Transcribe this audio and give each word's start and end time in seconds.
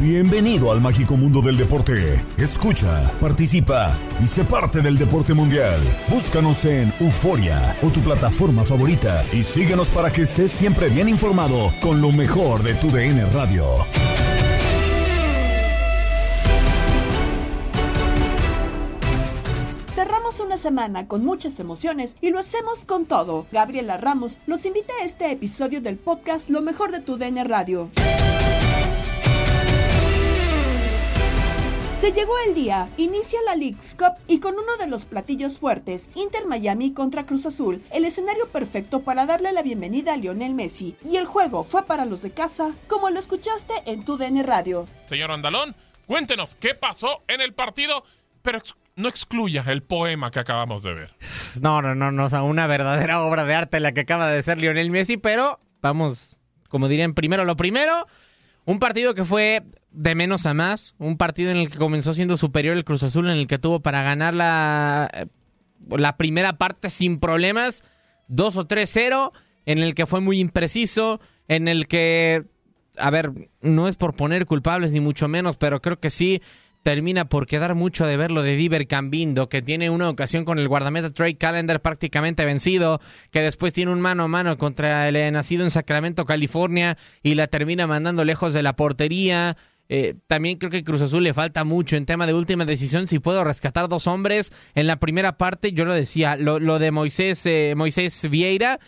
Bienvenido 0.00 0.70
al 0.70 0.80
mágico 0.80 1.16
mundo 1.16 1.42
del 1.42 1.56
deporte. 1.56 2.22
Escucha, 2.36 3.10
participa 3.20 3.98
y 4.22 4.28
sé 4.28 4.44
parte 4.44 4.80
del 4.80 4.96
deporte 4.96 5.34
mundial. 5.34 5.80
Búscanos 6.08 6.64
en 6.66 6.92
Euforia 7.00 7.76
o 7.82 7.90
tu 7.90 7.98
plataforma 8.00 8.62
favorita 8.62 9.24
y 9.32 9.42
síguenos 9.42 9.88
para 9.88 10.12
que 10.12 10.22
estés 10.22 10.52
siempre 10.52 10.88
bien 10.88 11.08
informado 11.08 11.72
con 11.82 12.00
lo 12.00 12.12
mejor 12.12 12.62
de 12.62 12.74
tu 12.74 12.92
DN 12.92 13.26
Radio. 13.30 13.64
Cerramos 19.86 20.38
una 20.38 20.58
semana 20.58 21.08
con 21.08 21.24
muchas 21.24 21.58
emociones 21.58 22.16
y 22.20 22.30
lo 22.30 22.38
hacemos 22.38 22.84
con 22.84 23.04
todo. 23.04 23.46
Gabriela 23.50 23.96
Ramos 23.96 24.38
los 24.46 24.64
invita 24.64 24.94
a 25.02 25.04
este 25.04 25.32
episodio 25.32 25.80
del 25.80 25.98
podcast 25.98 26.50
Lo 26.50 26.62
mejor 26.62 26.92
de 26.92 27.00
tu 27.00 27.16
DN 27.16 27.42
Radio. 27.42 27.90
Se 32.00 32.12
llegó 32.12 32.32
el 32.46 32.54
día, 32.54 32.88
inicia 32.96 33.40
la 33.44 33.56
League's 33.56 33.96
Cup 33.98 34.14
y 34.28 34.38
con 34.38 34.54
uno 34.54 34.76
de 34.78 34.86
los 34.86 35.04
platillos 35.04 35.58
fuertes, 35.58 36.08
Inter 36.14 36.46
Miami 36.46 36.92
contra 36.94 37.26
Cruz 37.26 37.44
Azul, 37.44 37.82
el 37.92 38.04
escenario 38.04 38.48
perfecto 38.50 39.00
para 39.02 39.26
darle 39.26 39.52
la 39.52 39.62
bienvenida 39.62 40.14
a 40.14 40.16
Lionel 40.16 40.54
Messi. 40.54 40.96
Y 41.04 41.16
el 41.16 41.26
juego 41.26 41.64
fue 41.64 41.84
para 41.86 42.04
los 42.04 42.22
de 42.22 42.30
casa, 42.30 42.72
como 42.86 43.10
lo 43.10 43.18
escuchaste 43.18 43.74
en 43.86 44.04
tu 44.04 44.16
DN 44.16 44.44
Radio. 44.44 44.86
Señor 45.06 45.32
Andalón, 45.32 45.74
cuéntenos 46.06 46.54
qué 46.54 46.74
pasó 46.76 47.24
en 47.26 47.40
el 47.40 47.52
partido, 47.52 48.04
pero 48.42 48.58
ex- 48.58 48.76
no 48.94 49.08
excluyas 49.08 49.66
el 49.66 49.82
poema 49.82 50.30
que 50.30 50.38
acabamos 50.38 50.84
de 50.84 50.94
ver. 50.94 51.14
No, 51.62 51.82
no, 51.82 51.96
no, 51.96 52.12
no, 52.12 52.24
o 52.26 52.30
sea, 52.30 52.42
una 52.44 52.68
verdadera 52.68 53.22
obra 53.24 53.44
de 53.44 53.56
arte 53.56 53.80
la 53.80 53.92
que 53.92 54.02
acaba 54.02 54.28
de 54.28 54.40
ser 54.44 54.58
Lionel 54.58 54.90
Messi, 54.92 55.16
pero 55.16 55.58
vamos, 55.82 56.38
como 56.68 56.86
dirían, 56.86 57.14
primero 57.14 57.44
lo 57.44 57.56
primero, 57.56 58.06
un 58.66 58.78
partido 58.78 59.14
que 59.14 59.24
fue 59.24 59.64
de 59.90 60.14
menos 60.14 60.46
a 60.46 60.54
más, 60.54 60.94
un 60.98 61.16
partido 61.16 61.50
en 61.50 61.56
el 61.56 61.70
que 61.70 61.78
comenzó 61.78 62.14
siendo 62.14 62.36
superior 62.36 62.76
el 62.76 62.84
Cruz 62.84 63.02
Azul, 63.02 63.28
en 63.30 63.36
el 63.36 63.46
que 63.46 63.58
tuvo 63.58 63.80
para 63.80 64.02
ganar 64.02 64.34
la, 64.34 65.10
eh, 65.12 65.26
la 65.88 66.16
primera 66.16 66.58
parte 66.58 66.90
sin 66.90 67.18
problemas, 67.18 67.84
2 68.28 68.56
o 68.56 68.68
3-0, 68.68 69.32
en 69.66 69.78
el 69.78 69.94
que 69.94 70.06
fue 70.06 70.20
muy 70.20 70.40
impreciso, 70.40 71.20
en 71.48 71.68
el 71.68 71.86
que, 71.88 72.44
a 72.98 73.10
ver, 73.10 73.32
no 73.60 73.88
es 73.88 73.96
por 73.96 74.14
poner 74.14 74.46
culpables 74.46 74.92
ni 74.92 75.00
mucho 75.00 75.28
menos, 75.28 75.56
pero 75.56 75.80
creo 75.80 75.98
que 75.98 76.10
sí 76.10 76.40
termina 76.82 77.28
por 77.28 77.46
quedar 77.46 77.74
mucho 77.74 78.06
de 78.06 78.16
ver 78.16 78.30
lo 78.30 78.42
de 78.42 78.56
Diver 78.56 78.86
Cambindo, 78.86 79.48
que 79.48 79.62
tiene 79.62 79.90
una 79.90 80.08
ocasión 80.08 80.44
con 80.44 80.58
el 80.58 80.68
guardameta 80.68 81.10
Trey 81.10 81.34
Callender 81.34 81.82
prácticamente 81.82 82.44
vencido, 82.44 83.00
que 83.30 83.42
después 83.42 83.72
tiene 83.72 83.92
un 83.92 84.00
mano 84.00 84.24
a 84.24 84.28
mano 84.28 84.56
contra 84.58 85.08
el 85.08 85.32
nacido 85.32 85.64
en 85.64 85.70
Sacramento, 85.70 86.24
California, 86.24 86.96
y 87.22 87.34
la 87.34 87.46
termina 87.46 87.86
mandando 87.86 88.24
lejos 88.24 88.54
de 88.54 88.62
la 88.62 88.76
portería. 88.76 89.56
Eh, 89.88 90.14
también 90.26 90.58
creo 90.58 90.70
que 90.70 90.84
Cruz 90.84 91.00
Azul 91.00 91.22
le 91.22 91.32
falta 91.32 91.64
mucho 91.64 91.96
en 91.96 92.06
tema 92.06 92.26
de 92.26 92.34
última 92.34 92.64
decisión. 92.64 93.06
Si 93.06 93.18
puedo 93.18 93.42
rescatar 93.44 93.88
dos 93.88 94.06
hombres 94.06 94.52
en 94.74 94.86
la 94.86 95.00
primera 95.00 95.38
parte, 95.38 95.72
yo 95.72 95.84
lo 95.84 95.94
decía, 95.94 96.36
lo, 96.36 96.58
lo 96.60 96.78
de 96.78 96.90
Moisés, 96.90 97.44
eh, 97.46 97.74
Moisés 97.76 98.28
Vieira, 98.30 98.80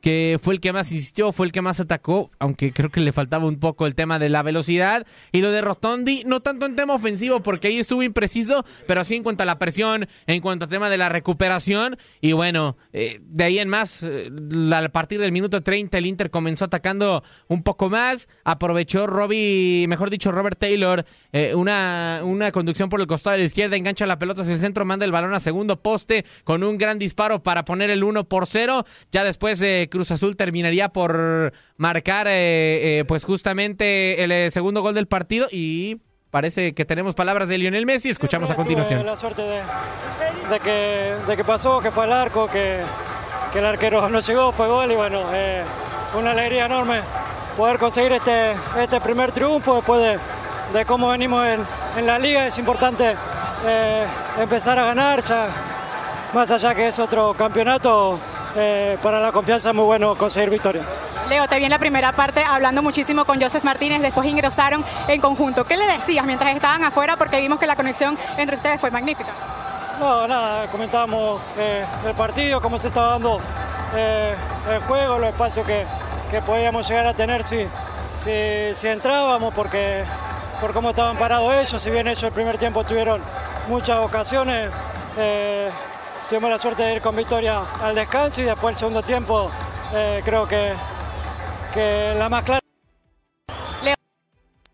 que 0.00 0.38
fue 0.40 0.54
el 0.54 0.60
que 0.60 0.72
más 0.72 0.92
insistió, 0.92 1.32
fue 1.32 1.46
el 1.46 1.52
que 1.52 1.62
más 1.62 1.80
atacó, 1.80 2.30
aunque 2.38 2.72
creo 2.72 2.90
que 2.90 3.00
le 3.00 3.12
faltaba 3.12 3.46
un 3.46 3.58
poco 3.58 3.86
el 3.86 3.94
tema 3.94 4.18
de 4.18 4.28
la 4.28 4.42
velocidad. 4.42 5.06
Y 5.32 5.40
lo 5.40 5.50
de 5.50 5.60
Rotondi, 5.60 6.22
no 6.24 6.40
tanto 6.40 6.66
en 6.66 6.76
tema 6.76 6.94
ofensivo, 6.94 7.42
porque 7.42 7.68
ahí 7.68 7.78
estuvo 7.78 8.02
impreciso, 8.02 8.64
pero 8.86 9.04
sí 9.04 9.16
en 9.16 9.22
cuanto 9.22 9.42
a 9.42 9.46
la 9.46 9.58
presión, 9.58 10.06
en 10.26 10.40
cuanto 10.40 10.64
al 10.64 10.70
tema 10.70 10.88
de 10.88 10.98
la 10.98 11.08
recuperación. 11.08 11.96
Y 12.20 12.32
bueno, 12.32 12.76
eh, 12.92 13.20
de 13.22 13.44
ahí 13.44 13.58
en 13.58 13.68
más, 13.68 14.04
eh, 14.04 14.30
a 14.72 14.88
partir 14.90 15.20
del 15.20 15.32
minuto 15.32 15.62
30, 15.62 15.98
el 15.98 16.06
Inter 16.06 16.30
comenzó 16.30 16.66
atacando 16.66 17.24
un 17.48 17.62
poco 17.62 17.90
más. 17.90 18.28
Aprovechó 18.44 19.06
Robbie, 19.06 19.86
mejor 19.88 20.10
dicho, 20.10 20.30
Robert 20.30 20.58
Taylor, 20.58 21.04
eh, 21.32 21.54
una, 21.54 22.20
una 22.22 22.52
conducción 22.52 22.88
por 22.88 23.00
el 23.00 23.06
costado 23.06 23.34
de 23.34 23.40
la 23.40 23.46
izquierda, 23.46 23.76
engancha 23.76 24.06
la 24.06 24.18
pelota 24.18 24.42
hacia 24.42 24.54
el 24.54 24.60
centro, 24.60 24.84
manda 24.84 25.04
el 25.04 25.12
balón 25.12 25.34
a 25.34 25.40
segundo 25.40 25.80
poste 25.82 26.24
con 26.44 26.62
un 26.62 26.78
gran 26.78 26.98
disparo 26.98 27.42
para 27.42 27.64
poner 27.64 27.90
el 27.90 28.04
1 28.04 28.28
por 28.28 28.46
0. 28.46 28.84
Ya 29.10 29.24
después 29.24 29.58
eh, 29.88 29.90
Cruz 29.90 30.10
Azul 30.10 30.36
terminaría 30.36 30.88
por 30.90 31.52
marcar 31.76 32.26
eh, 32.28 33.00
eh, 33.00 33.04
pues 33.06 33.24
justamente 33.24 34.22
el 34.22 34.32
eh, 34.32 34.50
segundo 34.50 34.82
gol 34.82 34.94
del 34.94 35.06
partido 35.06 35.48
y 35.50 35.96
parece 36.30 36.74
que 36.74 36.84
tenemos 36.84 37.14
palabras 37.14 37.48
de 37.48 37.58
Lionel 37.58 37.86
Messi. 37.86 38.10
Escuchamos 38.10 38.50
a 38.50 38.54
continuación. 38.54 39.04
la 39.04 39.16
suerte 39.16 39.42
de, 39.42 39.60
de 40.50 40.60
que, 40.60 41.14
de 41.26 41.36
que 41.36 41.44
pasó, 41.44 41.80
que 41.80 41.90
fue 41.90 42.04
al 42.04 42.12
arco, 42.12 42.46
que, 42.46 42.80
que 43.52 43.58
el 43.58 43.64
arquero 43.66 44.08
no 44.08 44.20
llegó, 44.20 44.52
fue 44.52 44.68
gol 44.68 44.92
y 44.92 44.94
bueno, 44.94 45.22
una 46.18 46.30
alegría 46.32 46.66
enorme 46.66 47.00
poder 47.56 47.78
conseguir 47.78 48.12
este, 48.12 48.52
este 48.80 49.00
primer 49.00 49.32
triunfo 49.32 49.76
después 49.76 50.00
de, 50.00 50.78
de 50.78 50.84
cómo 50.84 51.08
venimos 51.08 51.46
en, 51.46 51.60
en 51.98 52.06
la 52.06 52.18
liga. 52.18 52.46
Es 52.46 52.58
importante 52.58 53.14
empezar 54.38 54.78
a 54.78 54.84
ganar, 54.84 55.24
ya, 55.24 55.48
más 56.34 56.50
allá 56.50 56.74
que 56.74 56.88
es 56.88 56.98
otro 56.98 57.34
campeonato, 57.34 58.18
eh, 58.58 58.98
para 59.02 59.20
la 59.20 59.32
confianza 59.32 59.70
es 59.70 59.74
muy 59.74 59.84
bueno 59.84 60.16
conseguir 60.16 60.50
victoria. 60.50 60.82
Leo, 61.28 61.46
te 61.46 61.58
vi 61.58 61.64
en 61.64 61.70
la 61.70 61.78
primera 61.78 62.12
parte 62.12 62.42
hablando 62.42 62.82
muchísimo 62.82 63.24
con 63.24 63.40
Joseph 63.40 63.62
Martínez, 63.62 64.00
después 64.00 64.26
ingresaron 64.26 64.84
en 65.08 65.20
conjunto. 65.20 65.64
¿Qué 65.64 65.76
le 65.76 65.86
decías 65.86 66.24
mientras 66.24 66.54
estaban 66.54 66.82
afuera? 66.82 67.16
Porque 67.16 67.38
vimos 67.38 67.58
que 67.60 67.66
la 67.66 67.76
conexión 67.76 68.18
entre 68.38 68.56
ustedes 68.56 68.80
fue 68.80 68.90
magnífica. 68.90 69.30
No, 70.00 70.26
nada, 70.26 70.66
comentábamos 70.68 71.42
eh, 71.58 71.84
el 72.06 72.14
partido, 72.14 72.60
cómo 72.60 72.78
se 72.78 72.88
estaba 72.88 73.12
dando 73.12 73.40
eh, 73.94 74.34
el 74.70 74.80
juego, 74.82 75.18
los 75.18 75.28
espacios 75.28 75.66
que, 75.66 75.84
que 76.30 76.40
podíamos 76.40 76.88
llegar 76.88 77.06
a 77.06 77.14
tener 77.14 77.42
si, 77.42 77.66
si, 78.12 78.74
si 78.74 78.88
entrábamos, 78.88 79.52
porque 79.54 80.04
por 80.60 80.72
cómo 80.72 80.90
estaban 80.90 81.16
parados 81.16 81.52
ellos, 81.52 81.82
si 81.82 81.90
bien 81.90 82.06
ellos 82.06 82.22
el 82.22 82.32
primer 82.32 82.58
tiempo 82.58 82.84
tuvieron 82.84 83.20
muchas 83.68 83.98
ocasiones, 83.98 84.70
eh, 85.18 85.68
tuvimos 86.28 86.50
la 86.50 86.58
suerte 86.58 86.82
de 86.82 86.96
ir 86.96 87.00
con 87.00 87.16
victoria 87.16 87.62
al 87.82 87.94
descanso 87.94 88.42
y 88.42 88.44
después 88.44 88.74
el 88.74 88.78
segundo 88.78 89.02
tiempo 89.02 89.50
eh, 89.94 90.20
creo 90.24 90.46
que, 90.46 90.74
que 91.72 92.14
la 92.18 92.28
más 92.28 92.44
clara 92.44 92.60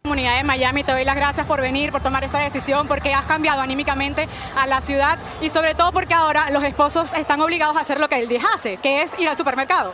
comunidad 0.03 0.37
de 0.37 0.45
Miami, 0.45 0.85
te 0.85 0.93
doy 0.93 1.05
las 1.05 1.17
gracias 1.17 1.47
por 1.47 1.63
venir, 1.63 1.91
por 1.91 2.03
tomar 2.03 2.23
esta 2.25 2.39
decisión, 2.39 2.87
porque 2.87 3.15
has 3.15 3.25
cambiado 3.25 3.63
anímicamente 3.63 4.29
a 4.55 4.67
la 4.67 4.83
ciudad 4.83 5.19
y 5.41 5.49
sobre 5.49 5.75
todo 5.75 5.93
porque 5.93 6.13
ahora 6.13 6.51
los 6.51 6.63
esposos 6.63 7.15
están 7.15 7.41
obligados 7.41 7.77
a 7.79 7.81
hacer 7.81 7.99
lo 7.99 8.07
que 8.07 8.21
el 8.21 8.29
10 8.29 8.45
hace, 8.55 8.77
que 8.77 9.01
es 9.01 9.19
ir 9.19 9.29
al 9.29 9.37
supermercado. 9.37 9.93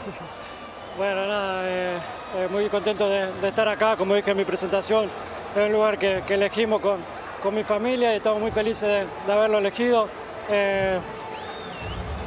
Bueno, 0.99 1.27
nada, 1.27 1.63
eh, 1.65 1.97
eh, 2.37 2.49
muy 2.51 2.69
contento 2.69 3.09
de, 3.09 3.33
de, 3.35 3.49
estar 3.49 3.69
acá, 3.69 3.97
como 3.97 4.17
dije 4.17 4.33
en 4.33 4.37
mi 4.37 4.45
presentación, 4.45 5.09
es 5.55 5.67
un 5.67 5.73
lugar 5.73 5.97
que, 5.97 6.23
que 6.27 6.35
elegimos 6.35 6.81
con, 6.81 6.99
con, 7.41 7.55
mi 7.55 7.63
familia 7.63 8.13
y 8.13 8.17
estamos 8.17 8.41
muy 8.41 8.51
felices 8.51 8.89
de, 8.89 9.07
de 9.27 9.33
haberlo 9.33 9.59
elegido. 9.59 10.09
Eh, 10.49 10.99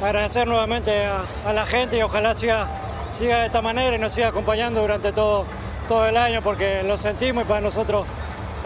agradecer 0.04 0.46
nuevamente 0.46 1.06
a, 1.06 1.52
la 1.52 1.66
gente 1.66 1.96
y 1.98 2.02
ojalá 2.02 2.34
siga, 2.34 2.66
siga 3.10 3.40
de 3.40 3.46
esta 3.46 3.62
manera 3.62 3.96
y 3.96 3.98
nos 3.98 4.12
siga 4.12 4.28
acompañando 4.28 4.80
durante 4.80 5.12
todo 5.12 5.44
todo 5.88 6.06
el 6.06 6.16
año 6.16 6.40
porque 6.40 6.82
lo 6.82 6.96
sentimos 6.96 7.44
y 7.44 7.46
para 7.46 7.60
nosotros 7.60 8.06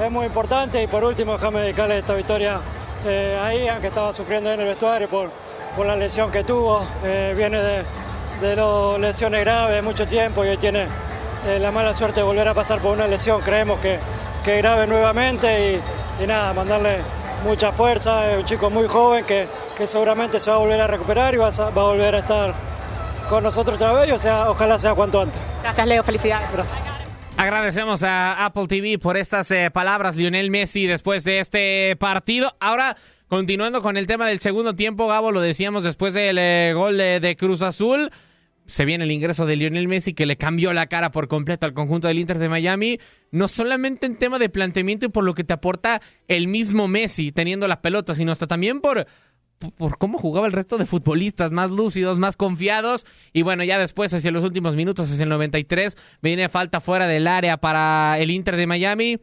es 0.03 0.11
muy 0.11 0.27
importante. 0.27 0.83
Y 0.83 0.87
por 0.87 1.05
último, 1.05 1.33
déjame 1.33 1.61
dedicarle 1.61 1.99
esta 1.99 2.15
victoria 2.15 2.61
eh, 3.07 3.39
a 3.41 3.55
Ian, 3.55 3.81
que 3.81 3.89
estaba 3.89 4.13
sufriendo 4.13 4.51
en 4.53 4.61
el 4.61 4.67
vestuario 4.67 5.09
por, 5.09 5.31
por 5.77 5.87
la 5.87 5.97
lesión 5.97 6.31
que 6.31 6.45
tuvo. 6.45 6.81
Eh, 7.05 7.35
viene 7.37 7.61
de, 7.61 7.85
de 8.41 8.57
los 8.57 8.99
lesiones 9.01 9.41
graves 9.41 9.75
de 9.75 9.83
mucho 9.83 10.07
tiempo 10.07 10.45
y 10.45 10.49
hoy 10.49 10.57
tiene 10.57 10.87
eh, 11.47 11.59
la 11.61 11.71
mala 11.71 11.95
suerte 11.95 12.21
de 12.21 12.25
volver 12.25 12.49
a 12.49 12.55
pasar 12.55 12.81
por 12.81 12.93
una 12.93 13.07
lesión. 13.07 13.41
Creemos 13.41 13.81
que, 13.81 13.99
que 14.45 14.57
grave 14.59 14.87
nuevamente 14.87 15.81
y, 16.21 16.27
nada, 16.27 16.53
mandarle 16.53 16.99
mucha 17.45 17.73
fuerza. 17.73 18.31
Es 18.31 18.39
un 18.39 18.45
chico 18.45 18.71
muy 18.71 18.87
joven 18.89 19.25
que, 19.25 19.47
que 19.77 19.87
seguramente 19.87 20.41
se 20.41 20.51
va 20.51 20.57
a 20.57 20.61
volver 20.61 20.81
a 20.81 20.87
recuperar 20.87 21.35
y 21.35 21.39
va 21.39 21.49
a, 21.49 21.71
va 21.71 21.83
a 21.83 21.85
volver 21.85 22.15
a 22.15 22.19
estar 22.19 22.55
con 23.29 23.43
nosotros 23.43 23.77
otra 23.77 23.93
vez. 23.93 24.13
O 24.13 24.19
sea, 24.19 24.51
ojalá 24.51 24.79
sea 24.79 24.95
cuanto 24.95 25.21
antes. 25.21 25.41
Gracias, 25.63 25.87
Leo. 25.87 26.03
Felicidades. 26.03 26.51
Gracias. 26.53 26.79
Agradecemos 27.39 28.03
a 28.03 28.45
Apple 28.45 28.67
TV 28.67 28.99
por 28.99 29.17
estas 29.17 29.49
eh, 29.53 29.71
palabras, 29.71 30.17
Lionel 30.17 30.51
Messi, 30.51 30.87
después 30.87 31.23
de 31.23 31.39
este 31.39 31.95
partido. 31.97 32.57
Ahora, 32.59 32.97
continuando 33.29 33.81
con 33.81 33.97
el 33.97 34.09
tema 34.09 34.27
del 34.27 34.41
segundo 34.41 34.75
tiempo, 34.75 35.07
Gabo, 35.07 35.31
lo 35.31 35.41
decíamos 35.41 35.85
después 35.85 36.15
del 36.15 36.37
eh, 36.37 36.73
gol 36.75 36.99
de, 36.99 37.21
de, 37.21 37.37
Cruz 37.37 37.63
Azul. 37.63 38.11
Se 38.69 38.85
viene 38.85 39.05
el 39.05 39.11
ingreso 39.11 39.47
de 39.47 39.57
Lionel 39.57 39.89
Messi 39.89 40.13
que 40.13 40.27
le 40.27 40.37
cambió 40.37 40.73
la 40.75 40.87
cara 40.87 41.11
por 41.11 41.27
completo 41.27 41.67
al 41.67 41.73
conjunto 41.73 42.07
del 42.07 42.19
Inter 42.19 42.39
de 42.39 42.51
Miami. 42.51 43.01
No 43.31 43.49
solamente 43.49 44.07
en 44.07 44.17
tema 44.17 44.39
de 44.39 44.51
planteamiento 44.51 45.07
y 45.07 45.09
por 45.09 45.25
lo 45.25 45.35
que 45.35 45.43
te 45.43 45.55
aporta 45.55 46.01
el 46.29 46.49
mismo 46.49 46.87
Messi 46.87 47.33
teniendo 47.33 47.67
la 47.67 47.81
pelota, 47.81 48.15
sino 48.15 48.31
hasta 48.31 48.47
también 48.47 48.81
por 48.81 49.07
por 49.77 49.99
cómo 49.99 50.19
jugaba 50.19 50.47
el 50.47 50.53
resto 50.53 50.79
de 50.79 50.87
futbolistas, 50.87 51.51
más 51.51 51.71
lúcidos, 51.71 52.19
más 52.19 52.37
confiados. 52.37 53.05
Y 53.33 53.43
bueno, 53.43 53.65
ya 53.65 53.79
después, 53.79 54.15
hacia 54.15 54.31
los 54.31 54.45
últimos 54.45 54.77
minutos, 54.77 55.11
hacia 55.11 55.25
el 55.25 55.29
93, 55.31 55.97
viene 56.23 56.49
falta 56.49 56.81
fuera 56.81 57.09
del 57.09 57.27
área 57.27 57.57
para 57.57 58.19
el 58.21 58.31
Inter 58.31 58.55
de 58.55 58.67
Miami. 58.67 59.19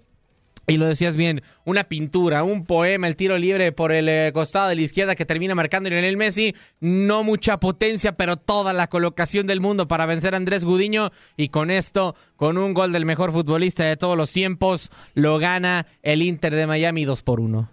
Y 0.68 0.78
lo 0.78 0.88
decías 0.88 1.16
bien, 1.16 1.44
una 1.64 1.84
pintura, 1.84 2.44
un 2.44 2.66
poema, 2.66 3.08
el 3.08 3.16
tiro 3.16 3.38
libre 3.38 3.72
por 3.72 3.92
el 3.92 4.10
eh, 4.10 4.32
costado 4.34 4.70
de 4.70 4.76
la 4.76 4.82
izquierda 4.82 5.16
que 5.16 5.26
termina 5.26 5.54
marcando 5.54 5.90
Lionel 5.90 6.18
Messi. 6.18 6.56
No 6.80 7.24
mucha 7.24 7.60
potencia, 7.60 8.18
pero 8.18 8.36
toda 8.38 8.74
la 8.74 8.88
colocación 8.88 9.46
del 9.46 9.62
mundo 9.62 9.88
para 9.88 10.06
vencer 10.06 10.34
a 10.34 10.38
Andrés 10.38 10.66
Gudiño. 10.66 11.12
Y 11.38 11.50
con 11.50 11.70
esto, 11.70 12.16
con 12.36 12.58
un 12.58 12.74
gol 12.74 12.92
del 12.92 13.06
mejor 13.06 13.32
futbolista 13.32 13.84
de 13.84 13.98
todos 13.98 14.18
los 14.18 14.32
tiempos, 14.32 14.92
lo 15.14 15.38
gana 15.38 15.86
el 16.02 16.24
Inter 16.24 16.56
de 16.56 16.68
Miami 16.68 17.06
2 17.06 17.22
por 17.22 17.40
1. 17.40 17.72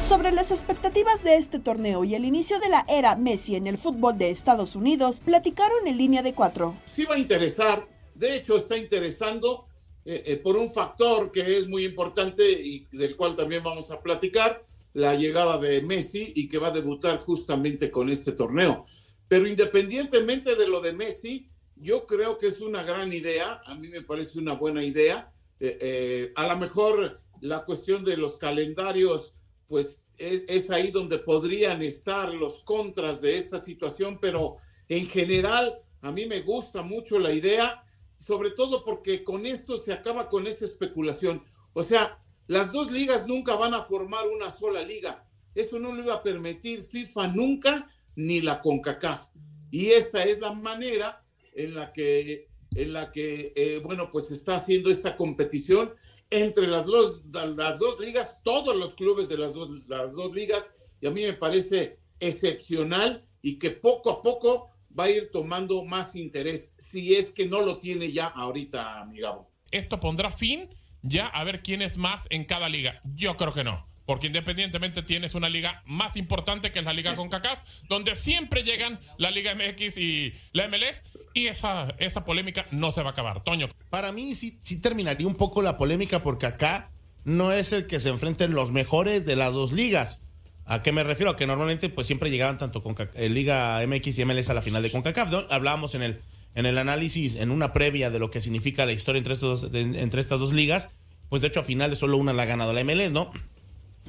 Sobre 0.00 0.32
las 0.32 0.50
expectativas 0.52 1.22
de 1.22 1.36
este 1.36 1.58
torneo 1.58 2.02
y 2.04 2.14
el 2.14 2.24
inicio 2.24 2.58
de 2.60 2.70
la 2.70 2.86
era 2.88 3.14
Messi 3.16 3.56
en 3.56 3.66
el 3.66 3.76
fútbol 3.76 4.16
de 4.16 4.30
Estados 4.30 4.74
Unidos, 4.74 5.20
platicaron 5.22 5.86
en 5.86 5.98
línea 5.98 6.22
de 6.22 6.32
cuatro. 6.32 6.76
Sí 6.86 7.04
va 7.04 7.16
a 7.16 7.18
interesar, 7.18 7.86
de 8.18 8.36
hecho 8.36 8.56
está 8.56 8.76
interesando 8.76 9.66
eh, 10.04 10.22
eh, 10.26 10.36
por 10.36 10.56
un 10.56 10.70
factor 10.70 11.30
que 11.30 11.58
es 11.58 11.68
muy 11.68 11.84
importante 11.84 12.50
y 12.50 12.86
del 12.92 13.16
cual 13.16 13.36
también 13.36 13.62
vamos 13.62 13.90
a 13.90 14.00
platicar, 14.00 14.62
la 14.94 15.14
llegada 15.14 15.58
de 15.58 15.82
Messi 15.82 16.32
y 16.34 16.48
que 16.48 16.58
va 16.58 16.68
a 16.68 16.72
debutar 16.72 17.18
justamente 17.18 17.90
con 17.90 18.08
este 18.08 18.32
torneo. 18.32 18.86
Pero 19.28 19.46
independientemente 19.46 20.56
de 20.56 20.66
lo 20.66 20.80
de 20.80 20.94
Messi, 20.94 21.48
yo 21.76 22.06
creo 22.06 22.38
que 22.38 22.48
es 22.48 22.60
una 22.60 22.82
gran 22.82 23.12
idea, 23.12 23.60
a 23.64 23.74
mí 23.74 23.88
me 23.88 24.02
parece 24.02 24.38
una 24.38 24.54
buena 24.54 24.82
idea. 24.82 25.30
Eh, 25.60 26.32
a 26.34 26.48
lo 26.48 26.56
mejor 26.56 27.20
la 27.40 27.64
cuestión 27.64 28.02
de 28.02 28.16
los 28.16 28.36
calendarios 28.38 29.34
pues 29.66 30.00
es, 30.16 30.42
es, 30.48 30.70
ahí 30.70 30.90
donde 30.90 31.18
podrían 31.18 31.82
estar 31.82 32.32
los 32.32 32.60
contras 32.60 33.20
de 33.20 33.36
esta 33.36 33.58
situación, 33.58 34.18
pero 34.20 34.56
en 34.88 35.06
general 35.06 35.82
a 36.00 36.10
mí 36.12 36.26
me 36.26 36.40
gusta 36.40 36.82
mucho 36.82 37.18
la 37.18 37.32
idea, 37.32 37.84
sobre 38.18 38.50
todo 38.50 38.84
porque 38.84 39.24
con 39.24 39.46
esto 39.46 39.76
se 39.76 39.92
acaba 39.92 40.28
con 40.28 40.46
esa 40.46 40.64
especulación. 40.64 41.42
O 41.72 41.82
sea, 41.82 42.22
las 42.46 42.72
dos 42.72 42.90
ligas 42.90 43.26
nunca 43.26 43.54
van 43.56 43.74
a 43.74 43.84
formar 43.84 44.26
una 44.28 44.50
sola 44.50 44.82
liga. 44.82 45.26
Eso 45.54 45.78
no 45.78 45.92
lo 45.92 46.02
iba 46.02 46.14
a 46.14 46.22
permitir 46.22 46.82
FIFA 46.82 47.28
nunca, 47.28 47.90
ni 48.16 48.40
la 48.40 48.60
CONCACAF. 48.60 49.28
Y 49.70 49.88
esta 49.88 50.24
es 50.24 50.40
la 50.40 50.52
manera 50.52 51.24
en 51.54 51.74
la 51.74 51.92
que, 51.92 52.48
en 52.74 52.92
la 52.92 53.12
que 53.12 53.52
eh, 53.54 53.80
bueno, 53.84 54.10
pues 54.10 54.30
está 54.30 54.56
haciendo 54.56 54.90
esta 54.90 55.16
competición 55.16 55.94
entre 56.30 56.66
las 56.66 56.84
dos, 56.84 57.22
las 57.32 57.78
dos 57.78 57.98
ligas, 58.00 58.42
todos 58.42 58.76
los 58.76 58.94
clubes 58.94 59.28
de 59.28 59.38
las 59.38 59.54
dos, 59.54 59.70
las 59.86 60.14
dos 60.14 60.32
ligas, 60.34 60.74
y 61.00 61.06
a 61.06 61.10
mí 61.10 61.22
me 61.22 61.32
parece 61.32 61.98
excepcional 62.20 63.26
y 63.40 63.58
que 63.58 63.70
poco 63.70 64.10
a 64.10 64.22
poco 64.22 64.70
va 64.96 65.04
a 65.04 65.10
ir 65.10 65.30
tomando 65.30 65.84
más 65.84 66.14
interés, 66.14 66.74
si 66.78 67.14
es 67.14 67.30
que 67.30 67.46
no 67.46 67.62
lo 67.62 67.78
tiene 67.78 68.12
ya 68.12 68.26
ahorita, 68.26 69.04
mi 69.06 69.20
Gabo. 69.20 69.50
¿Esto 69.70 70.00
pondrá 70.00 70.30
fin 70.30 70.68
ya 71.02 71.26
a 71.26 71.44
ver 71.44 71.62
quién 71.62 71.82
es 71.82 71.96
más 71.96 72.26
en 72.30 72.44
cada 72.44 72.68
liga? 72.68 73.00
Yo 73.14 73.36
creo 73.36 73.52
que 73.52 73.64
no. 73.64 73.86
Porque 74.06 74.28
independientemente 74.28 75.02
tienes 75.02 75.34
una 75.34 75.50
liga 75.50 75.82
más 75.84 76.16
importante 76.16 76.72
que 76.72 76.78
es 76.78 76.84
la 76.86 76.94
liga 76.94 77.14
CONCACAF, 77.14 77.58
donde 77.90 78.16
siempre 78.16 78.62
llegan 78.62 78.98
la 79.18 79.30
Liga 79.30 79.54
MX 79.54 79.98
y 79.98 80.32
la 80.52 80.66
MLS, 80.66 81.04
y 81.34 81.48
esa, 81.48 81.94
esa 81.98 82.24
polémica 82.24 82.66
no 82.70 82.90
se 82.90 83.02
va 83.02 83.10
a 83.10 83.12
acabar. 83.12 83.44
Toño. 83.44 83.68
Para 83.90 84.10
mí 84.12 84.34
sí, 84.34 84.58
sí 84.62 84.80
terminaría 84.80 85.26
un 85.26 85.34
poco 85.34 85.60
la 85.60 85.76
polémica 85.76 86.22
porque 86.22 86.46
acá 86.46 86.90
no 87.24 87.52
es 87.52 87.74
el 87.74 87.86
que 87.86 88.00
se 88.00 88.08
enfrenten 88.08 88.54
los 88.54 88.72
mejores 88.72 89.26
de 89.26 89.36
las 89.36 89.52
dos 89.52 89.72
ligas. 89.72 90.26
¿A 90.70 90.82
qué 90.82 90.92
me 90.92 91.02
refiero? 91.02 91.30
A 91.30 91.36
que 91.36 91.46
normalmente 91.46 91.88
pues 91.88 92.06
siempre 92.06 92.30
llegaban 92.30 92.58
tanto 92.58 92.82
con 92.82 92.94
eh, 93.14 93.28
Liga 93.30 93.80
MX 93.86 94.18
y 94.18 94.24
MLS 94.26 94.50
a 94.50 94.54
la 94.54 94.60
final 94.60 94.82
de 94.82 94.90
CONCACAF. 94.90 95.30
¿no? 95.30 95.44
Hablábamos 95.48 95.94
en 95.94 96.02
el, 96.02 96.20
en 96.54 96.66
el 96.66 96.76
análisis, 96.76 97.36
en 97.36 97.50
una 97.50 97.72
previa 97.72 98.10
de 98.10 98.18
lo 98.18 98.30
que 98.30 98.42
significa 98.42 98.84
la 98.84 98.92
historia 98.92 99.18
entre, 99.18 99.32
estos, 99.32 99.72
de, 99.72 99.80
entre 99.80 100.20
estas 100.20 100.38
dos 100.38 100.52
ligas. 100.52 100.90
Pues 101.30 101.40
de 101.40 101.48
hecho 101.48 101.60
a 101.60 101.62
finales 101.62 101.98
solo 101.98 102.18
una 102.18 102.34
la 102.34 102.42
ha 102.42 102.46
ganado 102.46 102.74
la 102.74 102.84
MLS, 102.84 103.12
¿no? 103.12 103.30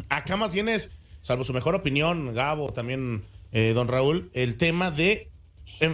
Acá 0.09 0.35
más 0.35 0.51
bien 0.51 0.67
es, 0.67 0.99
salvo 1.21 1.45
su 1.45 1.53
mejor 1.53 1.75
opinión, 1.75 2.33
Gabo, 2.33 2.73
también 2.73 3.23
eh, 3.53 3.71
don 3.73 3.87
Raúl, 3.87 4.29
el 4.33 4.57
tema 4.57 4.91
de 4.91 5.29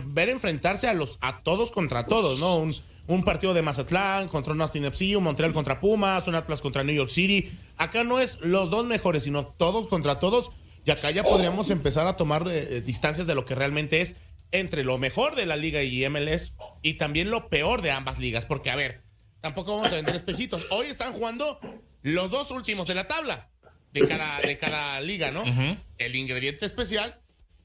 ver 0.07 0.29
enfrentarse 0.29 0.87
a 0.87 0.95
los 0.95 1.19
a 1.21 1.43
todos 1.43 1.71
contra 1.71 2.07
todos, 2.07 2.39
¿no? 2.39 2.57
Un, 2.57 2.73
un 3.07 3.23
partido 3.23 3.53
de 3.53 3.61
Mazatlán 3.61 4.27
contra 4.27 4.53
un 4.53 4.61
Austin 4.61 4.85
FC, 4.85 5.15
un 5.15 5.23
Montreal 5.23 5.53
contra 5.53 5.79
Pumas, 5.79 6.27
un 6.27 6.35
Atlas 6.35 6.61
contra 6.61 6.83
New 6.83 6.95
York 6.95 7.09
City. 7.09 7.51
Acá 7.77 8.03
no 8.03 8.19
es 8.19 8.39
los 8.41 8.69
dos 8.69 8.85
mejores, 8.85 9.23
sino 9.23 9.45
todos 9.45 9.87
contra 9.87 10.19
todos. 10.19 10.51
Y 10.85 10.91
acá 10.91 11.11
ya 11.11 11.23
podríamos 11.23 11.69
empezar 11.69 12.07
a 12.07 12.15
tomar 12.15 12.47
eh, 12.47 12.81
distancias 12.81 13.27
de 13.27 13.35
lo 13.35 13.45
que 13.45 13.55
realmente 13.55 14.01
es 14.01 14.17
entre 14.51 14.83
lo 14.83 14.97
mejor 14.97 15.35
de 15.35 15.45
la 15.45 15.55
liga 15.55 15.83
y 15.83 16.07
MLS 16.09 16.57
y 16.81 16.93
también 16.93 17.29
lo 17.29 17.49
peor 17.49 17.81
de 17.81 17.91
ambas 17.91 18.19
ligas. 18.19 18.45
Porque, 18.45 18.69
a 18.69 18.75
ver, 18.75 19.01
tampoco 19.41 19.75
vamos 19.75 19.91
a 19.91 19.95
vender 19.95 20.15
espejitos. 20.15 20.67
Hoy 20.71 20.87
están 20.87 21.13
jugando 21.13 21.59
los 22.03 22.31
dos 22.31 22.51
últimos 22.51 22.87
de 22.87 22.95
la 22.95 23.07
tabla 23.07 23.49
de 23.91 24.07
cada, 24.07 24.41
de 24.41 24.57
cada 24.57 25.01
liga, 25.01 25.31
¿no? 25.31 25.41
Uh 25.41 25.47
-huh. 25.47 25.77
El 25.97 26.15
ingrediente 26.15 26.65
especial 26.65 27.19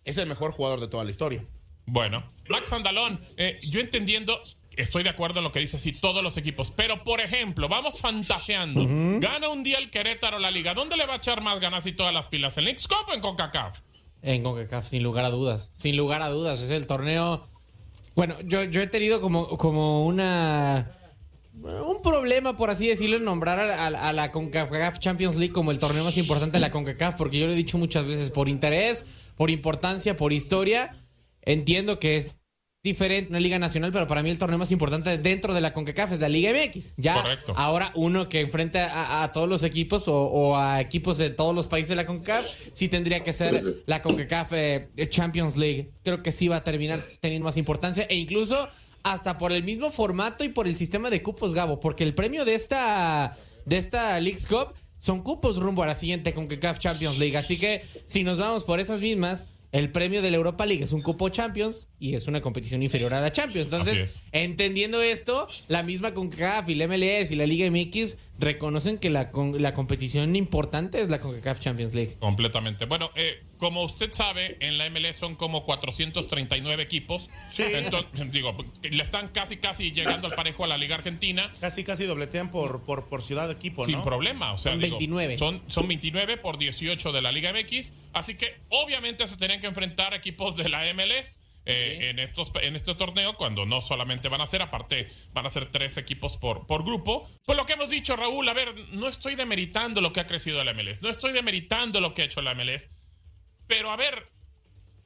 es 0.05 0.17
el 0.19 0.27
mejor 0.27 0.53
jugador 0.53 0.81
de 0.81 0.89
toda 0.89 1.05
la 1.05 1.11
historia. 1.11 1.45
Bueno, 1.87 2.25
Max 2.49 2.73
Andalón, 2.73 3.21
eh, 3.37 3.59
yo 3.63 3.81
entendiendo, 3.81 4.41
estoy 4.81 5.03
de 5.03 5.11
acuerdo 5.11 5.39
en 5.41 5.45
lo 5.45 5.53
que 5.53 5.61
dice 5.61 5.77
así 5.77 5.93
todos 5.93 6.23
los 6.23 6.37
equipos, 6.37 6.73
pero 6.75 7.03
por 7.05 7.21
ejemplo, 7.21 7.69
vamos 7.69 7.99
fantaseando. 8.01 8.83
Uh 8.83 8.87
-huh. 8.87 9.21
Gana 9.21 9.49
un 9.49 9.63
día 9.63 9.79
el 9.79 9.91
Querétaro 9.91 10.39
la 10.39 10.51
liga. 10.51 10.75
¿Dónde 10.75 10.97
le 10.97 11.07
va 11.07 11.15
a 11.15 11.17
echar 11.17 11.43
más 11.43 11.61
ganas 11.61 11.87
y 11.87 11.93
todas 11.93 12.13
las 12.13 12.29
pilas? 12.29 12.57
¿En 12.59 12.65
Leagues 12.65 12.87
Cup 12.87 13.09
o 13.09 13.15
en 13.15 13.21
CONCACAF? 13.21 13.81
En 14.23 14.43
CONCACAF, 14.43 14.87
sin 14.87 15.03
lugar 15.03 15.25
a 15.25 15.31
dudas. 15.31 15.71
Sin 15.75 15.97
lugar 15.97 16.23
a 16.23 16.29
dudas. 16.29 16.61
Es 16.61 16.71
el 16.71 16.87
torneo. 16.87 17.47
Bueno, 18.15 18.37
yo, 18.45 18.65
yo 18.65 18.83
he 18.83 18.87
tenido 18.87 19.21
como, 19.21 19.57
como 19.57 20.07
una. 20.07 20.91
Un 21.55 22.01
problema, 22.03 22.57
por 22.57 22.71
así 22.71 22.87
decirlo, 22.89 23.17
en 23.17 23.25
nombrar 23.25 23.59
a, 23.59 23.87
a, 23.87 24.09
a, 24.09 24.13
la 24.13 24.33
CONCACAF 24.33 24.99
Champions 24.99 25.37
League 25.37 25.53
como 25.53 25.71
el 25.73 25.79
torneo 25.79 26.05
más 26.05 26.17
importante 26.17 26.55
de 26.55 26.61
la 26.61 26.71
CONCACAF, 26.71 27.17
porque 27.17 27.39
yo 27.39 27.47
lo 27.47 27.53
he 27.53 27.57
dicho 27.57 27.77
muchas 27.77 28.07
veces, 28.07 28.31
por 28.31 28.49
interés, 28.49 29.33
por 29.37 29.51
importancia, 29.51 30.17
por 30.17 30.33
historia, 30.33 30.95
entiendo 31.43 31.99
que 31.99 32.17
es 32.17 32.40
diferente, 32.83 33.29
una 33.29 33.41
liga 33.41 33.59
nacional, 33.59 33.93
pero 33.93 34.07
para 34.07 34.23
mí 34.23 34.31
el 34.31 34.39
torneo 34.39 34.59
más 34.59 34.73
importante 34.73 35.19
dentro 35.19 35.53
de 35.53 35.61
la 35.61 35.73
CONCACAF 35.73 36.13
es 36.13 36.21
la 36.21 36.31
Liga 36.31 36.51
MX. 36.53 36.95
Ya 36.97 37.15
Correcto. 37.23 37.53
ahora 37.57 37.93
uno 37.95 38.29
que 38.29 38.41
enfrenta 38.41 38.87
a, 38.87 39.23
a 39.23 39.33
todos 39.33 39.49
los 39.49 39.65
equipos 39.65 40.09
o, 40.09 40.19
o 40.19 40.57
a 40.57 40.81
equipos 40.81 41.19
de 41.19 41.29
todos 41.29 41.55
los 41.55 41.67
países 41.67 41.91
de 41.91 41.97
la 41.97 42.07
CONCACAF, 42.07 42.47
sí 42.73 42.89
tendría 42.89 43.21
que 43.21 43.35
ser 43.35 43.63
la 43.85 44.01
CONCACAF 44.01 44.53
eh, 44.53 44.89
Champions 45.11 45.59
League. 45.59 45.91
Creo 46.03 46.23
que 46.23 46.33
sí 46.33 46.49
va 46.49 46.57
a 46.57 46.65
terminar 46.65 47.05
teniendo 47.21 47.45
más 47.45 47.59
importancia 47.59 48.07
e 48.09 48.17
incluso 48.17 48.69
hasta 49.03 49.37
por 49.37 49.53
el 49.53 49.63
mismo 49.63 49.91
formato 49.91 50.43
y 50.45 50.49
por 50.49 50.67
el 50.67 50.77
sistema 50.77 51.11
de 51.11 51.23
cupos, 51.23 51.53
Gabo, 51.53 51.81
porque 51.81 52.05
el 52.05 52.15
premio 52.15 52.47
de 52.47 52.55
esta 52.55 53.37
de 53.67 53.77
esta 53.77 54.19
League's 54.21 54.47
Cup 54.47 54.73
son 54.99 55.23
cupos 55.23 55.59
rumbo 55.59 55.83
a 55.83 55.87
la 55.87 55.95
siguiente 55.95 56.33
CONCACAF 56.33 56.79
Champions 56.79 57.19
League. 57.19 57.37
Así 57.37 57.59
que 57.59 57.85
si 58.07 58.25
nos 58.25 58.39
vamos 58.39 58.65
por 58.65 58.81
esas 58.81 59.03
mismas, 59.03 59.49
el 59.71 59.93
premio 59.93 60.23
de 60.23 60.31
la 60.31 60.39
Europa 60.39 60.65
League 60.65 60.83
es 60.83 60.93
un 60.93 61.03
cupo 61.03 61.29
Champions 61.29 61.89
y 62.01 62.15
es 62.15 62.27
una 62.27 62.41
competición 62.41 62.83
inferior 62.83 63.13
a 63.15 63.21
la 63.21 63.31
Champions. 63.31 63.67
Entonces, 63.67 64.01
es. 64.01 64.21
entendiendo 64.33 65.01
esto, 65.03 65.47
la 65.69 65.83
misma 65.83 66.15
CONCACAF 66.15 66.69
y 66.71 66.75
la 66.75 66.89
MLS 66.89 67.31
y 67.31 67.37
la 67.37 67.45
Liga 67.47 67.71
MX 67.71 68.19
reconocen 68.39 68.97
que 68.97 69.11
la, 69.11 69.31
con- 69.31 69.61
la 69.61 69.75
competición 69.75 70.35
importante 70.35 71.01
es 71.03 71.11
la 71.11 71.19
CONCACAF 71.19 71.61
Champions 71.61 71.93
League. 71.95 72.17
Completamente. 72.19 72.87
Bueno, 72.87 73.11
eh, 73.17 73.43
como 73.59 73.83
usted 73.85 74.11
sabe, 74.15 74.57
en 74.61 74.79
la 74.79 74.89
MLS 74.89 75.17
son 75.17 75.37
como 75.37 75.67
439 75.67 76.83
equipos. 76.83 77.29
Sí. 77.51 77.65
Entonces, 77.67 78.33
digo, 78.33 78.57
le 78.83 79.03
están 79.03 79.29
casi, 79.29 79.59
casi 79.59 79.93
llegando 79.93 80.27
al 80.27 80.35
parejo 80.35 80.65
a 80.65 80.67
la 80.69 80.79
Liga 80.79 80.95
Argentina. 80.97 81.53
Casi, 81.61 81.85
casi 81.85 82.05
dobletean 82.05 82.51
por, 82.51 82.83
por, 82.85 83.09
por 83.11 83.21
ciudad 83.21 83.47
de 83.47 83.53
equipo, 83.55 83.85
Sin 83.85 83.97
¿no? 83.99 84.05
problema. 84.05 84.55
O 84.55 84.59
sea, 84.59 84.73
Son 84.73 84.81
digo, 84.81 84.97
29. 84.97 85.37
Son, 85.39 85.63
son 85.69 85.87
29 85.87 86.39
por 86.39 86.57
18 86.57 87.13
de 87.13 87.21
la 87.21 87.31
Liga 87.31 87.53
MX. 87.53 87.93
Así 88.15 88.37
que 88.37 88.47
obviamente 88.71 89.27
se 89.27 89.37
tenían 89.37 89.61
que 89.61 89.67
enfrentar 89.67 90.15
equipos 90.15 90.57
de 90.57 90.69
la 90.71 90.83
MLS. 90.95 91.40
Eh, 91.67 92.09
en, 92.11 92.19
estos, 92.19 92.51
en 92.63 92.75
este 92.75 92.95
torneo, 92.95 93.37
cuando 93.37 93.67
no 93.67 93.83
solamente 93.83 94.29
van 94.29 94.41
a 94.41 94.47
ser, 94.47 94.63
aparte 94.63 95.09
van 95.33 95.47
a 95.47 95.51
ser 95.51 95.71
tres 95.71 95.97
equipos 95.97 96.37
por, 96.37 96.67
por 96.67 96.85
grupo. 96.85 97.29
Pues 97.45 97.57
lo 97.57 97.67
que 97.67 97.75
hemos 97.75 97.91
dicho, 97.91 98.17
Raúl, 98.17 98.49
a 98.49 98.55
ver, 98.55 98.75
no 98.93 99.09
estoy 99.09 99.35
demeritando 99.35 100.01
lo 100.01 100.13
que 100.13 100.21
ha 100.21 100.27
crecido 100.27 100.63
la 100.65 100.73
MLS, 100.73 101.03
no 101.03 101.11
estoy 101.11 101.33
demeritando 101.33 102.01
lo 102.01 102.15
que 102.15 102.23
ha 102.23 102.25
hecho 102.25 102.43
la 102.43 102.55
MLS, 102.55 102.89
pero 103.67 103.91
a 103.91 103.97
ver, 103.97 104.31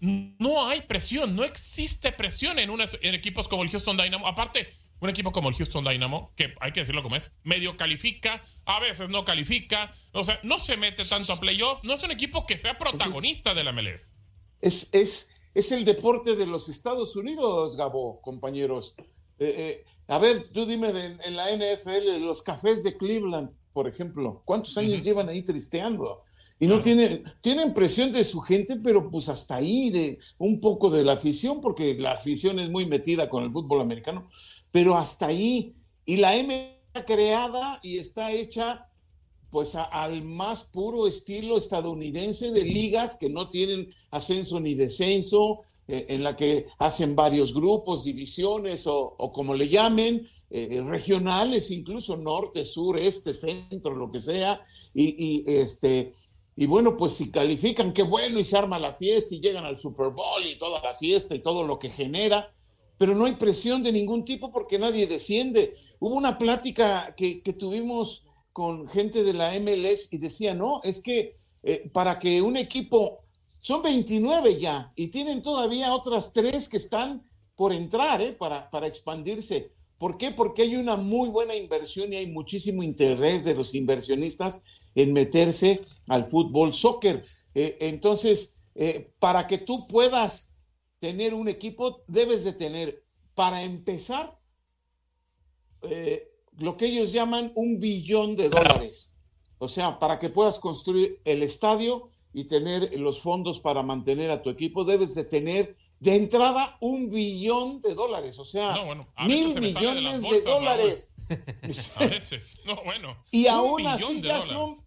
no 0.00 0.66
hay 0.68 0.82
presión, 0.82 1.34
no 1.34 1.44
existe 1.44 2.12
presión 2.12 2.58
en, 2.58 2.70
unas, 2.70 2.98
en 3.02 3.14
equipos 3.14 3.48
como 3.48 3.62
el 3.62 3.70
Houston 3.70 3.96
Dynamo. 3.96 4.26
Aparte, 4.26 4.68
un 5.00 5.10
equipo 5.10 5.32
como 5.32 5.48
el 5.48 5.54
Houston 5.54 5.84
Dynamo, 5.84 6.32
que 6.36 6.54
hay 6.60 6.72
que 6.72 6.80
decirlo 6.80 7.02
como 7.02 7.16
es, 7.16 7.30
medio 7.42 7.76
califica, 7.76 8.42
a 8.64 8.80
veces 8.80 9.08
no 9.08 9.24
califica, 9.24 9.92
o 10.12 10.24
sea, 10.24 10.40
no 10.42 10.58
se 10.58 10.76
mete 10.76 11.04
tanto 11.04 11.32
a 11.32 11.40
playoff, 11.40 11.82
no 11.84 11.94
es 11.94 12.02
un 12.02 12.10
equipo 12.10 12.46
que 12.46 12.58
sea 12.58 12.78
protagonista 12.78 13.54
de 13.54 13.64
la 13.64 13.72
MLS. 13.72 14.12
Es, 14.60 14.88
es, 14.94 15.33
es 15.54 15.72
el 15.72 15.84
deporte 15.84 16.36
de 16.36 16.46
los 16.46 16.68
Estados 16.68 17.16
Unidos, 17.16 17.76
Gabo, 17.76 18.20
compañeros. 18.20 18.94
Eh, 19.38 19.54
eh, 19.56 19.84
a 20.08 20.18
ver, 20.18 20.48
tú 20.52 20.66
dime 20.66 20.92
de- 20.92 21.16
en 21.24 21.36
la 21.36 21.50
NFL, 21.50 22.18
los 22.20 22.42
cafés 22.42 22.82
de 22.82 22.96
Cleveland, 22.96 23.50
por 23.72 23.88
ejemplo, 23.88 24.42
¿cuántos 24.44 24.76
años 24.78 25.02
llevan 25.02 25.28
ahí 25.28 25.42
tristeando? 25.42 26.22
Y 26.60 26.66
no 26.66 26.80
tienen, 26.80 27.24
tienen 27.40 27.74
presión 27.74 28.12
de 28.12 28.22
su 28.22 28.40
gente, 28.40 28.76
pero 28.76 29.10
pues 29.10 29.28
hasta 29.28 29.56
ahí, 29.56 29.90
de 29.90 30.18
un 30.38 30.60
poco 30.60 30.88
de 30.90 31.02
la 31.02 31.12
afición, 31.12 31.60
porque 31.60 31.94
la 31.98 32.12
afición 32.12 32.58
es 32.60 32.70
muy 32.70 32.86
metida 32.86 33.28
con 33.28 33.42
el 33.42 33.50
fútbol 33.52 33.80
americano, 33.80 34.28
pero 34.70 34.94
hasta 34.96 35.26
ahí. 35.26 35.74
Y 36.06 36.16
la 36.16 36.36
M 36.36 36.78
creada 37.06 37.80
y 37.82 37.98
está 37.98 38.30
hecha 38.30 38.86
pues 39.54 39.76
a- 39.76 39.84
al 39.84 40.24
más 40.24 40.64
puro 40.64 41.06
estilo 41.06 41.56
estadounidense 41.56 42.50
de 42.50 42.64
ligas 42.64 43.16
que 43.16 43.30
no 43.30 43.50
tienen 43.50 43.88
ascenso 44.10 44.58
ni 44.58 44.74
descenso, 44.74 45.60
eh, 45.86 46.06
en 46.08 46.24
la 46.24 46.34
que 46.34 46.66
hacen 46.78 47.14
varios 47.14 47.54
grupos, 47.54 48.02
divisiones 48.04 48.88
o, 48.88 49.14
o 49.16 49.30
como 49.32 49.54
le 49.54 49.68
llamen, 49.68 50.26
eh, 50.50 50.82
regionales, 50.84 51.70
incluso 51.70 52.16
norte, 52.16 52.64
sur, 52.64 52.98
este, 52.98 53.32
centro, 53.32 53.94
lo 53.94 54.10
que 54.10 54.18
sea, 54.18 54.60
y, 54.92 55.04
y, 55.24 55.44
este, 55.46 56.10
y 56.56 56.66
bueno, 56.66 56.96
pues 56.96 57.12
si 57.12 57.30
califican, 57.30 57.92
qué 57.92 58.02
bueno, 58.02 58.40
y 58.40 58.44
se 58.44 58.56
arma 58.58 58.78
la 58.80 58.94
fiesta 58.94 59.36
y 59.36 59.40
llegan 59.40 59.64
al 59.66 59.78
Super 59.78 60.08
Bowl 60.10 60.44
y 60.44 60.56
toda 60.58 60.82
la 60.82 60.94
fiesta 60.96 61.34
y 61.36 61.40
todo 61.42 61.62
lo 61.62 61.78
que 61.78 61.90
genera, 61.90 62.52
pero 62.98 63.14
no 63.14 63.26
hay 63.26 63.34
presión 63.34 63.82
de 63.84 63.92
ningún 63.92 64.24
tipo 64.24 64.50
porque 64.50 64.78
nadie 64.80 65.06
desciende. 65.06 65.74
Hubo 66.00 66.14
una 66.16 66.38
plática 66.38 67.14
que, 67.16 67.40
que 67.42 67.52
tuvimos 67.52 68.26
con 68.54 68.88
gente 68.88 69.22
de 69.22 69.34
la 69.34 69.52
MLS 69.60 70.10
y 70.10 70.16
decía, 70.16 70.54
no, 70.54 70.80
es 70.82 71.02
que 71.02 71.36
eh, 71.62 71.90
para 71.92 72.18
que 72.18 72.40
un 72.40 72.56
equipo, 72.56 73.24
son 73.60 73.82
29 73.82 74.58
ya, 74.58 74.92
y 74.96 75.08
tienen 75.08 75.42
todavía 75.42 75.94
otras 75.94 76.32
tres 76.32 76.70
que 76.70 76.78
están 76.78 77.28
por 77.56 77.74
entrar, 77.74 78.22
¿eh? 78.22 78.32
para, 78.32 78.70
para 78.70 78.86
expandirse. 78.86 79.72
¿Por 79.98 80.16
qué? 80.16 80.30
Porque 80.30 80.62
hay 80.62 80.76
una 80.76 80.96
muy 80.96 81.28
buena 81.28 81.54
inversión 81.54 82.12
y 82.12 82.16
hay 82.16 82.26
muchísimo 82.26 82.82
interés 82.82 83.44
de 83.44 83.54
los 83.54 83.74
inversionistas 83.74 84.62
en 84.94 85.12
meterse 85.12 85.82
al 86.08 86.26
fútbol 86.26 86.72
soccer. 86.72 87.24
Eh, 87.54 87.76
entonces, 87.80 88.58
eh, 88.74 89.12
para 89.18 89.46
que 89.46 89.58
tú 89.58 89.86
puedas 89.86 90.54
tener 91.00 91.34
un 91.34 91.48
equipo, 91.48 92.02
debes 92.06 92.44
de 92.44 92.52
tener, 92.52 93.04
para 93.34 93.62
empezar, 93.62 94.38
eh, 95.82 96.33
lo 96.58 96.76
que 96.76 96.86
ellos 96.86 97.12
llaman 97.12 97.52
un 97.54 97.80
billón 97.80 98.36
de 98.36 98.48
dólares. 98.48 99.16
O 99.58 99.68
sea, 99.68 99.98
para 99.98 100.18
que 100.18 100.28
puedas 100.28 100.58
construir 100.58 101.20
el 101.24 101.42
estadio 101.42 102.10
y 102.32 102.44
tener 102.44 102.98
los 102.98 103.20
fondos 103.20 103.60
para 103.60 103.82
mantener 103.82 104.30
a 104.30 104.42
tu 104.42 104.50
equipo, 104.50 104.84
debes 104.84 105.14
de 105.14 105.24
tener 105.24 105.76
de 106.00 106.16
entrada 106.16 106.76
un 106.80 107.08
billón 107.08 107.80
de 107.80 107.94
dólares. 107.94 108.38
O 108.38 108.44
sea, 108.44 108.74
No, 108.74 108.84
bueno, 108.86 109.06
mil 109.26 109.48
se 109.48 109.54
de 109.54 109.60
millones 109.60 110.22
de, 110.22 110.40
dólares. 110.42 111.12
A 111.96 112.06
veces, 112.06 112.60
no, 112.66 112.82
bueno. 112.84 113.16
Y 113.30 113.46
aún 113.46 113.86
así 113.86 114.20
ya 114.20 114.34
dólares. 114.34 114.48
son, 114.48 114.86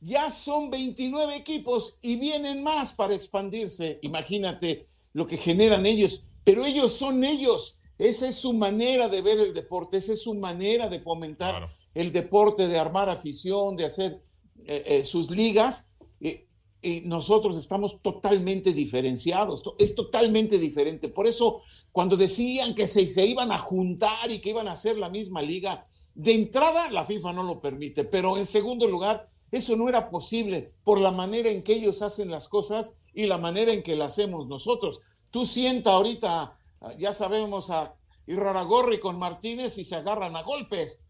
ya 0.00 0.30
son 0.30 0.70
29 0.70 1.34
equipos 1.34 1.98
y 2.02 2.16
vienen 2.16 2.62
más 2.62 2.92
para 2.92 3.14
expandirse. 3.14 3.98
Imagínate 4.02 4.88
lo 5.12 5.26
que 5.26 5.36
generan 5.36 5.86
ellos. 5.86 6.26
Pero 6.44 6.64
ellos 6.64 6.92
son 6.92 7.24
ellos. 7.24 7.80
Esa 7.98 8.28
es 8.28 8.34
su 8.36 8.52
manera 8.52 9.08
de 9.08 9.22
ver 9.22 9.40
el 9.40 9.54
deporte, 9.54 9.96
esa 9.96 10.12
es 10.12 10.22
su 10.22 10.34
manera 10.34 10.88
de 10.88 11.00
fomentar 11.00 11.68
el 11.94 12.12
deporte, 12.12 12.68
de 12.68 12.78
armar 12.78 13.08
afición, 13.08 13.76
de 13.76 13.86
hacer 13.86 14.22
eh, 14.64 14.82
eh, 14.86 15.04
sus 15.04 15.30
ligas. 15.30 15.92
Eh, 16.20 16.46
y 16.82 17.00
nosotros 17.00 17.58
estamos 17.58 18.02
totalmente 18.02 18.72
diferenciados, 18.72 19.62
es 19.78 19.94
totalmente 19.94 20.58
diferente. 20.58 21.08
Por 21.08 21.26
eso, 21.26 21.62
cuando 21.90 22.16
decían 22.16 22.74
que 22.74 22.86
se, 22.86 23.06
se 23.06 23.26
iban 23.26 23.50
a 23.50 23.58
juntar 23.58 24.30
y 24.30 24.40
que 24.40 24.50
iban 24.50 24.68
a 24.68 24.72
hacer 24.72 24.98
la 24.98 25.08
misma 25.08 25.42
liga, 25.42 25.86
de 26.14 26.34
entrada 26.34 26.90
la 26.90 27.04
FIFA 27.04 27.32
no 27.32 27.42
lo 27.42 27.60
permite, 27.60 28.04
pero 28.04 28.36
en 28.36 28.46
segundo 28.46 28.86
lugar, 28.86 29.28
eso 29.50 29.76
no 29.76 29.88
era 29.88 30.10
posible 30.10 30.74
por 30.84 31.00
la 31.00 31.10
manera 31.10 31.50
en 31.50 31.62
que 31.62 31.74
ellos 31.74 32.02
hacen 32.02 32.30
las 32.30 32.48
cosas 32.48 32.98
y 33.14 33.26
la 33.26 33.38
manera 33.38 33.72
en 33.72 33.82
que 33.82 33.96
la 33.96 34.06
hacemos 34.06 34.46
nosotros. 34.46 35.00
Tú 35.30 35.46
sienta 35.46 35.92
ahorita, 35.92 36.42
ah, 36.42 36.58
ya 36.98 37.12
sabemos, 37.12 37.70
a 37.70 37.94
Irraragorri 38.26 38.98
con 38.98 39.18
Martínez 39.18 39.78
y 39.78 39.84
se 39.84 39.96
agarran 39.96 40.36
a 40.36 40.42
golpes. 40.42 41.04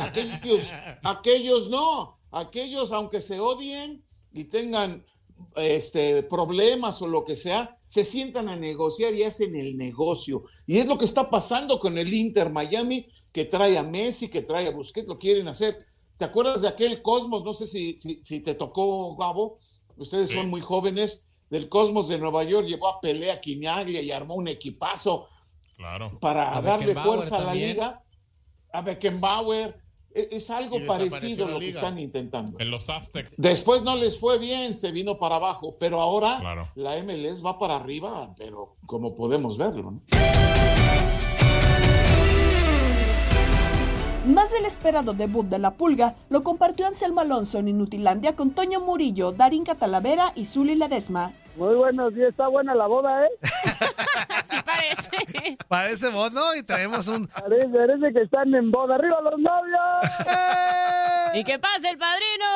Aquellos, 0.00 0.70
aquellos 1.02 1.68
no, 1.68 2.18
aquellos 2.30 2.92
aunque 2.92 3.20
se 3.20 3.40
odien 3.40 4.04
y 4.32 4.44
tengan 4.44 5.04
este, 5.56 6.22
problemas 6.22 7.02
o 7.02 7.08
lo 7.08 7.24
que 7.24 7.36
sea, 7.36 7.76
se 7.86 8.04
sientan 8.04 8.48
a 8.48 8.56
negociar 8.56 9.14
y 9.14 9.24
hacen 9.24 9.54
el 9.56 9.76
negocio. 9.76 10.44
Y 10.66 10.78
es 10.78 10.86
lo 10.86 10.96
que 10.96 11.04
está 11.04 11.28
pasando 11.28 11.78
con 11.78 11.98
el 11.98 12.12
Inter 12.12 12.50
Miami, 12.50 13.06
que 13.32 13.44
trae 13.44 13.76
a 13.76 13.82
Messi, 13.82 14.28
que 14.28 14.42
trae 14.42 14.68
a 14.68 14.70
Busquets, 14.70 15.08
lo 15.08 15.18
quieren 15.18 15.48
hacer. 15.48 15.86
¿Te 16.16 16.24
acuerdas 16.24 16.62
de 16.62 16.68
aquel 16.68 17.02
Cosmos? 17.02 17.44
No 17.44 17.52
sé 17.52 17.66
si, 17.66 17.98
si, 18.00 18.20
si 18.24 18.40
te 18.40 18.54
tocó, 18.54 19.16
Gabo. 19.16 19.58
Ustedes 19.96 20.30
son 20.30 20.48
muy 20.48 20.60
jóvenes. 20.60 21.28
Del 21.52 21.68
Cosmos 21.68 22.08
de 22.08 22.16
Nueva 22.16 22.44
York 22.44 22.66
llevó 22.66 22.88
a 22.88 22.98
Pelea 22.98 23.38
Quinaglia 23.38 24.00
y 24.00 24.10
armó 24.10 24.36
un 24.36 24.48
equipazo 24.48 25.28
Claro. 25.76 26.18
para 26.18 26.56
A 26.56 26.62
darle 26.62 26.94
fuerza 26.94 27.36
a 27.36 27.40
la 27.40 27.46
también. 27.48 27.74
liga. 27.74 28.02
A 28.72 28.80
Beckenbauer. 28.80 29.76
E- 30.14 30.28
Es, 30.32 30.48
algo 30.48 30.78
parecido 30.86 31.44
a 31.44 31.50
lo 31.50 31.58
que 31.60 31.68
están 31.68 31.98
intentando. 31.98 32.58
En 32.58 32.70
los 32.70 32.88
Aztecs. 32.88 33.32
Después 33.36 33.82
no 33.82 33.96
les 33.96 34.18
fue 34.18 34.38
bien, 34.38 34.78
se 34.78 34.92
vino 34.92 35.18
para 35.18 35.34
abajo, 35.36 35.76
pero 35.78 36.00
ahora 36.00 36.38
Claro. 36.40 36.68
la 36.74 36.96
MLS 36.96 37.42
va 37.44 37.58
para 37.58 37.76
arriba, 37.76 38.32
pero 38.34 38.76
como 38.86 39.14
podemos 39.14 39.58
verlo. 39.58 39.90
¿no? 39.90 40.02
Más 44.26 44.52
del 44.52 44.64
esperado 44.64 45.12
debut 45.12 45.44
de 45.46 45.58
la 45.58 45.72
Pulga 45.74 46.14
lo 46.30 46.42
compartió 46.42 46.86
Anselmo 46.86 47.20
Alonso 47.20 47.58
en 47.58 47.68
Inutilandia 47.68 48.36
con 48.36 48.52
Toño 48.52 48.80
Murillo, 48.80 49.32
Darín 49.32 49.64
Catalavera 49.64 50.32
y 50.34 50.46
Zuli 50.46 50.76
Ledesma. 50.76 51.32
Muy 51.56 51.74
buenos 51.74 52.14
días, 52.14 52.30
está 52.30 52.48
buena 52.48 52.74
la 52.74 52.86
boda, 52.86 53.26
¿eh? 53.26 53.30
Sí 54.50 54.56
parece. 54.64 55.56
Parece 55.68 56.10
¿no? 56.10 56.54
Y 56.54 56.62
traemos 56.62 57.08
un... 57.08 57.26
Parece, 57.26 57.68
parece 57.68 58.12
que 58.12 58.22
están 58.22 58.54
en 58.54 58.70
boda. 58.70 58.96
¡Arriba 58.96 59.20
los 59.22 59.38
novios! 59.38 60.04
¡Y 61.34 61.44
que 61.44 61.58
pase 61.58 61.88
el 61.90 61.98
padrino! 61.98 62.46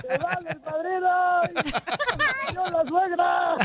¡Que 0.00 0.18
vale 0.24 0.50
el 0.50 0.60
padrino! 0.60 1.40
¡Yo 2.54 2.64
la 2.64 2.86
suegra! 2.86 3.56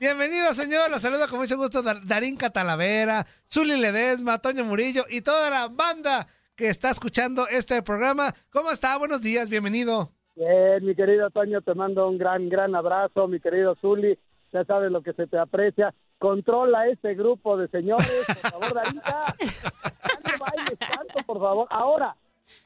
Bienvenido, 0.00 0.54
señor. 0.54 0.90
Los 0.90 1.02
saludo 1.02 1.28
con 1.28 1.40
mucho 1.40 1.56
gusto 1.56 1.82
Dar- 1.82 2.04
Darín 2.06 2.36
Catalavera, 2.36 3.26
Zuli 3.50 3.76
Ledesma, 3.76 4.38
Toño 4.38 4.64
Murillo 4.64 5.04
y 5.08 5.20
toda 5.20 5.50
la 5.50 5.68
banda 5.68 6.26
que 6.56 6.68
está 6.68 6.90
escuchando 6.90 7.48
este 7.48 7.82
programa. 7.82 8.34
¿Cómo 8.50 8.70
está? 8.70 8.96
Buenos 8.96 9.20
días, 9.20 9.48
bienvenido. 9.48 10.12
Bien, 10.36 10.84
mi 10.84 10.94
querido 10.96 11.30
Toño, 11.30 11.60
te 11.62 11.74
mando 11.74 12.08
un 12.08 12.18
gran, 12.18 12.48
gran 12.48 12.74
abrazo, 12.74 13.28
mi 13.28 13.38
querido 13.38 13.76
Zuli. 13.76 14.18
Ya 14.52 14.64
sabes 14.64 14.90
lo 14.90 15.02
que 15.02 15.12
se 15.12 15.26
te 15.26 15.38
aprecia. 15.38 15.94
Controla 16.18 16.88
este 16.88 17.14
grupo 17.14 17.56
de 17.56 17.68
señores, 17.68 18.24
por 18.26 18.50
favor, 18.50 18.74
Darita. 18.74 19.24
Ya 19.40 20.32
no 20.32 20.38
bailes 20.38 20.78
tanto, 20.78 21.26
por 21.26 21.40
favor. 21.40 21.68
Ahora, 21.70 22.16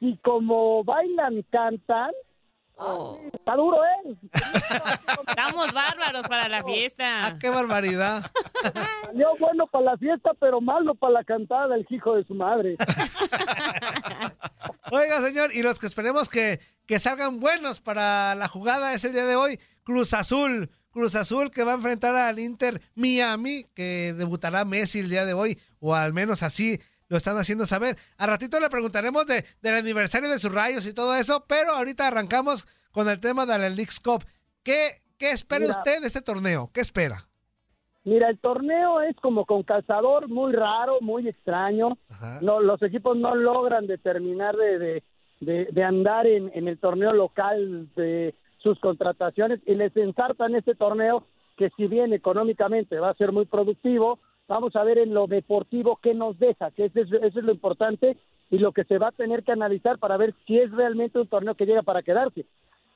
y 0.01 0.17
como 0.19 0.83
bailan, 0.85 1.45
cantan, 1.51 2.13
está 3.33 3.57
duro, 3.57 3.79
¿eh? 3.85 4.17
Estamos 5.27 5.73
bárbaros 5.73 6.27
para 6.29 6.49
la 6.49 6.63
fiesta. 6.63 7.27
Ah, 7.27 7.39
¡Qué 7.39 7.51
barbaridad! 7.51 8.23
Salió 9.05 9.31
bueno 9.41 9.67
para 9.67 9.85
la 9.85 9.97
fiesta, 9.97 10.33
pero 10.39 10.61
malo 10.61 10.95
para 10.95 11.15
la 11.15 11.25
cantada, 11.25 11.75
el 11.75 11.87
hijo 11.91 12.15
de 12.15 12.25
su 12.25 12.35
madre. 12.35 12.77
Oiga, 14.93 15.21
señor, 15.23 15.53
y 15.53 15.63
los 15.63 15.79
que 15.79 15.87
esperemos 15.87 16.29
que, 16.29 16.61
que 16.89 16.99
salgan 16.99 17.39
buenos 17.39 17.83
para 17.83 18.35
la 18.35 18.49
jugada 18.49 18.95
es 18.95 19.05
el 19.05 19.13
día 19.13 19.27
de 19.27 19.37
hoy, 19.37 19.61
Cruz 19.85 20.15
Azul. 20.15 20.71
Cruz 20.91 21.15
Azul 21.15 21.51
que 21.51 21.63
va 21.63 21.73
a 21.73 21.75
enfrentar 21.75 22.17
al 22.17 22.39
Inter 22.39 22.81
Miami, 22.95 23.67
que 23.75 24.15
debutará 24.17 24.65
Messi 24.65 25.01
el 25.01 25.11
día 25.11 25.27
de 25.27 25.35
hoy, 25.35 25.61
o 25.81 25.95
al 25.95 26.15
menos 26.15 26.43
así 26.43 26.81
lo 27.09 27.19
están 27.19 27.37
haciendo 27.37 27.67
saber. 27.67 27.97
A 28.17 28.27
ratito 28.27 28.59
le 28.59 28.71
preguntaremos 28.71 29.27
de, 29.27 29.45
del 29.61 29.75
aniversario 29.75 30.31
de 30.31 30.39
sus 30.39 30.51
rayos 30.51 30.87
y 30.87 30.95
todo 30.95 31.15
eso, 31.15 31.45
pero 31.47 31.73
ahorita 31.73 32.07
arrancamos 32.07 32.67
con 32.91 33.07
el 33.11 33.21
tema 33.21 33.45
de 33.45 33.59
la 33.59 33.69
League's 33.69 34.01
Cup. 34.01 34.25
¿Qué, 34.63 35.03
qué 35.19 35.33
espera 35.33 35.61
Mira. 35.67 35.73
usted 35.73 36.01
de 36.01 36.07
este 36.07 36.23
torneo? 36.23 36.71
¿Qué 36.73 36.81
espera? 36.81 37.29
Mira, 38.05 38.31
el 38.31 38.39
torneo 38.39 39.03
es 39.03 39.15
como 39.17 39.45
con 39.45 39.63
calzador 39.63 40.29
muy 40.29 40.55
raro, 40.55 41.03
muy 41.03 41.29
extraño. 41.29 41.99
No, 42.41 42.61
los 42.61 42.83
equipos 42.83 43.15
no 43.19 43.35
logran 43.35 43.87
determinar 43.87 44.57
de, 44.57 44.79
de, 44.79 45.05
de- 45.41 45.67
de 45.71 45.85
andar 45.85 46.27
en, 46.27 46.51
en 46.55 46.69
el 46.69 46.79
torneo 46.79 47.13
local 47.13 47.89
de 47.97 48.35
sus 48.59 48.79
contrataciones 48.81 49.61
y 49.67 49.75
les 49.75 49.97
ensartan 49.97 50.55
este 50.55 50.75
torneo 50.75 51.25
que 51.57 51.71
si 51.77 51.87
bien 51.87 52.13
económicamente 52.13 52.99
va 52.99 53.11
a 53.11 53.15
ser 53.15 53.33
muy 53.33 53.45
productivo, 53.47 54.19
vamos 54.49 54.75
a 54.77 54.85
ver 54.85 54.99
en 54.99 55.13
lo 55.15 55.27
deportivo 55.27 55.99
qué 56.03 56.15
nos 56.15 56.39
deja, 56.39 56.71
que 56.71 56.87
eso 56.87 57.01
es, 57.01 57.13
eso 57.13 57.39
es 57.41 57.45
lo 57.45 57.53
importante 57.53 58.17
y 58.51 58.59
lo 58.59 58.73
que 58.73 58.85
se 58.85 58.99
va 58.99 59.09
a 59.09 59.13
tener 59.13 59.43
que 59.45 59.53
analizar 59.53 59.99
para 59.99 60.17
ver 60.17 60.35
si 60.47 60.59
es 60.59 60.71
realmente 60.71 61.19
un 61.19 61.27
torneo 61.27 61.55
que 61.55 61.67
llega 61.67 61.83
para 61.83 62.03
quedarse. 62.03 62.47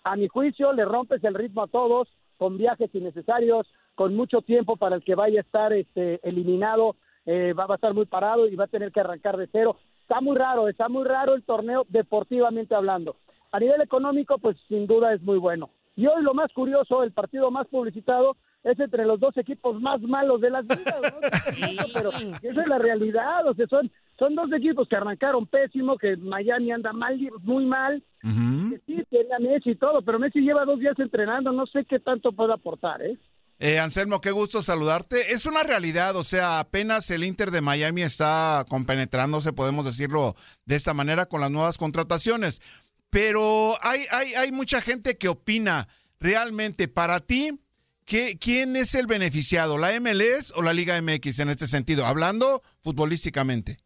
A 0.04 0.16
mi 0.16 0.26
juicio, 0.28 0.72
le 0.72 0.84
rompes 0.84 1.22
el 1.24 1.34
ritmo 1.34 1.62
a 1.62 1.66
todos 1.68 2.08
con 2.38 2.56
viajes 2.56 2.92
innecesarios, 2.94 3.66
con 3.94 4.16
mucho 4.16 4.40
tiempo 4.42 4.76
para 4.76 4.96
el 4.96 5.04
que 5.04 5.14
vaya 5.14 5.40
a 5.40 5.42
estar 5.42 5.72
este, 5.72 6.18
eliminado, 6.26 6.96
eh, 7.26 7.52
va, 7.52 7.66
va 7.66 7.74
a 7.74 7.76
estar 7.76 7.94
muy 7.94 8.06
parado 8.06 8.48
y 8.48 8.56
va 8.56 8.64
a 8.64 8.68
tener 8.68 8.90
que 8.90 9.00
arrancar 9.00 9.36
de 9.36 9.48
cero. 9.52 9.76
Está 10.02 10.20
muy 10.20 10.36
raro, 10.36 10.68
está 10.68 10.88
muy 10.88 11.04
raro 11.04 11.34
el 11.34 11.42
torneo 11.42 11.86
deportivamente 11.88 12.74
hablando. 12.74 13.16
A 13.50 13.58
nivel 13.58 13.80
económico, 13.80 14.38
pues 14.38 14.56
sin 14.68 14.86
duda 14.86 15.14
es 15.14 15.22
muy 15.22 15.38
bueno. 15.38 15.70
Y 15.96 16.06
hoy 16.06 16.22
lo 16.22 16.34
más 16.34 16.52
curioso, 16.52 17.02
el 17.02 17.12
partido 17.12 17.50
más 17.50 17.66
publicitado 17.68 18.36
es 18.64 18.78
entre 18.78 19.04
los 19.04 19.18
dos 19.18 19.36
equipos 19.36 19.80
más 19.80 20.00
malos 20.02 20.40
de 20.40 20.50
las 20.50 20.64
ligas, 20.64 21.00
¿no? 21.02 21.20
Pero 21.94 22.10
esa 22.10 22.62
es 22.62 22.68
la 22.68 22.78
realidad, 22.78 23.46
o 23.46 23.54
sea, 23.54 23.66
son, 23.66 23.90
son 24.18 24.34
dos 24.34 24.52
equipos 24.52 24.88
que 24.88 24.96
arrancaron 24.96 25.46
pésimo, 25.46 25.98
que 25.98 26.16
Miami 26.16 26.70
anda 26.70 26.92
mal, 26.92 27.18
muy 27.42 27.64
mal, 27.64 28.02
que 28.22 28.80
sí, 28.86 29.02
tiene 29.10 29.34
a 29.34 29.38
Messi 29.40 29.70
y 29.70 29.74
todo, 29.74 30.00
pero 30.02 30.18
Messi 30.18 30.40
lleva 30.40 30.64
dos 30.64 30.78
días 30.78 30.96
entrenando, 30.98 31.50
no 31.52 31.66
sé 31.66 31.84
qué 31.84 31.98
tanto 31.98 32.32
puede 32.32 32.52
aportar, 32.52 33.02
¿eh? 33.02 33.18
Eh, 33.64 33.78
Anselmo, 33.78 34.20
qué 34.20 34.32
gusto 34.32 34.60
saludarte. 34.60 35.32
Es 35.32 35.46
una 35.46 35.62
realidad, 35.62 36.16
o 36.16 36.24
sea, 36.24 36.58
apenas 36.58 37.08
el 37.12 37.22
Inter 37.22 37.52
de 37.52 37.60
Miami 37.60 38.02
está 38.02 38.64
compenetrándose, 38.68 39.52
podemos 39.52 39.84
decirlo 39.84 40.34
de 40.64 40.74
esta 40.74 40.94
manera, 40.94 41.26
con 41.26 41.40
las 41.40 41.52
nuevas 41.52 41.78
contrataciones. 41.78 42.60
Pero 43.08 43.74
hay, 43.80 44.04
hay, 44.10 44.34
hay 44.34 44.50
mucha 44.50 44.80
gente 44.80 45.16
que 45.16 45.28
opina 45.28 45.86
realmente 46.18 46.88
para 46.88 47.20
ti. 47.20 47.60
¿qué- 48.04 48.36
¿Quién 48.36 48.74
es 48.74 48.96
el 48.96 49.06
beneficiado? 49.06 49.78
¿La 49.78 49.92
MLS 50.00 50.52
o 50.56 50.62
la 50.62 50.72
Liga 50.72 51.00
MX 51.00 51.38
en 51.38 51.50
este 51.50 51.68
sentido? 51.68 52.04
Hablando 52.04 52.62
futbolísticamente. 52.80 53.76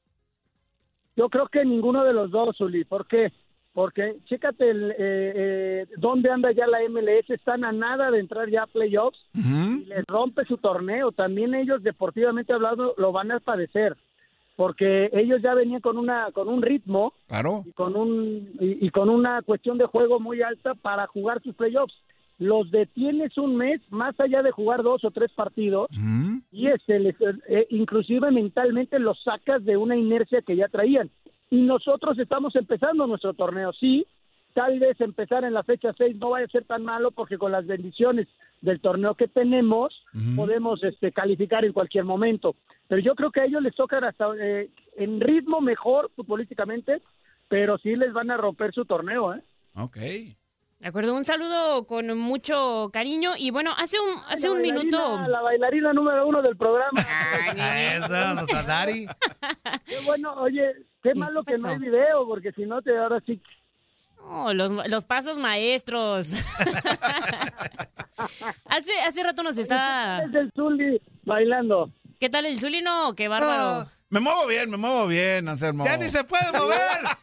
Yo 1.17 1.29
creo 1.29 1.49
que 1.49 1.63
ninguno 1.67 2.03
de 2.03 2.15
los 2.15 2.31
dos, 2.31 2.59
Uli. 2.63 2.87
¿Por 2.87 3.07
qué? 3.07 3.31
Porque 3.77 4.17
chécate 4.25 4.71
el, 4.71 4.91
eh, 4.93 4.95
eh, 4.99 5.87
dónde 5.99 6.31
anda 6.31 6.51
ya 6.51 6.67
la 6.67 6.79
MLS. 6.89 7.29
Están 7.29 7.63
a 7.63 7.73
nada 7.73 8.11
de 8.11 8.21
entrar 8.21 8.49
ya 8.49 8.63
a 8.63 8.67
playoffs 8.67 9.19
y 9.35 9.85
les 9.85 10.03
rompe 10.09 10.47
su 10.47 10.57
torneo. 10.57 11.13
También 11.13 11.55
ellos, 11.55 11.83
deportivamente 11.83 12.55
hablando, 12.55 12.95
lo 12.97 13.13
van 13.13 13.33
a 13.33 13.39
padecer. 13.41 13.95
Porque 14.57 15.11
ellos 15.13 15.43
ya 15.43 15.53
venían 15.53 15.83
con 15.83 15.99
una 15.99 16.33
con 16.33 16.49
un 16.49 16.63
ritmo 16.63 17.13
Claro. 17.29 17.65
y 17.67 17.73
con 17.73 17.95
un 17.97 18.49
y, 18.59 18.87
y 18.87 18.89
con 18.89 19.11
una 19.11 19.43
cuestión 19.43 19.77
de 19.77 19.85
juego 19.85 20.21
muy 20.21 20.41
alta 20.41 20.73
para 20.75 21.07
jugar 21.07 21.43
sus 21.43 21.55
playoffs. 21.55 21.93
Los 22.39 22.71
detienes 22.71 23.37
un 23.37 23.57
mes 23.57 23.83
más 23.91 24.19
allá 24.19 24.43
de 24.43 24.53
jugar 24.53 24.83
dos 24.83 25.05
o 25.05 25.11
tres 25.11 25.31
partidos 25.33 25.89
y 26.51 26.69
este 26.69 26.99
les- 26.99 27.21
eh, 27.49 27.67
inclusive 27.69 28.31
mentalmente 28.31 28.99
los 28.99 29.23
sacas 29.23 29.63
de 29.67 29.77
una 29.77 29.97
inercia 29.97 30.41
que 30.41 30.57
ya 30.57 30.69
traían. 30.69 31.11
Y 31.51 31.63
nosotros 31.63 32.19
estamos 32.19 32.57
empezando 32.57 33.07
nuestro 33.07 33.35
torneo, 33.35 33.73
sí, 33.73 34.07
tal 34.53 34.79
vez 34.81 35.01
empezar 35.01 35.45
en 35.45 35.55
la 35.55 35.63
fecha 35.63 35.93
6 35.97 36.17
no 36.17 36.31
vaya 36.31 36.47
a 36.47 36.51
ser 36.51 36.65
tan 36.65 36.83
malo 36.83 37.11
porque 37.11 37.39
con 37.39 37.53
las 37.53 37.67
bendiciones 37.67 38.27
del 38.63 38.81
torneo 38.81 39.15
que 39.15 39.29
tenemos 39.29 39.95
podemos 40.35 40.83
este, 40.83 41.13
calificar 41.13 41.65
en 41.65 41.73
cualquier 41.73 42.05
momento. 42.05 42.57
Pero 42.89 43.03
yo 43.03 43.15
creo 43.15 43.31
que 43.31 43.41
a 43.41 43.45
ellos 43.45 43.63
les 43.63 43.75
toca 43.75 43.99
hasta 43.99 44.29
eh, 44.41 44.71
en 44.97 45.21
ritmo 45.21 45.61
mejor 45.61 46.11
futbolísticamente, 46.17 47.03
pero 47.49 47.79
sí 47.79 47.97
les 47.97 48.13
van 48.13 48.31
a 48.31 48.37
romper 48.37 48.73
su 48.73 48.87
torneo, 48.87 49.35
¿eh? 49.35 49.43
Ok. 49.75 49.99
De 50.79 50.89
acuerdo, 50.89 51.15
un 51.15 51.25
saludo 51.25 51.87
con 51.87 52.19
mucho 52.19 52.91
cariño. 52.93 53.33
Y 53.37 53.51
bueno, 53.51 53.73
hace 53.77 53.99
un, 53.99 54.21
hace 54.29 54.49
La 54.49 54.55
un 54.55 54.61
minuto. 54.63 55.19
La 55.27 55.41
bailarina 55.41 55.93
número 55.93 56.27
uno 56.27 56.43
del 56.43 56.57
programa. 56.57 57.01
Eso, 57.57 58.35
nuestra 58.35 58.63
Dari. 58.67 59.07
Qué 59.87 59.99
bueno, 60.05 60.35
oye, 60.35 60.75
qué 61.03 61.15
malo 61.15 61.43
que 61.45 61.57
no 61.57 61.69
hay 61.69 61.79
video, 61.79 62.27
porque 62.27 62.53
si 62.53 62.67
no, 62.67 62.83
te 62.83 62.97
ahora 62.97 63.21
sí. 63.25 63.41
Oh, 64.29 64.53
los, 64.53 64.71
los 64.89 65.07
pasos 65.07 65.39
maestros. 65.39 66.33
hace, 68.67 68.93
hace 69.07 69.23
rato 69.23 69.43
nos 69.43 69.57
estaba. 69.57 70.25
Es 70.25 70.35
el 70.35 70.53
Zuli 70.53 71.01
bailando. 71.25 71.91
¿Qué 72.21 72.29
tal 72.29 72.45
el 72.45 72.59
Zuli? 72.59 72.83
No, 72.83 73.15
qué 73.15 73.29
bárbaro. 73.29 73.89
Me 74.09 74.21
muevo 74.21 74.47
bien, 74.47 74.71
me 74.71 74.77
muevo 74.77 75.07
bien, 75.09 75.49
Anselmo. 75.49 75.85
¡Ya 75.85 75.97
ni 75.97 76.09
se 76.09 76.23
puede 76.25 76.45
mover! 76.53 76.79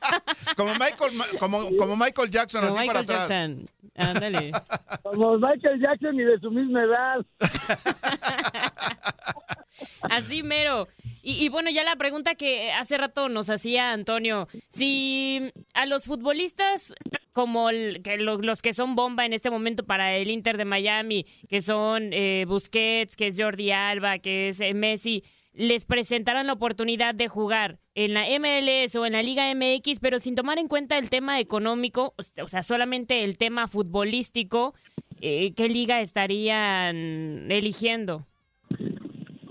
Como 0.58 0.74
Michael, 0.74 1.14
como, 1.40 1.76
como 1.78 1.96
Michael 1.96 2.30
Jackson, 2.30 2.66
Como 2.68 2.78
así 2.78 2.88
para 2.88 3.00
Michael 3.02 3.20
atrás. 3.20 3.30
Jackson. 3.30 3.70
Ándale. 3.96 4.52
Como 5.04 5.38
Michael 5.38 5.80
Jackson 5.82 6.16
y 6.20 6.24
de 6.24 6.40
su 6.40 6.52
misma 6.52 6.84
edad. 6.84 7.26
Así 10.02 10.44
mero. 10.44 10.88
Y, 11.22 11.44
y 11.46 11.50
bueno, 11.50 11.70
ya 11.70 11.84
la 11.84 11.96
pregunta 11.96 12.36
que 12.36 12.72
hace 12.74 12.98
rato 12.98 13.30
nos 13.30 13.50
hacía 13.50 13.92
Antonio, 13.94 14.48
si 14.70 15.52
a 15.74 15.86
los 15.86 16.04
futbolistas 16.06 16.94
como 17.32 17.70
el- 17.70 18.02
que 18.04 18.18
lo- 18.18 18.38
los 18.38 18.62
que 18.62 18.74
son 18.74 18.96
bomba 18.96 19.26
en 19.26 19.32
este 19.34 19.50
momento 19.50 19.84
para 19.86 20.16
el 20.16 20.30
Inter 20.30 20.58
de 20.58 20.66
Miami, 20.66 21.26
que 21.50 21.62
son 21.62 22.10
eh, 22.12 22.46
Busquets, 22.48 23.16
que 23.16 23.28
es 23.28 23.40
Jordi 23.40 23.72
Alba, 23.72 24.20
que 24.20 24.50
es 24.50 24.60
eh, 24.60 24.74
Messi, 24.74 25.24
les 25.54 25.86
presentaran 25.86 26.48
la 26.48 26.54
oportunidad 26.54 27.14
de 27.14 27.28
jugar 27.28 27.78
en 27.96 28.14
la 28.14 28.26
MLS 28.40 28.96
o 28.96 29.06
en 29.06 29.14
la 29.14 29.22
Liga 29.22 29.54
MX, 29.54 30.00
pero 30.00 30.18
sin 30.20 30.36
tomar 30.36 30.58
en 30.58 30.68
cuenta 30.68 30.98
el 30.98 31.10
tema 31.10 31.40
económico, 31.40 32.14
o 32.18 32.48
sea, 32.48 32.64
solamente 32.64 33.24
el 33.24 33.38
tema 33.38 33.68
futbolístico, 33.68 34.74
eh, 35.22 35.54
¿qué 35.54 35.70
liga 35.70 36.02
estarían 36.02 37.52
eligiendo? 37.52 38.26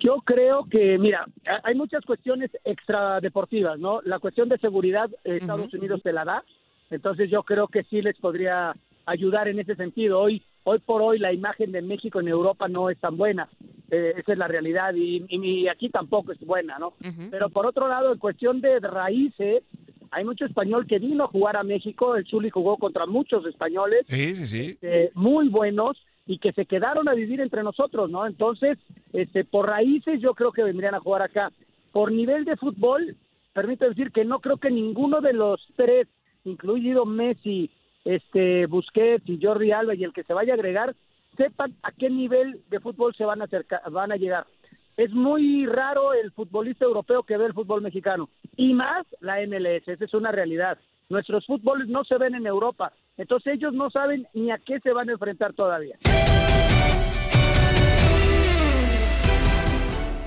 Yo 0.00 0.16
creo 0.24 0.66
que, 0.68 0.98
mira, 0.98 1.24
ha- 1.46 1.60
hay 1.62 1.76
muchas 1.76 2.04
cuestiones 2.04 2.50
extradeportivas, 2.64 3.78
¿no? 3.78 4.00
La 4.02 4.18
cuestión 4.18 4.48
de 4.48 4.58
seguridad, 4.58 5.08
eh, 5.24 5.38
Estados 5.40 5.72
Unidos 5.74 6.02
te 6.02 6.12
la 6.12 6.24
da, 6.24 6.44
entonces 6.90 7.30
yo 7.30 7.44
creo 7.44 7.68
que 7.68 7.84
sí 7.84 8.02
les 8.02 8.18
podría 8.18 8.74
ayudar 9.06 9.46
en 9.48 9.60
ese 9.60 9.76
sentido. 9.76 10.20
Hoy, 10.20 10.42
hoy 10.64 10.78
por 10.80 11.02
hoy 11.02 11.18
la 11.18 11.32
imagen 11.32 11.72
de 11.72 11.82
México 11.82 12.20
en 12.20 12.28
Europa 12.28 12.68
no 12.68 12.90
es 12.90 12.98
tan 12.98 13.16
buena, 13.16 13.48
eh, 13.90 14.14
esa 14.16 14.32
es 14.32 14.38
la 14.38 14.48
realidad 14.48 14.94
y, 14.94 15.24
y- 15.28 15.44
y 15.62 15.68
aquí 15.68 15.88
tampoco 15.88 16.32
es 16.32 16.40
buena, 16.40 16.78
¿no? 16.78 16.94
Pero 17.30 17.48
por 17.50 17.66
otro 17.66 17.88
lado, 17.88 18.12
en 18.12 18.18
cuestión 18.18 18.60
de 18.60 18.78
raíces, 18.80 19.62
hay 20.10 20.24
mucho 20.24 20.44
español 20.44 20.86
que 20.86 20.98
vino 20.98 21.24
a 21.24 21.28
jugar 21.28 21.56
a 21.56 21.62
México, 21.64 22.16
el 22.16 22.26
Zuli 22.26 22.50
jugó 22.50 22.76
contra 22.76 23.06
muchos 23.06 23.44
españoles, 23.46 24.04
Sí, 24.08 24.34
sí, 24.34 24.46
sí. 24.46 24.78
eh, 24.82 25.10
muy 25.14 25.48
buenos 25.48 25.96
y 26.26 26.38
que 26.38 26.52
se 26.52 26.66
quedaron 26.66 27.08
a 27.08 27.14
vivir 27.14 27.40
entre 27.40 27.62
nosotros, 27.62 28.10
¿no? 28.10 28.26
Entonces, 28.26 28.78
este, 29.12 29.44
por 29.44 29.66
raíces 29.68 30.20
yo 30.20 30.34
creo 30.34 30.52
que 30.52 30.62
vendrían 30.62 30.94
a 30.94 31.00
jugar 31.00 31.22
acá. 31.22 31.50
Por 31.92 32.12
nivel 32.12 32.44
de 32.44 32.56
fútbol, 32.56 33.16
permito 33.52 33.88
decir 33.88 34.12
que 34.12 34.24
no 34.24 34.38
creo 34.40 34.56
que 34.58 34.70
ninguno 34.70 35.20
de 35.20 35.32
los 35.32 35.60
tres, 35.76 36.06
incluido 36.44 37.04
Messi, 37.06 37.70
este, 38.04 38.66
Busquets 38.66 39.28
y 39.28 39.38
Jordi 39.40 39.72
Alba 39.72 39.94
y 39.94 40.04
el 40.04 40.12
que 40.12 40.24
se 40.24 40.34
vaya 40.34 40.52
a 40.52 40.56
agregar, 40.56 40.94
sepan 41.36 41.74
a 41.82 41.92
qué 41.92 42.10
nivel 42.10 42.60
de 42.68 42.80
fútbol 42.80 43.14
se 43.14 43.24
van 43.24 43.40
a 43.40 43.44
acercar, 43.44 43.80
van 43.90 44.12
a 44.12 44.16
llegar. 44.16 44.46
Es 44.96 45.12
muy 45.12 45.66
raro 45.66 46.12
el 46.12 46.32
futbolista 46.32 46.84
europeo 46.84 47.22
que 47.22 47.36
ve 47.36 47.46
el 47.46 47.54
fútbol 47.54 47.80
mexicano 47.80 48.28
y 48.56 48.74
más 48.74 49.06
la 49.20 49.36
MLS, 49.46 49.88
esa 49.88 50.04
es 50.04 50.14
una 50.14 50.30
realidad. 50.32 50.78
Nuestros 51.08 51.46
fútboles 51.46 51.88
no 51.88 52.04
se 52.04 52.18
ven 52.18 52.34
en 52.34 52.46
Europa, 52.46 52.92
entonces 53.16 53.54
ellos 53.54 53.72
no 53.72 53.90
saben 53.90 54.26
ni 54.34 54.50
a 54.50 54.58
qué 54.58 54.80
se 54.80 54.92
van 54.92 55.08
a 55.08 55.12
enfrentar 55.12 55.54
todavía. 55.54 55.96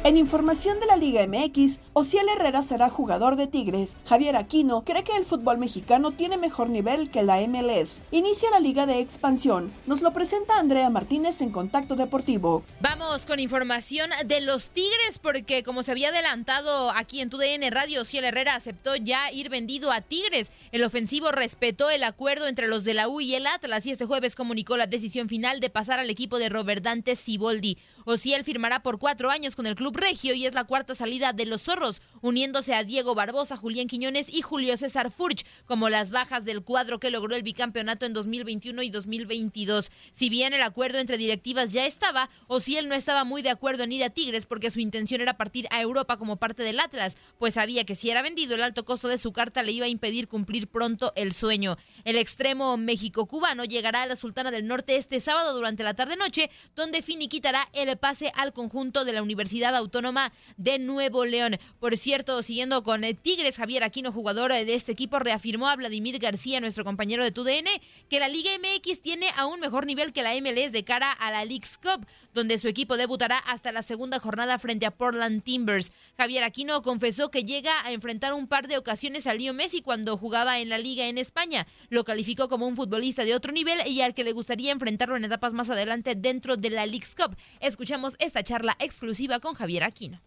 En 0.06 0.18
información 0.18 0.80
de 0.80 0.86
la 0.86 0.98
Liga 0.98 1.26
MX, 1.26 1.80
Ociel 1.94 2.30
Herrera 2.30 2.62
será 2.62 2.92
jugador 2.92 3.38
de 3.38 3.48
Tigres. 3.48 3.98
Javier 4.06 4.36
Aquino 4.36 4.86
cree 4.86 5.04
que 5.04 5.18
el 5.18 5.26
fútbol 5.26 5.58
mexicano 5.58 6.12
tiene 6.12 6.38
mejor 6.38 6.70
nivel 6.70 7.10
que 7.10 7.24
la 7.24 7.40
MLS. 7.48 8.04
Inicia 8.12 8.52
la 8.52 8.60
Liga 8.60 8.86
de 8.86 9.00
Expansión. 9.00 9.74
Nos 9.88 10.04
lo 10.04 10.14
presenta 10.14 10.60
Andrea 10.60 10.92
Martínez 10.92 11.42
en 11.42 11.50
Contacto 11.50 11.96
Deportivo. 11.96 12.64
Vamos 12.82 13.26
con 13.26 13.40
información 13.40 14.12
de 14.28 14.42
los 14.42 14.70
Tigres 14.70 15.18
porque 15.20 15.64
como 15.64 15.82
se 15.82 15.90
había 15.90 16.10
adelantado 16.10 16.92
aquí 16.92 17.20
en 17.20 17.32
TUDN 17.32 17.72
Radio, 17.72 18.04
Ociel 18.04 18.26
Herrera 18.26 18.54
aceptó 18.54 18.96
ya 18.96 19.32
ir 19.32 19.50
vendido 19.50 19.92
a 19.92 20.02
Tigres. 20.02 20.52
El 20.72 20.84
ofensivo 20.84 21.32
respetó 21.32 21.90
el 21.90 22.04
acuerdo 22.04 22.48
entre 22.48 22.68
los 22.68 22.84
de 22.84 22.94
la 22.94 23.08
U 23.08 23.22
y 23.22 23.34
el 23.34 23.48
Atlas 23.48 23.88
y 23.88 23.92
este 23.92 24.06
jueves 24.06 24.36
comunicó 24.36 24.78
la 24.78 24.86
decisión 24.86 25.30
final 25.30 25.60
de 25.62 25.72
pasar 25.72 25.98
al 25.98 26.12
equipo 26.12 26.38
de 26.38 26.50
Robert 26.50 26.84
Dante 26.84 27.16
Siboldi. 27.16 27.80
Ociel 28.06 28.44
firmará 28.44 28.82
por 28.82 29.00
cuatro 29.00 29.30
años 29.32 29.56
con 29.56 29.66
el 29.66 29.76
club 29.76 29.98
regio 29.98 30.34
y 30.36 30.46
es 30.46 30.54
la 30.54 30.64
cuarta 30.64 30.96
salida 30.96 31.34
de 31.34 31.46
los 31.46 31.64
zorros, 31.64 32.02
uniéndose 32.26 32.74
a 32.74 32.84
Diego 32.84 33.14
Barbosa, 33.14 33.56
Julián 33.56 33.86
Quiñones 33.86 34.34
y 34.34 34.42
Julio 34.42 34.76
César 34.78 35.12
Furch 35.12 35.46
como 35.68 35.90
las 35.90 36.10
bajas 36.10 36.44
del 36.44 36.64
cuadro 36.64 37.00
que 37.00 37.12
logró 37.12 37.36
el 37.36 37.44
bicampeonato 37.44 38.08
en 38.08 38.14
2021 38.14 38.82
y 38.82 38.90
2022. 38.90 39.92
Si 40.12 40.30
bien 40.30 40.54
el 40.54 40.64
acuerdo 40.64 40.98
entre 40.98 41.20
directivas 41.20 41.72
ya 41.72 41.86
estaba, 41.86 42.32
Ociel 42.48 42.90
no 42.90 42.96
estaba 42.96 43.26
muy 43.26 43.44
de 43.44 43.52
acuerdo 43.52 43.84
en 43.84 43.92
ir 43.92 44.04
a 44.04 44.10
Tigres 44.10 44.48
porque 44.48 44.72
su 44.72 44.80
intención 44.80 45.22
era 45.22 45.38
partir 45.38 45.68
a 45.70 45.82
Europa 45.82 46.18
como 46.18 46.38
parte 46.38 46.64
del 46.64 46.80
Atlas, 46.80 47.16
pues 47.38 47.54
sabía 47.54 47.84
que 47.84 47.94
si 47.94 48.10
era 48.10 48.24
vendido 48.24 48.56
el 48.56 48.64
alto 48.64 48.86
costo 48.86 49.08
de 49.08 49.20
su 49.20 49.32
carta 49.32 49.62
le 49.62 49.74
iba 49.74 49.86
a 49.86 49.90
impedir 49.90 50.28
cumplir 50.28 50.68
pronto 50.68 51.14
el 51.16 51.32
sueño. 51.32 51.78
El 52.06 52.18
extremo 52.18 52.76
México-cubano 52.78 53.66
llegará 53.66 54.02
a 54.02 54.08
la 54.08 54.16
Sultana 54.16 54.50
del 54.50 54.66
Norte 54.66 54.96
este 54.96 55.20
sábado 55.20 55.54
durante 55.54 55.84
la 55.84 55.94
tarde-noche, 55.94 56.50
donde 56.76 57.04
finiquitará 57.04 57.70
el 57.74 57.96
pase 57.98 58.32
al 58.36 58.52
conjunto 58.52 59.06
de 59.06 59.14
la 59.14 59.22
Universidad 59.22 59.76
Autónoma 59.76 60.34
de 60.58 60.80
Nuevo 60.80 61.26
León. 61.26 61.60
Por 61.80 61.96
cierto, 61.98 62.15
siguiendo 62.42 62.82
con 62.84 63.02
Tigres, 63.22 63.58
Javier 63.58 63.84
Aquino, 63.84 64.12
jugador 64.12 64.54
de 64.54 64.74
este 64.74 64.94
equipo, 64.94 65.20
reafirmó 65.20 65.68
a 65.68 65.76
Vladimir 65.76 66.18
García, 66.18 66.62
nuestro 66.62 66.86
compañero 66.86 67.26
de 67.26 67.32
TUDN, 67.32 67.68
que 68.10 68.22
la 68.22 68.30
Liga 68.30 68.52
MX 68.58 69.02
tiene 69.02 69.28
aún 69.36 69.60
mejor 69.60 69.86
nivel 69.86 70.14
que 70.14 70.24
la 70.24 70.34
MLS 70.36 70.72
de 70.72 70.86
cara 70.86 71.12
a 71.12 71.30
la 71.32 71.44
League's 71.44 71.78
Cup, 71.78 72.08
donde 72.34 72.58
su 72.58 72.70
equipo 72.70 72.96
debutará 72.96 73.38
hasta 73.38 73.74
la 73.74 73.82
segunda 73.82 74.20
jornada 74.20 74.58
frente 74.60 74.86
a 74.86 74.92
Portland 74.92 75.44
Timbers. 75.44 75.92
Javier 76.18 76.46
Aquino 76.46 76.82
confesó 76.84 77.30
que 77.30 77.44
llega 77.44 77.86
a 77.86 77.92
enfrentar 77.92 78.34
un 78.34 78.48
par 78.48 78.70
de 78.70 78.78
ocasiones 78.78 79.28
a 79.28 79.34
Leo 79.34 79.54
Messi 79.54 79.82
cuando 79.82 80.18
jugaba 80.18 80.60
en 80.60 80.70
la 80.70 80.78
liga 80.78 81.08
en 81.08 81.18
España. 81.18 81.68
Lo 81.90 82.06
calificó 82.06 82.48
como 82.48 82.66
un 82.66 82.78
futbolista 82.78 83.26
de 83.26 83.36
otro 83.36 83.52
nivel 83.52 83.86
y 83.88 84.00
al 84.00 84.14
que 84.14 84.24
le 84.24 84.32
gustaría 84.32 84.72
enfrentarlo 84.72 85.18
en 85.18 85.26
etapas 85.26 85.54
más 85.54 85.70
adelante 85.70 86.16
dentro 86.16 86.56
de 86.56 86.70
la 86.70 86.86
League's 86.86 87.14
Cup. 87.14 87.36
Escuchamos 87.60 88.16
esta 88.20 88.42
charla 88.42 88.78
exclusiva 88.80 89.42
con 89.42 89.54
Javier 89.54 89.84
Aquino. 89.84 90.22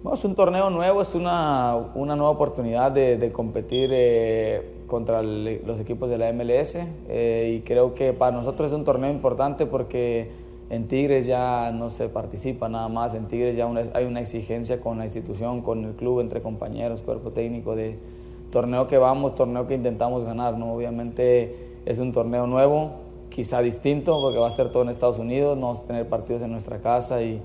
Bueno, 0.00 0.14
es 0.14 0.24
un 0.24 0.34
torneo 0.34 0.68
nuevo, 0.70 1.00
es 1.02 1.14
una, 1.14 1.76
una 1.94 2.16
nueva 2.16 2.30
oportunidad 2.32 2.90
de, 2.90 3.16
de 3.16 3.30
competir 3.30 3.90
eh, 3.92 4.82
contra 4.88 5.20
el- 5.20 5.62
los 5.64 5.78
equipos 5.78 6.10
de 6.10 6.18
la 6.18 6.28
MLS 6.32 6.76
eh, 7.08 7.54
y 7.56 7.60
creo 7.60 7.94
que 7.94 8.12
para 8.12 8.32
nosotros 8.36 8.70
es 8.70 8.76
un 8.76 8.84
torneo 8.84 9.10
importante 9.10 9.64
porque 9.66 10.30
en 10.70 10.88
Tigres 10.88 11.26
ya 11.26 11.70
no 11.72 11.88
se 11.88 12.08
participa 12.08 12.68
nada 12.68 12.88
más, 12.88 13.14
en 13.14 13.28
Tigres 13.28 13.56
ya 13.56 13.66
una- 13.66 13.84
hay 13.94 14.04
una 14.04 14.20
exigencia 14.20 14.80
con 14.80 14.98
la 14.98 15.04
institución, 15.04 15.60
con 15.62 15.84
el 15.84 15.92
club, 15.94 16.18
entre 16.20 16.42
compañeros, 16.42 17.00
cuerpo 17.02 17.30
técnico 17.30 17.76
de 17.76 17.96
torneo 18.50 18.88
que 18.88 18.98
vamos, 18.98 19.34
torneo 19.36 19.66
que 19.68 19.74
intentamos 19.74 20.24
ganar, 20.24 20.58
¿no? 20.58 20.72
Obviamente 20.74 21.54
es 21.86 22.00
un 22.00 22.12
torneo 22.12 22.46
nuevo, 22.48 22.90
quizá 23.30 23.60
distinto 23.60 24.20
porque 24.20 24.38
va 24.38 24.48
a 24.48 24.50
ser 24.50 24.70
todo 24.72 24.82
en 24.82 24.88
Estados 24.88 25.18
Unidos, 25.20 25.56
no 25.56 25.68
vamos 25.68 25.82
a 25.84 25.86
tener 25.86 26.08
partidos 26.08 26.42
en 26.42 26.50
nuestra 26.50 26.78
casa 26.80 27.22
y, 27.22 27.40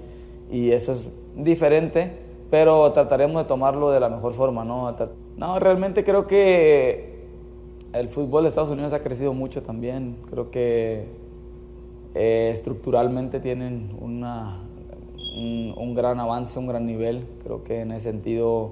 y 0.51 0.71
eso 0.71 0.93
es 0.93 1.09
diferente, 1.35 2.25
pero 2.49 2.91
trataremos 2.93 3.43
de 3.43 3.47
tomarlo 3.47 3.89
de 3.91 3.99
la 3.99 4.09
mejor 4.09 4.33
forma, 4.33 4.63
¿no? 4.63 4.93
No, 5.37 5.59
realmente 5.59 6.03
creo 6.03 6.27
que 6.27 7.17
el 7.93 8.07
fútbol 8.09 8.43
de 8.43 8.49
Estados 8.49 8.69
Unidos 8.69 8.93
ha 8.93 8.99
crecido 9.01 9.33
mucho 9.33 9.63
también, 9.63 10.17
creo 10.29 10.49
que 10.51 11.05
eh, 12.15 12.49
estructuralmente 12.51 13.39
tienen 13.39 13.91
una, 13.99 14.63
un, 15.35 15.73
un 15.77 15.93
gran 15.95 16.19
avance, 16.19 16.57
un 16.57 16.67
gran 16.67 16.85
nivel, 16.85 17.25
creo 17.43 17.63
que 17.63 17.81
en 17.81 17.91
ese 17.91 18.11
sentido 18.11 18.71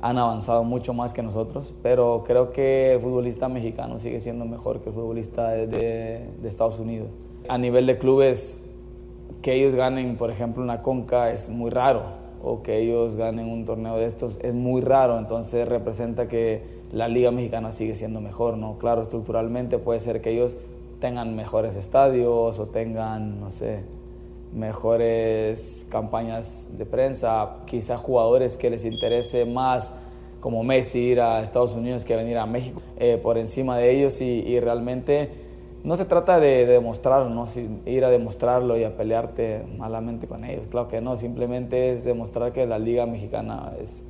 han 0.00 0.16
avanzado 0.16 0.62
mucho 0.62 0.94
más 0.94 1.12
que 1.12 1.22
nosotros, 1.22 1.74
pero 1.82 2.22
creo 2.26 2.52
que 2.52 2.94
el 2.94 3.00
futbolista 3.00 3.48
mexicano 3.48 3.98
sigue 3.98 4.20
siendo 4.20 4.44
mejor 4.44 4.80
que 4.80 4.90
el 4.90 4.94
futbolista 4.94 5.50
de, 5.50 5.66
de- 5.66 6.28
de 6.40 6.48
Estados 6.48 6.78
Unidos. 6.78 7.08
A 7.48 7.58
nivel 7.58 7.86
de 7.86 7.98
clubes, 7.98 8.62
que 9.42 9.54
ellos 9.54 9.74
ganen, 9.74 10.16
por 10.16 10.30
ejemplo, 10.30 10.62
una 10.62 10.82
conca 10.82 11.30
es 11.32 11.48
muy 11.48 11.70
raro, 11.70 12.02
o 12.42 12.62
que 12.62 12.78
ellos 12.78 13.16
ganen 13.16 13.48
un 13.48 13.64
torneo 13.64 13.96
de 13.96 14.06
estos 14.06 14.38
es 14.42 14.54
muy 14.54 14.80
raro, 14.80 15.18
entonces 15.18 15.68
representa 15.68 16.28
que 16.28 16.62
la 16.92 17.08
liga 17.08 17.30
mexicana 17.30 17.72
sigue 17.72 17.94
siendo 17.94 18.20
mejor, 18.20 18.56
¿no? 18.56 18.78
Claro, 18.78 19.02
estructuralmente 19.02 19.78
puede 19.78 20.00
ser 20.00 20.20
que 20.20 20.30
ellos 20.30 20.56
tengan 21.00 21.36
mejores 21.36 21.76
estadios 21.76 22.58
o 22.58 22.66
tengan, 22.66 23.40
no 23.40 23.50
sé, 23.50 23.84
mejores 24.54 25.86
campañas 25.90 26.66
de 26.76 26.86
prensa, 26.86 27.58
quizá 27.66 27.96
jugadores 27.96 28.56
que 28.56 28.70
les 28.70 28.84
interese 28.84 29.44
más 29.44 29.92
como 30.40 30.62
Messi 30.62 31.00
ir 31.00 31.20
a 31.20 31.42
Estados 31.42 31.74
Unidos 31.74 32.04
que 32.04 32.16
venir 32.16 32.38
a 32.38 32.46
México 32.46 32.80
eh, 32.98 33.18
por 33.20 33.38
encima 33.38 33.76
de 33.76 33.90
ellos 33.90 34.20
y 34.20 34.60
realmente 34.60 35.47
no 35.84 35.96
se 35.96 36.04
trata 36.04 36.40
de, 36.40 36.66
de 36.66 36.72
demostrarlo, 36.72 37.30
¿no? 37.30 37.46
Ir 37.86 38.04
a 38.04 38.10
demostrarlo 38.10 38.76
y 38.76 38.84
a 38.84 38.96
pelearte 38.96 39.64
malamente 39.76 40.26
con 40.26 40.44
ellos, 40.44 40.66
claro 40.66 40.88
que 40.88 41.00
no, 41.00 41.16
simplemente 41.16 41.92
es 41.92 42.04
demostrar 42.04 42.52
que 42.52 42.66
la 42.66 42.78
liga 42.78 43.06
mexicana 43.06 43.72
es, 43.80 44.02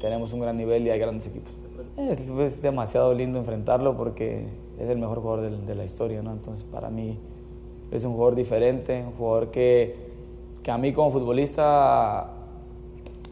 tenemos 0.00 0.32
un 0.32 0.40
gran 0.40 0.56
nivel 0.56 0.86
y 0.86 0.90
hay 0.90 0.98
grandes 0.98 1.26
equipos. 1.26 1.52
Es, 1.96 2.62
demasiado 2.62 3.14
lindo 3.14 3.38
enfrentarlo 3.38 3.96
porque 3.96 4.46
es 4.78 4.88
el 4.88 4.98
mejor 4.98 5.20
jugador 5.20 5.50
de, 5.50 5.74
la 5.74 5.84
historia, 5.84 6.22
¿no? 6.22 6.32
Entonces 6.32 6.64
para 6.64 6.90
mí 6.90 7.18
es 7.90 8.04
un 8.04 8.12
jugador 8.12 8.34
diferente, 8.34 9.02
un 9.06 9.12
jugador 9.12 9.50
que, 9.50 9.96
que 10.62 10.70
a 10.70 10.76
mí 10.76 10.92
como 10.92 11.10
futbolista, 11.10 12.32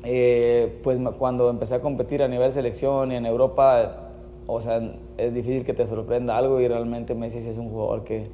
eh, 0.03 0.81
pues 0.83 0.99
cuando 1.19 1.51
empecé 1.51 1.75
a 1.75 1.81
competir 1.83 2.23
a 2.23 2.29
nivel 2.29 2.53
selección 2.53 3.13
y 3.13 3.17
en 3.17 3.27
Europa, 3.27 4.11
o 4.47 4.61
sea, 4.61 4.81
es 5.17 5.35
difícil 5.35 5.65
que 5.65 5.75
te 5.75 5.87
sorprenda 5.87 6.37
algo 6.37 6.61
y 6.61 6.69
realmente 6.69 7.15
Messi 7.15 7.41
sí 7.41 7.51
es 7.51 7.59
un 7.59 7.71
jugador 7.71 8.05
que, 8.05 8.29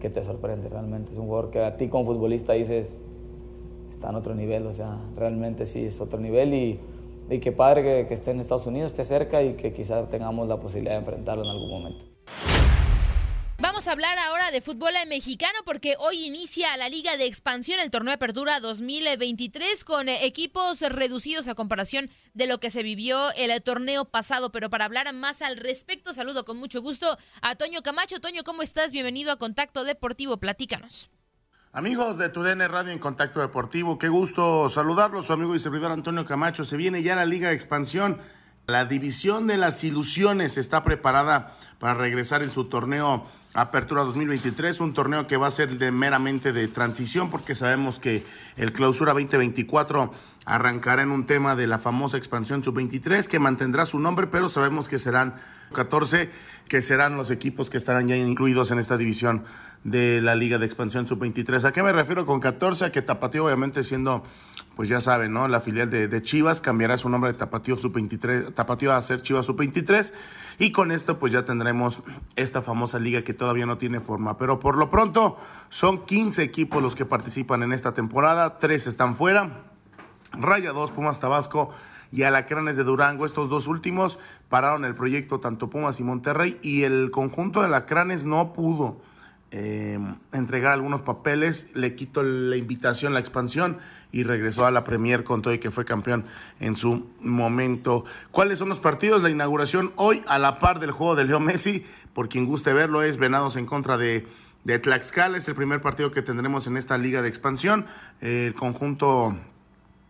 que 0.00 0.10
te 0.10 0.22
sorprende, 0.22 0.68
realmente 0.68 1.12
es 1.12 1.18
un 1.18 1.26
jugador 1.26 1.50
que 1.50 1.60
a 1.60 1.76
ti 1.76 1.88
como 1.88 2.04
futbolista 2.04 2.52
dices, 2.54 2.94
está 3.90 4.10
en 4.10 4.16
otro 4.16 4.34
nivel, 4.34 4.66
o 4.66 4.72
sea, 4.72 4.98
realmente 5.16 5.66
sí 5.66 5.84
es 5.84 6.00
otro 6.00 6.18
nivel 6.18 6.54
y, 6.54 6.80
y 7.30 7.38
qué 7.38 7.52
padre 7.52 7.82
que, 7.82 8.06
que 8.06 8.14
esté 8.14 8.30
en 8.30 8.40
Estados 8.40 8.66
Unidos, 8.66 8.90
esté 8.90 9.04
cerca 9.04 9.42
y 9.42 9.54
que 9.54 9.72
quizás 9.72 10.08
tengamos 10.10 10.48
la 10.48 10.58
posibilidad 10.58 10.94
de 10.94 11.00
enfrentarlo 11.00 11.44
en 11.44 11.50
algún 11.50 11.70
momento. 11.70 12.04
Vamos 13.82 13.88
a 13.88 13.92
hablar 13.94 14.18
ahora 14.20 14.52
de 14.52 14.60
fútbol 14.60 14.92
mexicano 15.08 15.58
porque 15.64 15.96
hoy 15.98 16.24
inicia 16.24 16.76
la 16.76 16.88
Liga 16.88 17.16
de 17.16 17.26
Expansión, 17.26 17.80
el 17.80 17.90
torneo 17.90 18.10
de 18.10 18.14
apertura 18.14 18.60
2023, 18.60 19.82
con 19.82 20.08
eh, 20.08 20.24
equipos 20.24 20.82
reducidos 20.82 21.48
a 21.48 21.56
comparación 21.56 22.08
de 22.32 22.46
lo 22.46 22.60
que 22.60 22.70
se 22.70 22.84
vivió 22.84 23.32
el 23.32 23.50
eh, 23.50 23.60
torneo 23.60 24.04
pasado. 24.04 24.52
Pero 24.52 24.70
para 24.70 24.84
hablar 24.84 25.12
más 25.12 25.42
al 25.42 25.56
respecto, 25.56 26.14
saludo 26.14 26.44
con 26.44 26.58
mucho 26.58 26.80
gusto 26.80 27.18
a 27.40 27.56
Toño 27.56 27.82
Camacho. 27.82 28.20
Toño, 28.20 28.44
¿cómo 28.44 28.62
estás? 28.62 28.92
Bienvenido 28.92 29.32
a 29.32 29.36
Contacto 29.36 29.82
Deportivo. 29.82 30.36
Platícanos. 30.36 31.10
Amigos 31.72 32.18
de 32.18 32.28
TUDN 32.28 32.60
Radio 32.68 32.92
en 32.92 33.00
Contacto 33.00 33.40
Deportivo, 33.40 33.98
qué 33.98 34.08
gusto 34.08 34.68
saludarlos, 34.68 35.26
su 35.26 35.32
amigo 35.32 35.56
y 35.56 35.58
servidor 35.58 35.90
Antonio 35.90 36.24
Camacho. 36.24 36.62
Se 36.62 36.76
viene 36.76 37.02
ya 37.02 37.16
la 37.16 37.26
Liga 37.26 37.48
de 37.48 37.56
Expansión. 37.56 38.20
La 38.68 38.84
división 38.84 39.48
de 39.48 39.56
las 39.56 39.82
ilusiones 39.82 40.56
está 40.56 40.84
preparada 40.84 41.56
para 41.80 41.94
regresar 41.94 42.44
en 42.44 42.50
su 42.50 42.66
torneo 42.66 43.26
Apertura 43.54 44.04
2023, 44.04 44.78
un 44.80 44.94
torneo 44.94 45.26
que 45.26 45.36
va 45.36 45.48
a 45.48 45.50
ser 45.50 45.78
de 45.78 45.90
meramente 45.90 46.52
de 46.52 46.68
transición 46.68 47.28
porque 47.28 47.56
sabemos 47.56 47.98
que 47.98 48.24
el 48.56 48.72
Clausura 48.72 49.14
2024 49.14 50.12
arrancará 50.46 51.02
en 51.02 51.10
un 51.10 51.26
tema 51.26 51.56
de 51.56 51.66
la 51.66 51.78
famosa 51.78 52.16
expansión 52.16 52.62
sub-23 52.62 53.26
que 53.26 53.40
mantendrá 53.40 53.84
su 53.84 53.98
nombre, 53.98 54.28
pero 54.28 54.48
sabemos 54.48 54.88
que 54.88 54.98
serán 54.98 55.34
14 55.72 56.30
que 56.68 56.82
serán 56.82 57.16
los 57.16 57.30
equipos 57.30 57.68
que 57.68 57.78
estarán 57.78 58.06
ya 58.06 58.16
incluidos 58.16 58.70
en 58.70 58.78
esta 58.78 58.96
división 58.96 59.44
de 59.84 60.20
la 60.20 60.34
Liga 60.34 60.58
de 60.58 60.66
Expansión 60.66 61.06
Sub-23. 61.06 61.64
¿A 61.64 61.72
qué 61.72 61.82
me 61.82 61.92
refiero 61.92 62.24
con 62.24 62.40
14? 62.40 62.84
A 62.84 62.92
que 62.92 63.02
Tapatío, 63.02 63.44
obviamente, 63.44 63.82
siendo, 63.82 64.22
pues 64.76 64.88
ya 64.88 65.00
saben, 65.00 65.32
¿no? 65.32 65.48
La 65.48 65.60
filial 65.60 65.90
de, 65.90 66.22
Chivas 66.22 66.60
cambiará 66.60 66.96
su 66.96 67.08
nombre 67.08 67.32
de 67.32 67.38
Tapatío 67.38 67.76
Sub-23, 67.76 68.54
Tapatío 68.54 68.92
a 68.92 69.02
ser 69.02 69.22
Chivas 69.22 69.46
Sub-23. 69.46 70.12
Y 70.58 70.70
con 70.70 70.92
esto, 70.92 71.18
pues 71.18 71.32
ya 71.32 71.44
tendremos 71.44 72.00
esta 72.36 72.62
famosa 72.62 72.98
liga 72.98 73.22
que 73.22 73.34
todavía 73.34 73.66
no 73.66 73.78
tiene 73.78 74.00
forma. 74.00 74.36
Pero 74.36 74.60
por 74.60 74.76
lo 74.76 74.90
pronto 74.90 75.36
son 75.68 76.04
15 76.04 76.42
equipos 76.42 76.82
los 76.82 76.94
que 76.94 77.04
participan 77.04 77.62
en 77.62 77.72
esta 77.72 77.92
temporada, 77.92 78.58
tres 78.58 78.86
están 78.86 79.14
fuera. 79.14 79.64
Raya 80.32 80.72
2, 80.72 80.92
Pumas 80.92 81.20
Tabasco 81.20 81.70
y 82.12 82.22
Alacranes 82.22 82.76
de 82.76 82.84
Durango. 82.84 83.26
Estos 83.26 83.48
dos 83.48 83.66
últimos 83.66 84.18
pararon 84.48 84.84
el 84.84 84.94
proyecto 84.94 85.40
tanto 85.40 85.68
Pumas 85.68 85.98
y 85.98 86.04
Monterrey 86.04 86.58
y 86.62 86.84
el 86.84 87.10
conjunto 87.10 87.60
de 87.60 87.66
Alacranes 87.66 88.24
no 88.24 88.52
pudo 88.52 89.00
eh, 89.54 89.98
entregar 90.32 90.72
algunos 90.72 91.02
papeles, 91.02 91.66
le 91.74 91.94
quitó 91.94 92.22
la 92.22 92.56
invitación, 92.56 93.12
la 93.12 93.20
expansión 93.20 93.76
y 94.10 94.24
regresó 94.24 94.64
a 94.64 94.70
la 94.70 94.82
Premier 94.82 95.24
con 95.24 95.42
todo 95.42 95.52
y 95.52 95.58
que 95.58 95.70
fue 95.70 95.84
campeón 95.84 96.24
en 96.58 96.74
su 96.74 97.06
momento. 97.20 98.06
¿Cuáles 98.30 98.58
son 98.58 98.70
los 98.70 98.80
partidos? 98.80 99.22
La 99.22 99.28
inauguración 99.28 99.92
hoy 99.96 100.22
a 100.26 100.38
la 100.38 100.58
par 100.58 100.80
del 100.80 100.90
juego 100.90 101.16
de 101.16 101.26
Leo 101.26 101.38
Messi, 101.38 101.84
por 102.14 102.30
quien 102.30 102.46
guste 102.46 102.72
verlo, 102.72 103.02
es 103.02 103.18
Venados 103.18 103.56
en 103.56 103.66
contra 103.66 103.98
de, 103.98 104.26
de 104.64 104.78
Tlaxcala, 104.78 105.36
es 105.36 105.46
el 105.48 105.54
primer 105.54 105.82
partido 105.82 106.10
que 106.12 106.22
tendremos 106.22 106.66
en 106.66 106.78
esta 106.78 106.96
liga 106.96 107.20
de 107.20 107.28
expansión, 107.28 107.84
el 108.22 108.54
conjunto 108.54 109.36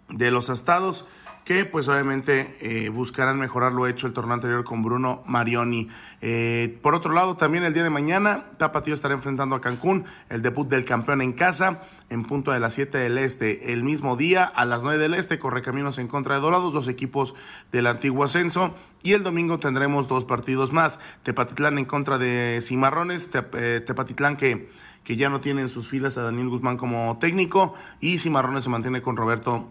de 0.09 0.31
los 0.31 0.51
estados 0.51 1.05
que 1.45 1.65
pues 1.65 1.89
obviamente 1.89 2.57
eh, 2.61 2.89
buscarán 2.89 3.39
mejorar 3.39 3.73
lo 3.73 3.87
hecho 3.87 4.07
el 4.07 4.13
torneo 4.13 4.35
anterior 4.35 4.65
con 4.65 4.83
Bruno 4.83 5.23
Marioni. 5.27 5.89
Eh, 6.21 6.79
por 6.83 6.95
otro 6.95 7.13
lado, 7.13 7.37
también 7.37 7.65
el 7.65 7.75
día 7.75 7.83
de 7.83 7.91
mañana, 7.91 8.45
Tapatío 8.59 8.95
estará 8.95 9.15
enfrentando 9.15 9.57
a 9.57 9.61
Cancún, 9.61 10.05
el 10.29 10.43
debut 10.43 10.69
del 10.69 10.85
campeón 10.85 11.21
en 11.21 11.33
casa, 11.33 11.83
en 12.11 12.25
punto 12.25 12.53
de 12.53 12.61
las 12.61 12.75
7 12.75 12.97
del 12.99 13.19
Este. 13.19 13.73
El 13.73 13.83
mismo 13.83 14.17
día, 14.17 14.45
a 14.45 14.65
las 14.65 14.83
9 14.83 14.99
del 14.99 15.15
Este, 15.15 15.39
Correcaminos 15.39 15.99
en 15.99 16.09
contra 16.09 16.37
de 16.37 16.43
Dorados, 16.43 16.75
dos 16.75 16.89
equipos 16.89 17.35
del 17.73 17.87
antiguo 17.87 18.25
ascenso. 18.25 18.75
Y 19.03 19.15
el 19.15 19.25
domingo 19.25 19.59
tendremos 19.59 20.07
dos 20.07 20.25
partidos 20.25 20.73
más. 20.73 21.01
Tepatitlán 21.25 21.79
en 21.79 21.87
contra 21.87 22.19
de 22.19 22.61
Cimarrones, 22.63 23.29
eh, 23.55 23.83
Tepatitlán 23.85 24.37
que 24.37 24.71
que 25.05 25.17
ya 25.17 25.29
no 25.29 25.41
tiene 25.41 25.63
en 25.63 25.69
sus 25.69 25.89
filas 25.89 26.17
a 26.17 26.23
Daniel 26.23 26.49
Guzmán 26.49 26.77
como 26.77 27.19
técnico 27.21 27.75
y 28.01 28.19
Cimarrones 28.19 28.63
se 28.63 28.71
mantiene 28.71 29.03
con 29.03 29.17
Roberto 29.17 29.69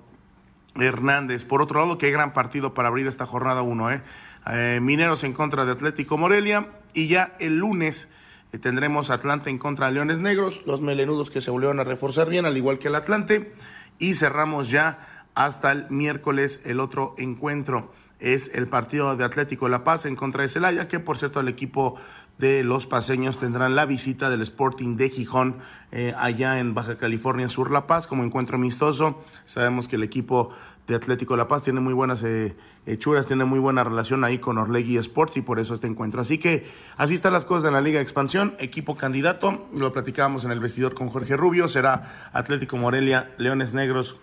Hernández. 0.76 1.46
Por 1.46 1.62
otro 1.62 1.82
lado, 1.82 1.98
qué 1.98 2.12
gran 2.12 2.34
partido 2.34 2.74
para 2.74 2.88
abrir 2.88 3.08
esta 3.08 3.26
jornada 3.26 3.62
1. 3.62 3.92
¿eh? 3.92 4.04
¿eh? 4.48 4.80
Mineros 4.82 5.24
en 5.24 5.34
contra 5.34 5.66
de 5.66 5.72
Atlético 5.72 6.18
Morelia. 6.18 6.70
Y 6.94 7.08
ya 7.08 7.36
el 7.40 7.58
lunes 7.58 8.10
eh, 8.52 8.58
tendremos 8.58 9.10
Atlante 9.10 9.50
en 9.50 9.58
contra 9.58 9.88
de 9.88 9.94
Leones 9.94 10.20
Negros. 10.20 10.62
Los 10.66 10.82
melenudos 10.82 11.32
que 11.32 11.42
se 11.42 11.52
volvieron 11.52 11.80
a 11.80 11.84
reforzar 11.84 12.30
bien, 12.30 12.46
al 12.46 12.58
igual 12.58 12.80
que 12.80 12.88
el 12.88 12.96
Atlante. 12.96 13.54
Y 14.00 14.16
cerramos 14.16 14.70
ya 14.70 15.26
hasta 15.36 15.72
el 15.72 15.90
miércoles 15.90 16.62
el 16.66 16.80
otro 16.80 17.16
encuentro. 17.18 17.92
Es 18.20 18.52
el 18.54 18.68
partido 18.68 19.16
de 19.16 19.24
Atlético 19.24 19.68
La 19.68 19.84
Paz 19.84 20.06
en 20.06 20.16
contra 20.16 20.44
de 20.44 20.50
Celaya, 20.50 20.88
que 20.88 21.00
por 21.00 21.18
cierto 21.18 21.40
el 21.40 21.48
equipo 21.48 22.00
de 22.42 22.64
los 22.64 22.88
paseños 22.88 23.38
tendrán 23.38 23.76
la 23.76 23.86
visita 23.86 24.32
del 24.32 24.42
Sporting 24.42 24.98
de 24.98 25.10
Gijón 25.10 25.58
eh, 25.92 26.14
allá 26.18 26.60
en 26.60 26.74
Baja 26.74 26.98
California 26.98 27.48
Sur 27.50 27.72
La 27.72 27.86
Paz 27.86 28.08
como 28.08 28.24
encuentro 28.24 28.58
amistoso. 28.58 29.24
Sabemos 29.46 29.88
que 29.88 29.96
el 29.96 30.04
equipo 30.04 30.50
de 30.88 30.96
Atlético 30.96 31.38
La 31.38 31.48
Paz 31.48 31.62
tiene 31.62 31.82
muy 31.82 31.94
buenas 31.94 32.24
eh, 32.24 32.56
hechuras, 32.88 33.28
tiene 33.28 33.46
muy 33.46 33.60
buena 33.60 33.84
relación 33.84 34.24
ahí 34.24 34.40
con 34.40 34.58
Orlegui 34.58 34.98
Sports 34.98 35.38
y 35.38 35.44
por 35.44 35.60
eso 35.60 35.76
este 35.76 35.86
encuentro. 35.86 36.20
Así 36.20 36.40
que 36.40 36.66
así 36.98 37.14
están 37.14 37.32
las 37.32 37.46
cosas 37.46 37.68
en 37.68 37.76
la 37.76 37.82
Liga 37.82 38.00
de 38.00 38.04
Expansión. 38.04 38.56
Equipo 38.58 38.98
candidato, 38.98 39.70
lo 39.78 39.94
platicábamos 39.94 40.44
en 40.44 40.52
el 40.52 40.60
vestidor 40.60 40.96
con 40.96 41.10
Jorge 41.10 41.38
Rubio, 41.38 41.68
será 41.68 42.32
Atlético 42.34 42.76
Morelia, 42.76 43.32
Leones 43.38 43.76
Negros 43.76 44.18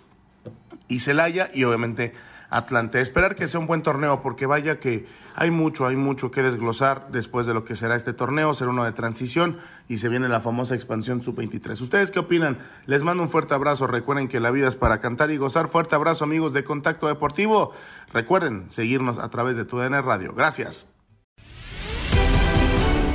y 0.89 0.99
Celaya 1.01 1.51
y 1.55 1.63
obviamente 1.63 2.15
Atlante. 2.51 3.01
Esperar 3.01 3.35
que 3.35 3.49
sea 3.49 3.61
un 3.61 3.67
buen 3.67 3.83
torneo, 3.83 4.23
porque 4.23 4.47
vaya 4.47 4.81
que 4.81 5.07
hay 5.35 5.51
mucho, 5.51 5.87
hay 5.87 5.97
mucho 5.97 6.31
que 6.31 6.43
desglosar 6.43 7.09
después 7.11 7.47
de 7.47 7.55
lo 7.55 7.65
que 7.65 7.77
será 7.77 7.95
este 7.95 8.13
torneo, 8.13 8.55
será 8.55 8.71
uno 8.71 8.85
de 8.85 8.93
transición 8.93 9.59
y 9.89 9.99
se 9.99 10.09
viene 10.09 10.29
la 10.29 10.41
famosa 10.41 10.75
expansión 10.75 11.23
sub-23. 11.23 11.81
¿Ustedes 11.81 12.11
qué 12.11 12.21
opinan? 12.21 12.59
Les 12.87 13.03
mando 13.03 13.23
un 13.23 13.29
fuerte 13.29 13.55
abrazo. 13.55 13.87
Recuerden 13.87 14.29
que 14.29 14.41
la 14.41 14.51
vida 14.51 14.69
es 14.69 14.77
para 14.77 15.01
cantar 15.01 15.31
y 15.31 15.37
gozar. 15.37 15.69
Fuerte 15.69 15.95
abrazo, 15.95 16.25
amigos 16.25 16.53
de 16.53 16.65
Contacto 16.65 17.07
Deportivo. 17.07 17.73
Recuerden 18.13 18.71
seguirnos 18.71 19.19
a 19.19 19.29
través 19.29 19.57
de 19.57 19.65
tu 19.65 19.79
DN 19.79 20.01
Radio. 20.03 20.33
Gracias. 20.35 20.87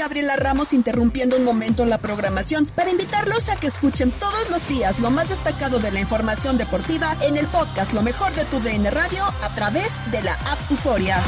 Gabriela 0.00 0.34
Ramos 0.34 0.72
interrumpiendo 0.72 1.36
un 1.36 1.44
momento 1.44 1.84
la 1.84 1.98
programación 1.98 2.64
para 2.74 2.88
invitarlos 2.88 3.50
a 3.50 3.56
que 3.56 3.66
escuchen 3.66 4.10
todos 4.12 4.48
los 4.48 4.66
días 4.66 4.98
lo 4.98 5.10
más 5.10 5.28
destacado 5.28 5.78
de 5.78 5.92
la 5.92 6.00
información 6.00 6.56
deportiva 6.56 7.14
en 7.20 7.36
el 7.36 7.46
podcast 7.48 7.92
Lo 7.92 8.00
mejor 8.00 8.32
de 8.34 8.46
tu 8.46 8.60
DN 8.60 8.90
Radio 8.90 9.22
a 9.42 9.54
través 9.54 9.90
de 10.10 10.22
la 10.22 10.32
app 10.32 10.70
Euforia. 10.70 11.22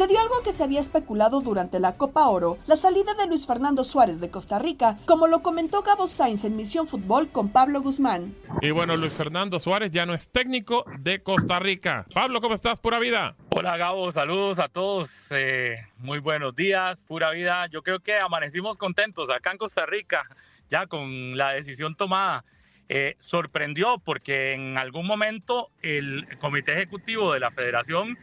Se 0.00 0.06
dio 0.06 0.18
algo 0.18 0.42
que 0.42 0.54
se 0.54 0.64
había 0.64 0.80
especulado 0.80 1.42
durante 1.42 1.78
la 1.78 1.98
Copa 1.98 2.26
Oro, 2.26 2.56
la 2.66 2.76
salida 2.76 3.12
de 3.12 3.26
Luis 3.26 3.46
Fernando 3.46 3.84
Suárez 3.84 4.18
de 4.18 4.30
Costa 4.30 4.58
Rica, 4.58 4.96
como 5.04 5.26
lo 5.26 5.42
comentó 5.42 5.82
Gabo 5.82 6.08
Sainz 6.08 6.44
en 6.44 6.56
Misión 6.56 6.88
Fútbol 6.88 7.28
con 7.28 7.52
Pablo 7.52 7.82
Guzmán. 7.82 8.34
Y 8.62 8.70
bueno, 8.70 8.96
Luis 8.96 9.12
Fernando 9.12 9.60
Suárez 9.60 9.90
ya 9.90 10.06
no 10.06 10.14
es 10.14 10.30
técnico 10.30 10.86
de 11.00 11.22
Costa 11.22 11.58
Rica. 11.58 12.06
Pablo, 12.14 12.40
¿cómo 12.40 12.54
estás? 12.54 12.80
Pura 12.80 12.98
vida. 12.98 13.36
Hola 13.50 13.76
Gabo, 13.76 14.10
saludos 14.10 14.58
a 14.58 14.68
todos. 14.68 15.10
Eh, 15.28 15.76
muy 15.98 16.18
buenos 16.18 16.56
días, 16.56 17.04
pura 17.06 17.32
vida. 17.32 17.66
Yo 17.66 17.82
creo 17.82 18.00
que 18.00 18.16
amanecimos 18.16 18.78
contentos 18.78 19.28
acá 19.28 19.52
en 19.52 19.58
Costa 19.58 19.84
Rica, 19.84 20.22
ya 20.70 20.86
con 20.86 21.36
la 21.36 21.52
decisión 21.52 21.94
tomada. 21.94 22.46
Eh, 22.88 23.16
sorprendió 23.18 23.98
porque 23.98 24.54
en 24.54 24.78
algún 24.78 25.06
momento 25.06 25.70
el 25.82 26.26
comité 26.40 26.72
ejecutivo 26.72 27.34
de 27.34 27.40
la 27.40 27.50
federación 27.50 28.16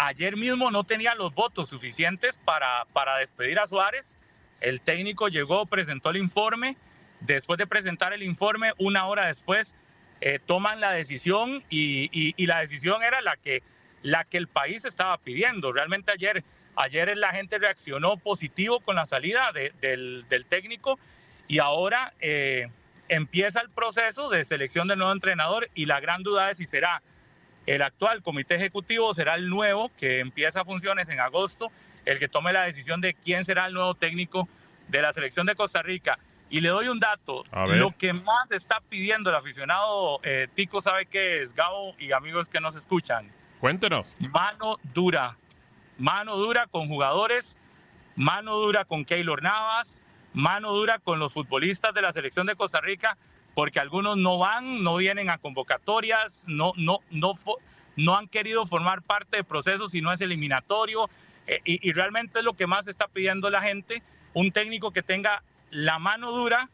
ayer 0.00 0.36
mismo 0.36 0.70
no 0.70 0.84
tenía 0.84 1.14
los 1.14 1.34
votos 1.34 1.68
suficientes 1.68 2.38
para, 2.44 2.86
para 2.92 3.18
despedir 3.18 3.58
a 3.58 3.66
Suárez. 3.66 4.18
El 4.60 4.80
técnico 4.80 5.28
llegó, 5.28 5.66
presentó 5.66 6.10
el 6.10 6.16
informe. 6.16 6.76
Después 7.20 7.58
de 7.58 7.66
presentar 7.66 8.12
el 8.14 8.22
informe, 8.22 8.72
una 8.78 9.06
hora 9.06 9.26
después, 9.26 9.74
eh, 10.22 10.38
toman 10.38 10.80
la 10.80 10.92
decisión 10.92 11.62
y, 11.68 12.34
la 12.46 12.60
decisión 12.60 13.02
era 13.02 13.20
la 13.20 13.36
que, 13.36 13.62
la 14.02 14.24
que 14.24 14.38
el 14.38 14.48
país 14.48 14.84
estaba 14.86 15.18
pidiendo. 15.18 15.70
Realmente 15.72 16.12
ayer, 16.12 16.44
ayer 16.76 17.14
la 17.18 17.32
gente 17.32 17.58
reaccionó 17.58 18.16
positivo 18.16 18.80
con 18.80 18.96
la 18.96 19.04
salida 19.04 19.52
del, 19.52 20.46
técnico 20.48 20.98
y 21.46 21.58
ahora 21.58 22.14
eh, 22.20 22.68
empieza 23.08 23.60
el 23.60 23.68
proceso 23.68 24.30
de 24.30 24.44
selección 24.44 24.88
del 24.88 24.98
nuevo 24.98 25.12
entrenador 25.12 25.68
y 25.74 25.84
la 25.84 26.00
gran 26.00 26.22
duda 26.22 26.50
es 26.50 26.56
si 26.56 26.64
será 26.64 27.02
el 27.66 27.82
actual 27.82 28.22
comité 28.22 28.56
ejecutivo 28.56 29.14
será 29.14 29.34
el 29.34 29.48
nuevo 29.48 29.90
que 29.96 30.20
empieza 30.20 30.64
funciones 30.64 31.08
en 31.08 31.20
agosto, 31.20 31.70
el 32.04 32.18
que 32.18 32.28
tome 32.28 32.52
la 32.52 32.62
decisión 32.62 33.00
de 33.00 33.14
quién 33.14 33.44
será 33.44 33.66
el 33.66 33.74
nuevo 33.74 33.94
técnico 33.94 34.48
de 34.88 35.02
la 35.02 35.12
selección 35.12 35.46
de 35.46 35.54
Costa 35.54 35.82
Rica. 35.82 36.18
Y 36.48 36.60
le 36.60 36.68
doy 36.70 36.88
un 36.88 36.98
dato, 36.98 37.44
lo 37.68 37.96
que 37.96 38.12
más 38.12 38.50
está 38.50 38.80
pidiendo 38.80 39.30
el 39.30 39.36
aficionado 39.36 40.18
eh, 40.24 40.48
Tico 40.52 40.82
sabe 40.82 41.06
qué 41.06 41.40
es, 41.40 41.54
Gabo 41.54 41.94
y 41.96 42.10
amigos 42.10 42.48
que 42.48 42.60
nos 42.60 42.74
escuchan. 42.74 43.30
Cuéntenos. 43.60 44.14
Mano 44.32 44.78
dura, 44.92 45.36
mano 45.96 46.36
dura 46.36 46.66
con 46.66 46.88
jugadores, 46.88 47.56
mano 48.16 48.56
dura 48.56 48.84
con 48.84 49.04
Keylor 49.04 49.42
Navas, 49.42 50.02
mano 50.32 50.72
dura 50.72 50.98
con 50.98 51.20
los 51.20 51.32
futbolistas 51.32 51.94
de 51.94 52.02
la 52.02 52.12
selección 52.12 52.48
de 52.48 52.56
Costa 52.56 52.80
Rica 52.80 53.16
porque 53.60 53.78
algunos 53.78 54.16
no 54.16 54.38
van, 54.38 54.82
no 54.82 54.96
vienen 54.96 55.28
a 55.28 55.36
convocatorias, 55.36 56.44
no, 56.46 56.72
no, 56.78 57.00
no, 57.10 57.34
no 57.94 58.16
han 58.16 58.26
querido 58.26 58.64
formar 58.64 59.02
parte 59.02 59.36
del 59.36 59.44
proceso 59.44 59.90
si 59.90 60.00
no 60.00 60.14
es 60.14 60.20
eliminatorio. 60.22 61.10
Eh, 61.46 61.60
y, 61.66 61.92
realmente 61.92 62.38
es 62.38 62.44
lo 62.46 62.54
que 62.54 62.66
más 62.66 62.88
está 62.88 63.06
pidiendo 63.06 63.50
la 63.50 63.60
gente, 63.60 64.02
un 64.32 64.50
técnico 64.50 64.92
que 64.92 65.02
tenga 65.02 65.42
la 65.70 65.98
mano 65.98 66.30
dura 66.32 66.70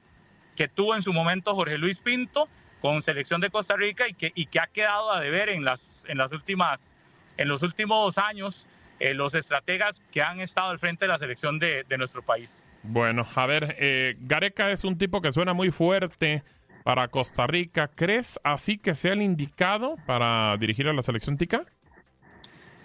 que 0.54 0.68
tuvo 0.68 0.94
en 0.94 1.02
su 1.02 1.12
momento 1.12 1.56
Jorge 1.56 1.76
Luis 1.76 1.98
Pinto 1.98 2.48
con 2.80 3.02
selección 3.02 3.40
de 3.40 3.50
Costa 3.50 3.74
Rica 3.74 4.06
y 4.06 4.14
que, 4.14 4.30
y 4.36 4.46
que 4.46 4.60
ha 4.60 4.68
quedado 4.68 5.10
a 5.10 5.18
deber 5.18 5.48
en 5.48 5.64
las, 5.64 6.04
en 6.06 6.18
las 6.18 6.30
últimas, 6.30 6.94
en 7.36 7.48
los 7.48 7.62
últimos 7.62 8.16
años 8.16 8.68
eh, 9.00 9.12
los 9.12 9.34
estrategas 9.34 10.00
que 10.12 10.22
han 10.22 10.38
estado 10.38 10.70
al 10.70 10.78
frente 10.78 11.06
de 11.06 11.08
la 11.08 11.18
selección 11.18 11.58
de, 11.58 11.82
de 11.82 11.98
nuestro 11.98 12.22
país. 12.22 12.68
Bueno, 12.88 13.26
a 13.34 13.46
ver, 13.46 13.74
eh, 13.80 14.16
Gareca 14.20 14.70
es 14.70 14.84
un 14.84 14.96
tipo 14.96 15.20
que 15.20 15.32
suena 15.32 15.52
muy 15.52 15.72
fuerte, 15.72 16.44
para 16.86 17.08
Costa 17.08 17.48
Rica. 17.48 17.90
¿Crees 17.92 18.38
así 18.44 18.78
que 18.78 18.94
sea 18.94 19.14
el 19.14 19.20
indicado 19.20 19.96
para 20.06 20.56
dirigir 20.56 20.86
a 20.86 20.92
la 20.92 21.02
selección 21.02 21.36
tica? 21.36 21.64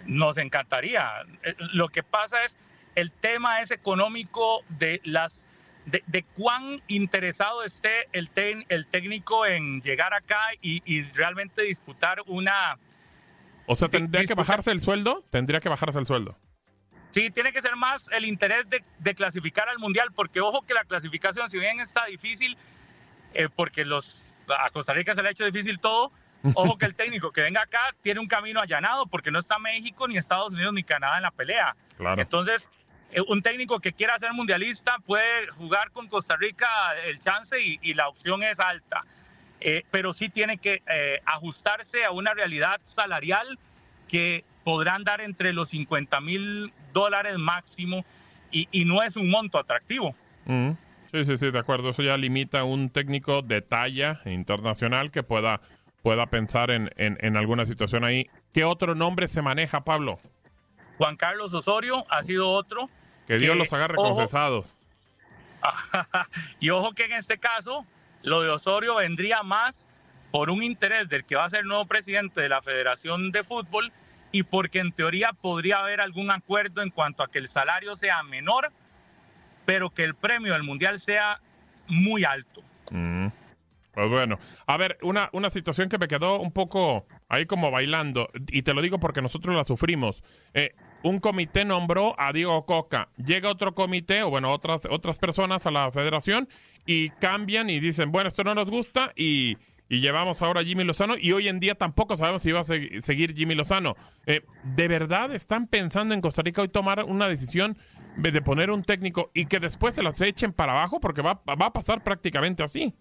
Nos 0.06 0.38
encantaría. 0.38 1.08
Eh, 1.44 1.54
lo 1.72 1.86
que 1.86 2.02
pasa 2.02 2.44
es, 2.44 2.56
el 2.96 3.12
tema 3.12 3.60
es 3.60 3.70
económico 3.70 4.64
de 4.70 5.00
las 5.04 5.46
de, 5.86 6.24
cuán 6.36 6.82
interesado 6.88 7.62
esté 7.62 8.08
el, 8.10 8.28
el 8.68 8.86
técnico 8.88 9.46
en 9.46 9.80
llegar 9.82 10.14
acá 10.14 10.40
y, 10.60 11.02
realmente 11.14 11.62
disputar 11.62 12.22
una, 12.26 12.78
O 13.66 13.76
sea, 13.76 13.88
tendría 13.88 14.24
que 14.24 14.34
bajarse 14.34 14.72
el 14.72 14.80
sueldo, 14.80 15.24
tendría 15.30 15.60
que 15.60 15.68
bajarse 15.68 16.00
el 16.00 16.06
sueldo. 16.06 16.36
Sí, 17.10 17.30
tiene 17.30 17.52
que 17.52 17.60
ser 17.60 17.76
más 17.76 18.06
el 18.10 18.24
interés 18.24 18.68
de, 18.68 18.82
de 18.98 19.14
clasificar 19.14 19.68
al 19.68 19.78
Mundial, 19.78 20.08
porque 20.12 20.40
ojo 20.40 20.62
que 20.62 20.74
la 20.74 20.82
clasificación, 20.82 21.48
si 21.50 21.58
bien 21.58 21.78
está 21.78 22.06
difícil, 22.06 22.56
eh, 23.34 23.48
porque 23.54 23.84
los, 23.84 24.44
a 24.58 24.70
Costa 24.70 24.92
Rica 24.92 25.14
se 25.14 25.22
le 25.22 25.28
ha 25.28 25.32
hecho 25.32 25.44
difícil 25.44 25.78
todo, 25.78 26.12
ojo 26.54 26.76
que 26.76 26.86
el 26.86 26.94
técnico 26.94 27.30
que 27.30 27.42
venga 27.42 27.62
acá 27.62 27.94
tiene 28.02 28.20
un 28.20 28.26
camino 28.26 28.60
allanado, 28.60 29.06
porque 29.06 29.30
no 29.30 29.38
está 29.38 29.58
México, 29.58 30.08
ni 30.08 30.16
Estados 30.16 30.54
Unidos, 30.54 30.72
ni 30.74 30.82
Canadá 30.82 31.16
en 31.16 31.22
la 31.22 31.30
pelea. 31.30 31.76
Claro. 31.96 32.20
Entonces, 32.20 32.70
eh, 33.12 33.20
un 33.28 33.42
técnico 33.42 33.78
que 33.80 33.92
quiera 33.92 34.18
ser 34.18 34.32
mundialista 34.32 34.98
puede 35.06 35.46
jugar 35.48 35.90
con 35.90 36.08
Costa 36.08 36.36
Rica 36.36 36.68
el 37.04 37.18
chance 37.18 37.60
y, 37.60 37.78
y 37.82 37.94
la 37.94 38.08
opción 38.08 38.42
es 38.42 38.58
alta. 38.58 39.00
Eh, 39.64 39.84
pero 39.92 40.12
sí 40.12 40.28
tiene 40.28 40.58
que 40.58 40.82
eh, 40.88 41.20
ajustarse 41.24 42.04
a 42.04 42.10
una 42.10 42.34
realidad 42.34 42.80
salarial 42.82 43.58
que 44.08 44.44
podrán 44.64 45.04
dar 45.04 45.20
entre 45.20 45.52
los 45.52 45.68
50 45.68 46.20
mil 46.20 46.72
dólares 46.92 47.38
máximo 47.38 48.04
y, 48.50 48.68
y 48.72 48.84
no 48.84 49.04
es 49.04 49.14
un 49.14 49.30
monto 49.30 49.58
atractivo. 49.58 50.16
Mm. 50.46 50.70
Sí, 51.12 51.24
sí, 51.26 51.38
sí, 51.38 51.50
de 51.50 51.58
acuerdo. 51.58 51.90
Eso 51.90 52.02
ya 52.02 52.16
limita 52.16 52.60
a 52.60 52.64
un 52.64 52.90
técnico 52.90 53.42
de 53.42 53.60
talla 53.60 54.20
internacional 54.24 55.10
que 55.10 55.22
pueda, 55.22 55.60
pueda 56.02 56.26
pensar 56.26 56.70
en, 56.70 56.90
en, 56.96 57.18
en 57.20 57.36
alguna 57.36 57.66
situación 57.66 58.04
ahí. 58.04 58.30
¿Qué 58.52 58.64
otro 58.64 58.94
nombre 58.94 59.28
se 59.28 59.42
maneja, 59.42 59.84
Pablo? 59.84 60.18
Juan 60.98 61.16
Carlos 61.16 61.52
Osorio 61.52 62.06
ha 62.10 62.22
sido 62.22 62.50
otro. 62.50 62.88
Que 63.26 63.38
Dios 63.38 63.52
que, 63.52 63.58
los 63.58 63.72
agarre 63.72 63.94
ojo, 63.98 64.14
confesados. 64.14 64.76
y 66.60 66.70
ojo 66.70 66.92
que 66.92 67.04
en 67.04 67.12
este 67.12 67.38
caso, 67.38 67.84
lo 68.22 68.42
de 68.42 68.50
Osorio 68.50 68.96
vendría 68.96 69.42
más 69.42 69.88
por 70.30 70.50
un 70.50 70.62
interés 70.62 71.08
del 71.08 71.24
que 71.24 71.36
va 71.36 71.44
a 71.44 71.50
ser 71.50 71.60
el 71.60 71.66
nuevo 71.66 71.86
presidente 71.86 72.40
de 72.40 72.48
la 72.48 72.62
Federación 72.62 73.32
de 73.32 73.44
Fútbol 73.44 73.92
y 74.32 74.44
porque 74.44 74.78
en 74.78 74.92
teoría 74.92 75.32
podría 75.34 75.80
haber 75.80 76.00
algún 76.00 76.30
acuerdo 76.30 76.82
en 76.82 76.90
cuanto 76.90 77.22
a 77.22 77.28
que 77.28 77.38
el 77.38 77.48
salario 77.48 77.96
sea 77.96 78.22
menor, 78.22 78.72
pero 79.64 79.90
que 79.90 80.04
el 80.04 80.14
premio 80.14 80.52
del 80.52 80.62
Mundial 80.62 81.00
sea 81.00 81.40
muy 81.88 82.24
alto. 82.24 82.62
Mm. 82.90 83.28
Pues 83.92 84.08
bueno, 84.08 84.38
a 84.66 84.78
ver, 84.78 84.96
una, 85.02 85.28
una 85.34 85.50
situación 85.50 85.90
que 85.90 85.98
me 85.98 86.08
quedó 86.08 86.40
un 86.40 86.50
poco 86.50 87.06
ahí 87.28 87.44
como 87.44 87.70
bailando, 87.70 88.26
y 88.48 88.62
te 88.62 88.72
lo 88.72 88.80
digo 88.80 88.98
porque 88.98 89.20
nosotros 89.20 89.54
la 89.54 89.64
sufrimos. 89.64 90.24
Eh, 90.54 90.74
un 91.02 91.20
comité 91.20 91.66
nombró 91.66 92.18
a 92.18 92.32
Diego 92.32 92.64
Coca, 92.64 93.10
llega 93.22 93.50
otro 93.50 93.74
comité, 93.74 94.22
o 94.22 94.30
bueno, 94.30 94.50
otras, 94.50 94.86
otras 94.88 95.18
personas 95.18 95.66
a 95.66 95.70
la 95.70 95.92
federación, 95.92 96.48
y 96.86 97.10
cambian 97.10 97.68
y 97.68 97.80
dicen, 97.80 98.12
bueno, 98.12 98.28
esto 98.28 98.44
no 98.44 98.54
nos 98.54 98.70
gusta, 98.70 99.12
y, 99.14 99.58
y 99.90 100.00
llevamos 100.00 100.40
ahora 100.40 100.60
a 100.62 100.64
Jimmy 100.64 100.84
Lozano, 100.84 101.16
y 101.18 101.32
hoy 101.32 101.48
en 101.48 101.60
día 101.60 101.74
tampoco 101.74 102.16
sabemos 102.16 102.42
si 102.42 102.50
va 102.50 102.60
a 102.60 102.64
seg- 102.64 103.02
seguir 103.02 103.34
Jimmy 103.34 103.54
Lozano. 103.54 103.94
Eh, 104.24 104.40
¿De 104.64 104.88
verdad 104.88 105.34
están 105.34 105.66
pensando 105.66 106.14
en 106.14 106.22
Costa 106.22 106.40
Rica 106.40 106.62
hoy 106.62 106.68
tomar 106.68 107.04
una 107.04 107.28
decisión 107.28 107.76
de 108.16 108.42
poner 108.42 108.70
un 108.70 108.82
técnico 108.82 109.30
y 109.34 109.46
que 109.46 109.60
después 109.60 109.94
se 109.94 110.02
las 110.02 110.20
echen 110.20 110.52
para 110.52 110.72
abajo? 110.72 111.00
Porque 111.00 111.22
va, 111.22 111.42
va 111.48 111.66
a 111.66 111.72
pasar 111.72 112.02
prácticamente 112.02 112.62
así. 112.62 112.94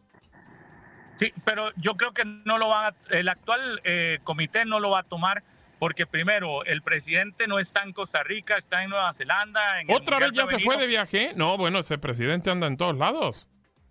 Sí, 1.15 1.34
pero 1.45 1.71
yo 1.76 1.97
creo 1.97 2.13
que 2.13 2.26
no 2.26 2.58
lo 2.58 2.69
van 2.69 2.93
a, 2.93 3.15
el 3.15 3.30
actual 3.30 3.82
eh, 3.84 4.19
comité 4.24 4.65
no 4.65 4.80
lo 4.80 4.89
va 4.91 5.02
a 5.02 5.04
tomar 5.04 5.43
porque 5.78 6.06
primero 6.06 6.63
el 6.65 6.82
presidente 6.82 7.47
no 7.47 7.60
está 7.60 7.84
en 7.84 7.91
Costa 7.91 8.24
Rica, 8.24 8.58
está 8.58 8.84
en 8.84 8.91
Nueva 8.91 9.12
Zelanda. 9.13 9.82
En 9.82 9.91
¿Otra 9.91 10.19
vez 10.19 10.32
ya 10.32 10.47
se 10.47 10.60
fue 10.60 10.78
de 10.78 10.88
viaje? 10.88 11.34
No, 11.36 11.58
bueno, 11.58 11.80
ese 11.80 11.97
presidente 11.97 12.52
anda 12.52 12.67
en 12.67 12.78
todos 12.78 12.97
lados. 12.97 13.47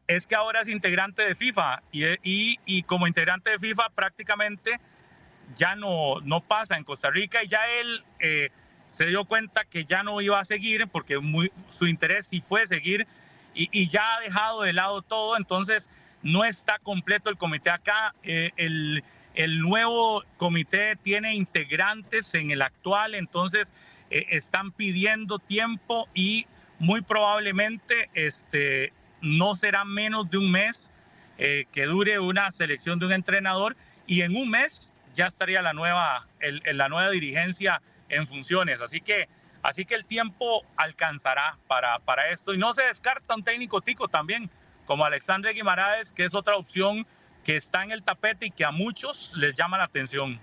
Es 0.06 0.26
que 0.26 0.34
ahora 0.34 0.60
es 0.60 0.68
integrante 0.68 1.22
de 1.22 1.34
FIFA 1.34 1.82
y, 1.92 2.04
y, 2.22 2.58
y 2.64 2.82
como 2.84 3.06
integrante 3.06 3.50
de 3.50 3.58
FIFA 3.58 3.90
prácticamente 3.90 4.80
ya 5.56 5.74
no, 5.74 6.20
no 6.22 6.40
pasa 6.40 6.76
en 6.76 6.84
Costa 6.84 7.10
Rica 7.10 7.42
y 7.42 7.48
ya 7.48 7.60
él 7.80 8.04
eh, 8.20 8.50
se 8.90 9.06
dio 9.06 9.24
cuenta 9.24 9.64
que 9.64 9.84
ya 9.84 10.02
no 10.02 10.20
iba 10.20 10.38
a 10.38 10.44
seguir 10.44 10.86
porque 10.88 11.18
su 11.70 11.86
interés 11.86 12.26
sí 12.26 12.42
fue 12.46 12.66
seguir 12.66 13.06
y, 13.54 13.88
ya 13.88 14.16
ha 14.16 14.20
dejado 14.20 14.62
de 14.62 14.72
lado 14.72 15.02
todo, 15.02 15.36
entonces 15.36 15.88
no 16.22 16.44
está 16.44 16.78
completo 16.78 17.30
el 17.30 17.36
comité 17.36 17.70
acá. 17.70 18.14
Eh, 18.22 18.50
el, 18.56 19.02
el 19.34 19.60
nuevo 19.60 20.22
comité 20.36 20.96
tiene 20.96 21.34
integrantes 21.34 22.34
en 22.34 22.50
el 22.50 22.62
actual, 22.62 23.14
entonces 23.14 23.72
eh, 24.10 24.26
están 24.30 24.72
pidiendo 24.72 25.38
tiempo 25.38 26.08
y 26.14 26.46
muy 26.78 27.02
probablemente 27.02 28.10
este, 28.14 28.92
no 29.20 29.54
será 29.54 29.84
menos 29.84 30.30
de 30.30 30.38
un 30.38 30.50
mes 30.50 30.90
eh, 31.38 31.66
que 31.72 31.84
dure 31.84 32.18
una 32.18 32.50
selección 32.50 32.98
de 32.98 33.06
un 33.06 33.12
entrenador. 33.12 33.76
Y 34.06 34.22
en 34.22 34.36
un 34.36 34.50
mes 34.50 34.92
ya 35.14 35.26
estaría 35.26 35.62
la 35.62 35.72
nueva, 35.72 36.26
la 36.72 36.88
nueva 36.88 37.10
dirigencia 37.10 37.80
en 38.10 38.26
funciones. 38.26 38.80
Así 38.80 39.00
que, 39.00 39.28
así 39.62 39.84
que 39.84 39.94
el 39.94 40.04
tiempo 40.04 40.66
alcanzará 40.76 41.58
para, 41.66 41.98
para 42.00 42.28
esto 42.28 42.52
y 42.52 42.58
no 42.58 42.72
se 42.72 42.82
descarta 42.82 43.34
un 43.34 43.42
técnico 43.42 43.80
tico 43.80 44.08
también 44.08 44.50
como 44.84 45.04
Alexandre 45.04 45.52
Guimaraes, 45.52 46.12
que 46.12 46.24
es 46.24 46.34
otra 46.34 46.56
opción 46.56 47.06
que 47.44 47.56
está 47.56 47.84
en 47.84 47.92
el 47.92 48.02
tapete 48.02 48.46
y 48.46 48.50
que 48.50 48.64
a 48.64 48.70
muchos 48.70 49.32
les 49.34 49.54
llama 49.54 49.78
la 49.78 49.84
atención. 49.84 50.40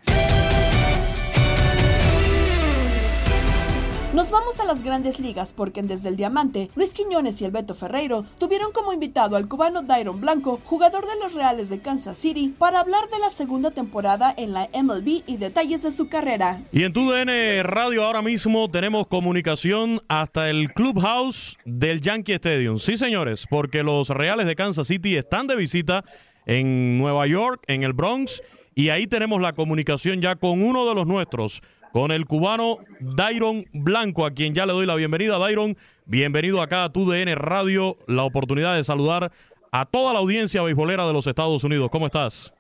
Nos 4.18 4.32
vamos 4.32 4.60
a 4.60 4.66
las 4.66 4.82
grandes 4.82 5.20
ligas 5.20 5.54
porque 5.54 5.80
en 5.80 5.88
Desde 5.88 6.10
el 6.10 6.16
Diamante, 6.16 6.72
Luis 6.74 6.96
Quiñones 6.96 7.40
y 7.40 7.46
el 7.46 7.52
Beto 7.52 7.76
Ferreiro 7.76 8.26
tuvieron 8.40 8.72
como 8.72 8.92
invitado 8.92 9.36
al 9.36 9.48
cubano 9.48 9.84
Dairon 9.84 10.20
Blanco, 10.20 10.60
jugador 10.64 11.06
de 11.06 11.20
los 11.22 11.36
Reales 11.36 11.70
de 11.70 11.82
Kansas 11.82 12.18
City, 12.18 12.52
para 12.58 12.80
hablar 12.80 13.08
de 13.12 13.20
la 13.20 13.30
segunda 13.30 13.70
temporada 13.70 14.34
en 14.36 14.54
la 14.54 14.70
MLB 14.74 15.22
y 15.28 15.38
detalles 15.38 15.84
de 15.84 15.92
su 15.92 16.10
carrera. 16.10 16.64
Y 16.72 16.82
en 16.82 16.94
TUDN 16.94 17.64
Radio 17.64 18.06
ahora 18.06 18.24
mismo 18.24 18.72
tenemos 18.72 19.06
comunicación 19.06 20.02
hasta 20.08 20.50
el 20.50 20.74
clubhouse 20.74 21.56
del 21.66 22.02
Yankee 22.02 22.34
Stadium. 22.34 22.80
Sí, 22.80 22.98
señores, 22.98 23.46
porque 23.48 23.84
los 23.84 24.10
Reales 24.10 24.48
de 24.48 24.56
Kansas 24.56 24.88
City 24.88 25.16
están 25.16 25.46
de 25.46 25.56
visita 25.56 26.04
en 26.48 26.98
Nueva 26.98 27.28
York, 27.28 27.62
en 27.68 27.84
el 27.84 27.94
Bronx, 27.94 28.42
y 28.78 28.90
ahí 28.90 29.08
tenemos 29.08 29.42
la 29.42 29.54
comunicación 29.54 30.22
ya 30.22 30.36
con 30.36 30.62
uno 30.62 30.88
de 30.88 30.94
los 30.94 31.08
nuestros, 31.08 31.64
con 31.92 32.12
el 32.12 32.26
cubano 32.26 32.78
Dairon 33.00 33.66
Blanco, 33.74 34.26
a 34.26 34.32
quien 34.32 34.54
ya 34.54 34.66
le 34.66 34.74
doy 34.74 34.86
la 34.86 34.96
bienvenida. 34.96 35.38
Dairon, 35.38 35.78
bienvenido 36.06 36.62
acá 36.62 36.84
a 36.84 36.92
TUDN 36.92 37.36
Radio, 37.36 37.98
la 38.08 38.24
oportunidad 38.24 38.76
de 38.76 38.84
saludar 38.84 39.32
a 39.72 39.86
toda 39.86 40.14
la 40.14 40.20
audiencia 40.20 40.62
beisbolera 40.62 41.06
de 41.08 41.14
los 41.14 41.28
Estados 41.28 41.64
Unidos. 41.64 41.90
¿Cómo 41.92 42.06
estás? 42.06 42.54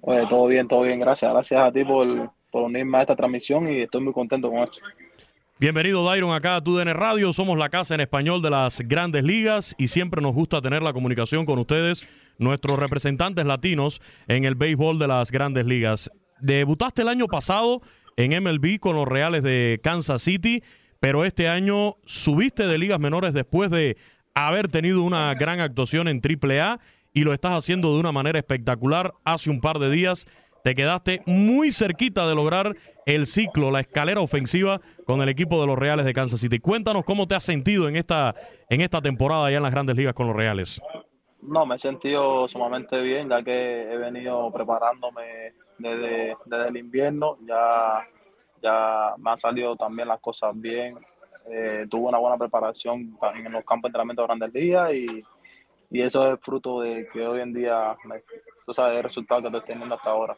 Oye, 0.00 0.26
todo 0.28 0.46
bien, 0.46 0.68
todo 0.68 0.82
bien, 0.82 1.00
gracias. 1.00 1.32
Gracias 1.32 1.60
a 1.60 1.72
ti 1.72 1.84
por, 1.84 2.30
por 2.50 2.64
unirme 2.64 2.98
a 2.98 3.00
esta 3.02 3.16
transmisión 3.16 3.72
y 3.72 3.80
estoy 3.80 4.02
muy 4.02 4.12
contento 4.12 4.50
con 4.50 4.60
eso. 4.60 4.80
Bienvenido 5.58 6.04
Dairon 6.04 6.34
acá 6.34 6.56
a 6.56 6.60
TUDN 6.62 6.92
Radio, 6.92 7.32
somos 7.32 7.56
la 7.56 7.70
casa 7.70 7.94
en 7.94 8.02
español 8.02 8.42
de 8.42 8.50
las 8.50 8.82
grandes 8.82 9.24
ligas 9.24 9.74
y 9.78 9.88
siempre 9.88 10.20
nos 10.20 10.34
gusta 10.34 10.60
tener 10.60 10.82
la 10.82 10.92
comunicación 10.92 11.46
con 11.46 11.58
ustedes, 11.58 12.06
nuestros 12.36 12.78
representantes 12.78 13.46
latinos 13.46 14.02
en 14.28 14.44
el 14.44 14.54
béisbol 14.54 14.98
de 14.98 15.08
las 15.08 15.30
grandes 15.30 15.64
ligas. 15.64 16.10
Debutaste 16.40 17.00
el 17.00 17.08
año 17.08 17.26
pasado 17.26 17.80
en 18.16 18.42
MLB 18.42 18.78
con 18.80 18.96
los 18.96 19.06
Reales 19.06 19.42
de 19.42 19.80
Kansas 19.82 20.22
City, 20.22 20.62
pero 21.00 21.24
este 21.24 21.48
año 21.48 21.96
subiste 22.06 22.66
de 22.66 22.78
ligas 22.78 22.98
menores 22.98 23.32
después 23.34 23.70
de 23.70 23.96
haber 24.34 24.68
tenido 24.68 25.02
una 25.02 25.34
gran 25.34 25.60
actuación 25.60 26.08
en 26.08 26.20
AAA 26.20 26.78
y 27.12 27.24
lo 27.24 27.32
estás 27.32 27.52
haciendo 27.52 27.94
de 27.94 28.00
una 28.00 28.12
manera 28.12 28.38
espectacular. 28.38 29.12
Hace 29.24 29.50
un 29.50 29.60
par 29.60 29.78
de 29.78 29.90
días 29.90 30.26
te 30.64 30.74
quedaste 30.74 31.22
muy 31.26 31.70
cerquita 31.70 32.26
de 32.28 32.34
lograr 32.34 32.74
el 33.06 33.26
ciclo, 33.26 33.70
la 33.70 33.80
escalera 33.80 34.20
ofensiva 34.20 34.80
con 35.06 35.22
el 35.22 35.28
equipo 35.28 35.60
de 35.60 35.66
los 35.66 35.78
Reales 35.78 36.04
de 36.04 36.12
Kansas 36.12 36.40
City. 36.40 36.58
Cuéntanos 36.58 37.04
cómo 37.04 37.28
te 37.28 37.34
has 37.34 37.44
sentido 37.44 37.88
en 37.88 37.96
esta, 37.96 38.34
en 38.68 38.80
esta 38.80 39.00
temporada 39.00 39.50
ya 39.50 39.58
en 39.58 39.62
las 39.62 39.72
grandes 39.72 39.96
ligas 39.96 40.12
con 40.12 40.26
los 40.26 40.34
Reales. 40.34 40.82
No, 41.40 41.64
me 41.64 41.76
he 41.76 41.78
sentido 41.78 42.48
sumamente 42.48 43.00
bien, 43.00 43.28
ya 43.28 43.42
que 43.42 43.82
he 43.82 43.96
venido 43.96 44.50
preparándome 44.52 45.52
desde, 45.78 46.36
desde 46.44 46.68
el 46.68 46.76
invierno. 46.76 47.38
Ya, 47.46 48.06
ya 48.62 49.14
me 49.18 49.30
han 49.30 49.38
salido 49.38 49.76
también 49.76 50.08
las 50.08 50.20
cosas 50.20 50.52
bien. 50.54 50.98
Eh, 51.48 51.86
tuve 51.88 52.08
una 52.08 52.18
buena 52.18 52.36
preparación 52.36 53.16
en 53.34 53.52
los 53.52 53.64
campos 53.64 53.82
de 53.82 53.88
entrenamiento 53.88 54.22
de 54.22 54.26
grandes 54.26 54.52
ligas 54.52 54.92
y, 54.94 55.24
y 55.90 56.02
eso 56.02 56.32
es 56.32 56.40
fruto 56.40 56.80
de 56.80 57.08
que 57.12 57.26
hoy 57.26 57.40
en 57.40 57.52
día, 57.52 57.96
tú 58.64 58.74
sabes, 58.74 58.96
el 58.96 59.04
resultado 59.04 59.42
que 59.42 59.46
estoy 59.48 59.62
teniendo 59.62 59.94
hasta 59.94 60.10
ahora. 60.10 60.36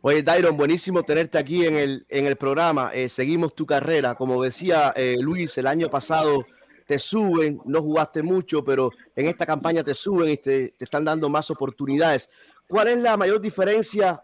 Oye, 0.00 0.22
Dairon, 0.22 0.56
buenísimo 0.56 1.02
tenerte 1.04 1.38
aquí 1.38 1.64
en 1.64 1.76
el, 1.76 2.06
en 2.08 2.26
el 2.26 2.36
programa. 2.36 2.90
Eh, 2.92 3.08
seguimos 3.08 3.54
tu 3.54 3.64
carrera. 3.64 4.16
Como 4.16 4.42
decía 4.42 4.92
eh, 4.96 5.16
Luis, 5.20 5.56
el 5.58 5.68
año 5.68 5.88
pasado 5.88 6.40
te 6.86 6.98
suben, 6.98 7.60
no 7.64 7.80
jugaste 7.80 8.22
mucho, 8.22 8.64
pero 8.64 8.90
en 9.14 9.26
esta 9.26 9.46
campaña 9.46 9.82
te 9.82 9.94
suben 9.94 10.30
y 10.30 10.36
te, 10.36 10.70
te 10.70 10.84
están 10.84 11.04
dando 11.04 11.28
más 11.28 11.50
oportunidades. 11.50 12.28
¿Cuál 12.68 12.88
es 12.88 12.98
la 12.98 13.16
mayor 13.16 13.40
diferencia 13.40 14.20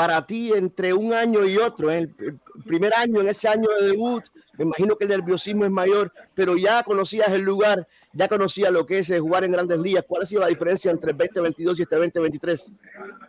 para 0.00 0.24
ti 0.24 0.50
entre 0.54 0.94
un 0.94 1.12
año 1.12 1.44
y 1.44 1.58
otro, 1.58 1.90
en 1.90 2.14
el 2.18 2.40
primer 2.64 2.94
año, 2.94 3.20
en 3.20 3.28
ese 3.28 3.48
año 3.48 3.68
de 3.78 3.88
debut, 3.88 4.24
me 4.56 4.64
imagino 4.64 4.96
que 4.96 5.04
el 5.04 5.10
nerviosismo 5.10 5.66
es 5.66 5.70
mayor, 5.70 6.10
pero 6.34 6.56
ya 6.56 6.82
conocías 6.82 7.28
el 7.28 7.42
lugar, 7.42 7.86
ya 8.14 8.26
conocías 8.26 8.72
lo 8.72 8.86
que 8.86 9.00
es 9.00 9.10
eh, 9.10 9.20
jugar 9.20 9.44
en 9.44 9.52
grandes 9.52 9.78
ligas. 9.78 10.06
¿Cuál 10.08 10.22
ha 10.22 10.24
sido 10.24 10.40
la 10.40 10.46
diferencia 10.46 10.90
entre 10.90 11.10
el 11.10 11.18
2022 11.18 11.78
y 11.78 11.82
este 11.82 11.96
2023? 11.96 12.72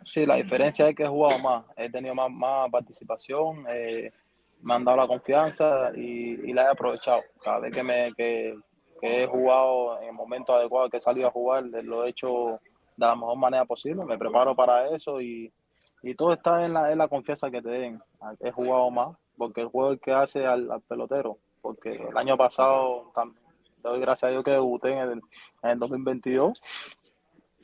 Sí, 0.06 0.24
la 0.24 0.36
diferencia 0.36 0.88
es 0.88 0.96
que 0.96 1.02
he 1.02 1.08
jugado 1.08 1.38
más, 1.40 1.66
he 1.76 1.90
tenido 1.90 2.14
más, 2.14 2.30
más 2.30 2.70
participación, 2.70 3.66
eh, 3.68 4.10
me 4.62 4.72
han 4.72 4.82
dado 4.82 4.96
la 4.96 5.06
confianza 5.06 5.92
y, 5.94 6.40
y, 6.48 6.54
la 6.54 6.62
he 6.62 6.68
aprovechado. 6.68 7.20
Cada 7.44 7.58
vez 7.58 7.76
que, 7.76 7.82
me, 7.82 8.14
que, 8.16 8.58
que 8.98 9.24
he 9.24 9.26
jugado 9.26 10.00
en 10.00 10.08
el 10.08 10.14
momento 10.14 10.54
adecuado, 10.54 10.88
que 10.88 10.96
he 10.96 11.00
salido 11.02 11.28
a 11.28 11.32
jugar, 11.32 11.64
lo 11.64 12.06
he 12.06 12.08
hecho 12.08 12.58
de 12.96 13.06
la 13.06 13.14
mejor 13.14 13.36
manera 13.36 13.66
posible, 13.66 14.06
me 14.06 14.16
preparo 14.16 14.56
para 14.56 14.88
eso 14.88 15.20
y 15.20 15.52
y 16.02 16.14
todo 16.14 16.32
está 16.32 16.64
en 16.64 16.72
la, 16.72 16.90
en 16.90 16.98
la 16.98 17.08
confianza 17.08 17.50
que 17.50 17.62
te 17.62 17.70
den. 17.70 18.02
He 18.40 18.50
jugado 18.50 18.90
más, 18.90 19.16
porque 19.36 19.60
el 19.60 19.68
juego 19.68 19.92
es 19.92 20.00
que 20.00 20.12
hace 20.12 20.46
al, 20.46 20.68
pelotero. 20.88 21.38
Porque 21.60 21.94
el 21.94 22.16
año 22.16 22.36
pasado, 22.36 23.12
doy 23.82 24.00
gracias 24.00 24.28
a 24.28 24.32
Dios 24.32 24.42
que 24.42 24.50
debuté 24.50 24.92
en 24.92 24.98
el, 24.98 25.22
en 25.62 25.70
el 25.70 25.78
2022, 25.78 26.60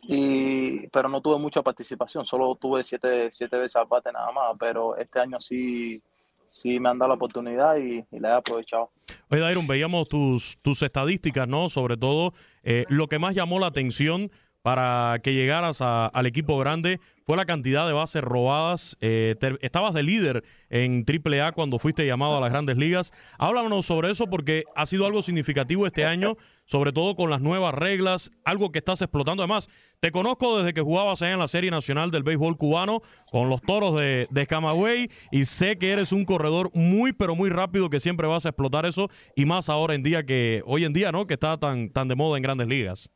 y, 0.03 0.87
pero 0.89 1.09
no 1.09 1.21
tuve 1.21 1.39
mucha 1.39 1.63
participación, 1.63 2.25
solo 2.25 2.55
tuve 2.55 2.85
siete, 2.85 3.29
siete 3.33 3.57
veces 3.57 3.75
al 3.75 3.87
bate 3.87 4.13
nada 4.13 4.31
más, 4.31 4.57
pero 4.57 4.97
este 4.97 5.19
año 5.19 5.41
sí, 5.41 6.01
sí 6.47 6.79
me 6.79 6.91
han 6.91 6.99
dado 6.99 7.09
la 7.09 7.15
oportunidad 7.17 7.77
y, 7.77 8.05
la 8.13 8.29
he 8.29 8.33
aprovechado. 8.35 8.91
Oye, 9.31 9.41
Dairon, 9.41 9.67
veíamos 9.67 10.09
tus, 10.09 10.57
tus 10.63 10.83
estadísticas, 10.83 11.49
¿no? 11.49 11.69
Sobre 11.69 11.97
todo, 11.97 12.33
eh, 12.63 12.85
lo 12.89 13.09
que 13.09 13.19
más 13.19 13.35
llamó 13.35 13.59
la 13.59 13.67
atención 13.67 14.31
para 14.63 15.21
que 15.23 15.35
llegaras 15.35 15.81
al 15.81 16.27
equipo 16.27 16.59
grande 16.59 17.01
fue 17.29 17.37
la 17.37 17.45
cantidad 17.45 17.87
de 17.87 17.93
bases 17.93 18.23
robadas. 18.23 18.97
Eh, 19.01 19.37
estabas 19.61 19.93
de 19.93 20.03
líder 20.03 20.45
en 20.71 21.05
AAA 21.07 21.53
cuando 21.53 21.79
fuiste 21.79 22.07
llamado 22.07 22.39
a 22.39 22.41
las 22.41 22.51
grandes 22.51 22.79
ligas. 22.79 23.13
Háblanos 23.39 23.85
sobre 23.85 24.11
eso 24.11 24.29
porque 24.29 24.65
ha 24.75 24.87
sido 24.87 25.05
algo 25.05 25.23
significativo 25.23 25.87
este 25.87 26.07
año, 26.07 26.37
sobre 26.65 26.91
todo 26.91 27.15
con 27.15 27.29
las 27.29 27.43
nuevas 27.43 27.75
reglas, 27.75 28.31
algo 28.45 28.73
que 28.73 28.79
estás 28.79 29.03
explotando. 29.03 29.43
Además, 29.43 29.69
te 30.01 30.11
conozco 30.11 30.59
desde 30.59 30.73
que 30.73 30.81
jugabas 30.81 31.21
allá 31.21 31.35
en 31.35 31.39
la 31.39 31.49
Serie 31.49 31.71
Nacional 31.71 32.11
del 32.11 32.23
Béisbol 32.23 32.57
Cubano 32.57 33.03
con 33.31 33.51
los 33.51 33.61
toros 33.61 34.01
de, 34.01 34.27
de 34.31 34.47
Camagüey 34.47 35.11
y 35.31 35.45
sé 35.45 35.77
que 35.77 35.93
eres 35.93 36.13
un 36.13 36.25
corredor 36.25 36.71
muy, 36.73 37.13
pero 37.13 37.35
muy 37.35 37.51
rápido 37.51 37.91
que 37.91 38.01
siempre 38.01 38.27
vas 38.27 38.47
a 38.47 38.51
explotar 38.51 38.87
eso 38.87 39.11
y 39.37 39.45
más 39.45 39.69
ahora 39.69 39.95
en 39.95 40.03
día 40.03 40.25
que, 40.25 40.63
hoy 40.65 40.87
en 40.87 40.95
día, 40.95 41.13
¿no? 41.13 41.27
Que 41.27 41.35
está 41.35 41.59
tan, 41.59 41.91
tan 41.91 42.09
de 42.09 42.15
moda 42.15 42.39
en 42.39 42.43
grandes 42.43 42.69
ligas. 42.69 43.11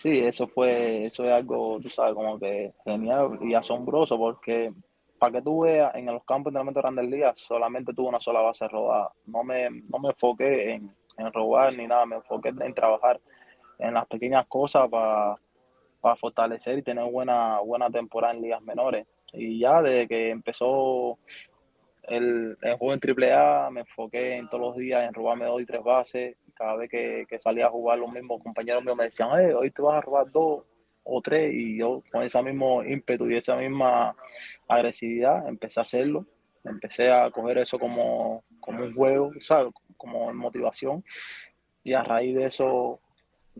Sí, 0.00 0.18
eso 0.18 0.48
fue, 0.48 1.04
eso 1.04 1.24
es 1.26 1.30
algo, 1.30 1.78
tú 1.78 1.90
sabes, 1.90 2.14
como 2.14 2.38
que 2.38 2.72
genial 2.86 3.38
y 3.42 3.52
asombroso 3.52 4.16
porque 4.16 4.72
para 5.18 5.32
que 5.32 5.42
tú 5.42 5.60
veas 5.60 5.94
en 5.94 6.06
los 6.06 6.24
campos 6.24 6.54
de 6.54 6.58
entrenamiento 6.58 6.80
de 6.80 6.82
grandes 6.82 7.10
ligas 7.10 7.38
solamente 7.38 7.92
tuve 7.92 8.08
una 8.08 8.18
sola 8.18 8.40
base 8.40 8.66
robada. 8.66 9.12
No 9.26 9.44
me, 9.44 9.68
no 9.68 9.98
me 10.02 10.08
enfoqué 10.08 10.72
en, 10.72 10.96
en 11.18 11.32
robar 11.34 11.74
ni 11.74 11.86
nada, 11.86 12.06
me 12.06 12.16
enfoqué 12.16 12.48
en 12.48 12.72
trabajar 12.72 13.20
en 13.78 13.92
las 13.92 14.06
pequeñas 14.06 14.46
cosas 14.46 14.88
para, 14.88 15.36
para 16.00 16.16
fortalecer 16.16 16.78
y 16.78 16.82
tener 16.82 17.04
buena, 17.04 17.60
buena 17.60 17.90
temporada 17.90 18.32
en 18.32 18.40
ligas 18.40 18.62
menores. 18.62 19.06
Y 19.34 19.58
ya 19.58 19.82
desde 19.82 20.08
que 20.08 20.30
empezó 20.30 21.18
el, 22.04 22.56
el 22.60 22.76
juego 22.76 22.94
en 22.94 23.32
AAA 23.32 23.70
me 23.70 23.80
enfoqué 23.80 24.36
en 24.36 24.48
todos 24.48 24.68
los 24.68 24.76
días 24.76 25.06
en 25.06 25.14
robarme 25.14 25.46
dos 25.46 25.60
y 25.60 25.66
tres 25.66 25.82
bases. 25.82 26.36
Cada 26.54 26.76
vez 26.76 26.90
que, 26.90 27.26
salía 27.38 27.66
a 27.66 27.70
jugar, 27.70 27.98
los 27.98 28.12
mismos 28.12 28.42
compañeros 28.42 28.84
míos 28.84 28.96
me 28.96 29.04
decían, 29.04 29.40
eh, 29.40 29.54
hoy 29.54 29.70
te 29.70 29.80
vas 29.80 29.96
a 29.96 30.00
robar 30.00 30.30
dos 30.30 30.64
o 31.02 31.22
tres, 31.22 31.52
y 31.54 31.78
yo 31.78 32.02
con 32.12 32.22
ese 32.22 32.42
mismo 32.42 32.84
ímpetu 32.84 33.28
y 33.28 33.36
esa 33.36 33.56
misma 33.56 34.14
agresividad 34.68 35.48
empecé 35.48 35.80
a 35.80 35.82
hacerlo, 35.82 36.26
empecé 36.62 37.10
a 37.10 37.30
coger 37.30 37.58
eso 37.58 37.78
como, 37.78 38.44
como 38.60 38.84
un 38.84 38.94
juego, 38.94 39.32
¿sabes? 39.40 39.72
como 39.96 40.32
motivación, 40.34 41.02
y 41.82 41.94
a 41.94 42.02
raíz 42.02 42.36
de 42.36 42.46
eso 42.46 43.00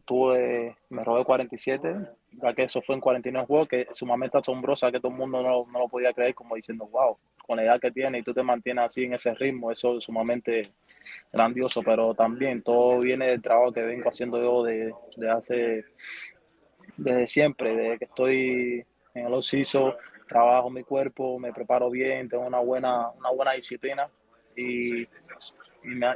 tuve, 0.05 0.77
me 0.91 1.03
robé 1.03 1.25
47, 1.25 1.97
ya 2.33 2.55
que 2.55 2.65
eso 2.65 2.83
fue 2.83 2.95
en 2.95 3.01
49 3.01 3.47
juegos, 3.47 3.69
que 3.69 3.81
es 3.81 3.97
sumamente 3.97 4.39
asombrosa, 4.39 4.93
que 4.93 5.01
todo 5.01 5.13
el 5.13 5.19
mundo 5.19 5.43
no, 5.43 5.67
no 5.73 5.79
lo 5.79 5.89
podía 5.89 6.13
creer, 6.13 6.35
como 6.35 6.57
diciendo, 6.57 6.87
wow, 6.87 7.17
con 7.51 7.57
la 7.57 7.65
edad 7.65 7.81
que 7.81 7.91
tiene 7.91 8.19
y 8.19 8.23
tú 8.23 8.33
te 8.33 8.45
mantienes 8.45 8.85
así 8.85 9.03
en 9.03 9.15
ese 9.15 9.35
ritmo, 9.35 9.73
eso 9.73 9.99
es 9.99 10.05
sumamente 10.05 10.71
grandioso, 11.33 11.83
pero 11.83 12.15
también 12.15 12.63
todo 12.63 13.01
viene 13.01 13.27
del 13.27 13.43
trabajo 13.43 13.73
que 13.73 13.83
vengo 13.83 14.09
haciendo 14.09 14.41
yo 14.41 14.63
de, 14.63 14.95
de 15.17 15.31
hace, 15.31 15.85
desde 16.97 17.27
siempre, 17.27 17.75
desde 17.75 17.99
que 17.99 18.05
estoy 18.05 18.85
en 19.15 19.27
el 19.27 19.35
ociso, 19.35 19.97
trabajo 20.29 20.71
mi 20.71 20.85
cuerpo, 20.85 21.41
me 21.41 21.53
preparo 21.53 21.91
bien, 21.91 22.29
tengo 22.29 22.47
una 22.47 22.61
buena, 22.61 23.11
una 23.19 23.31
buena 23.31 23.53
disciplina. 23.55 24.09
Y, 24.55 25.09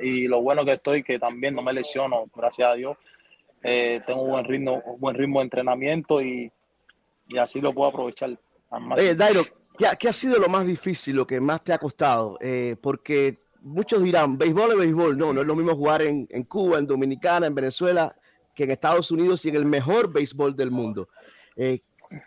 y, 0.02 0.28
lo 0.28 0.40
bueno 0.40 0.64
que 0.64 0.74
estoy, 0.74 1.02
que 1.02 1.18
también 1.18 1.56
no 1.56 1.62
me 1.62 1.72
lesiono, 1.72 2.26
gracias 2.32 2.68
a 2.68 2.74
Dios, 2.74 2.96
eh, 3.64 4.00
tengo 4.06 4.22
un 4.22 4.30
buen 4.30 4.44
ritmo, 4.44 4.80
buen 4.98 5.16
ritmo 5.16 5.40
de 5.40 5.44
entrenamiento 5.46 6.22
y, 6.22 6.52
y 7.26 7.38
así 7.38 7.60
lo 7.60 7.74
puedo 7.74 7.88
aprovechar. 7.90 8.38
Dairo, 9.16 9.42
¿qué, 9.76 10.08
ha 10.08 10.12
sido 10.12 10.38
lo 10.38 10.48
más 10.48 10.66
difícil, 10.66 11.16
lo 11.16 11.26
que 11.26 11.40
más 11.40 11.62
te 11.62 11.72
ha 11.72 11.78
costado? 11.78 12.38
Eh, 12.40 12.76
porque 12.80 13.38
muchos 13.60 14.02
dirán, 14.02 14.38
béisbol 14.38 14.72
es 14.72 14.78
béisbol. 14.78 15.18
No, 15.18 15.32
no 15.32 15.40
es 15.40 15.46
lo 15.46 15.56
mismo 15.56 15.74
jugar 15.74 16.02
en, 16.02 16.26
Cuba, 16.44 16.78
en 16.78 16.86
Dominicana, 16.86 17.46
en 17.46 17.54
Venezuela, 17.54 18.14
que 18.54 18.64
en 18.64 18.70
Estados 18.70 19.10
Unidos 19.10 19.44
y 19.44 19.48
en 19.48 19.56
el 19.56 19.66
mejor 19.66 20.12
béisbol 20.12 20.54
del 20.54 20.70
mundo. 20.70 21.08
Eh, 21.56 21.80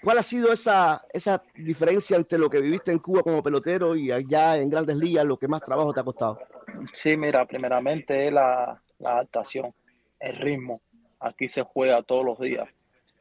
¿Cuál 0.04 0.18
ha 0.18 0.24
sido 0.24 0.52
esa, 0.52 1.06
esa 1.14 1.42
diferencia 1.56 2.18
entre 2.18 2.38
lo 2.38 2.50
que 2.50 2.60
viviste 2.60 2.92
en 2.92 3.00
Cuba 3.00 3.24
como 3.24 3.42
pelotero 3.42 3.96
y 3.96 4.12
allá 4.12 4.58
en 4.58 4.70
Grandes 4.70 4.98
Ligas, 4.98 5.26
lo 5.26 5.38
que 5.38 5.48
más 5.48 5.62
trabajo 5.62 5.94
te 5.94 6.00
ha 6.00 6.04
costado? 6.04 6.40
Sí, 6.92 7.16
mira, 7.16 7.46
primeramente 7.46 8.28
es 8.28 8.34
la, 8.34 8.82
adaptación, 9.00 9.74
el 10.20 10.36
ritmo. 10.38 10.82
Aquí 11.20 11.48
se 11.48 11.64
juega 11.64 12.04
todos 12.04 12.26
los 12.26 12.40
días. 12.40 12.68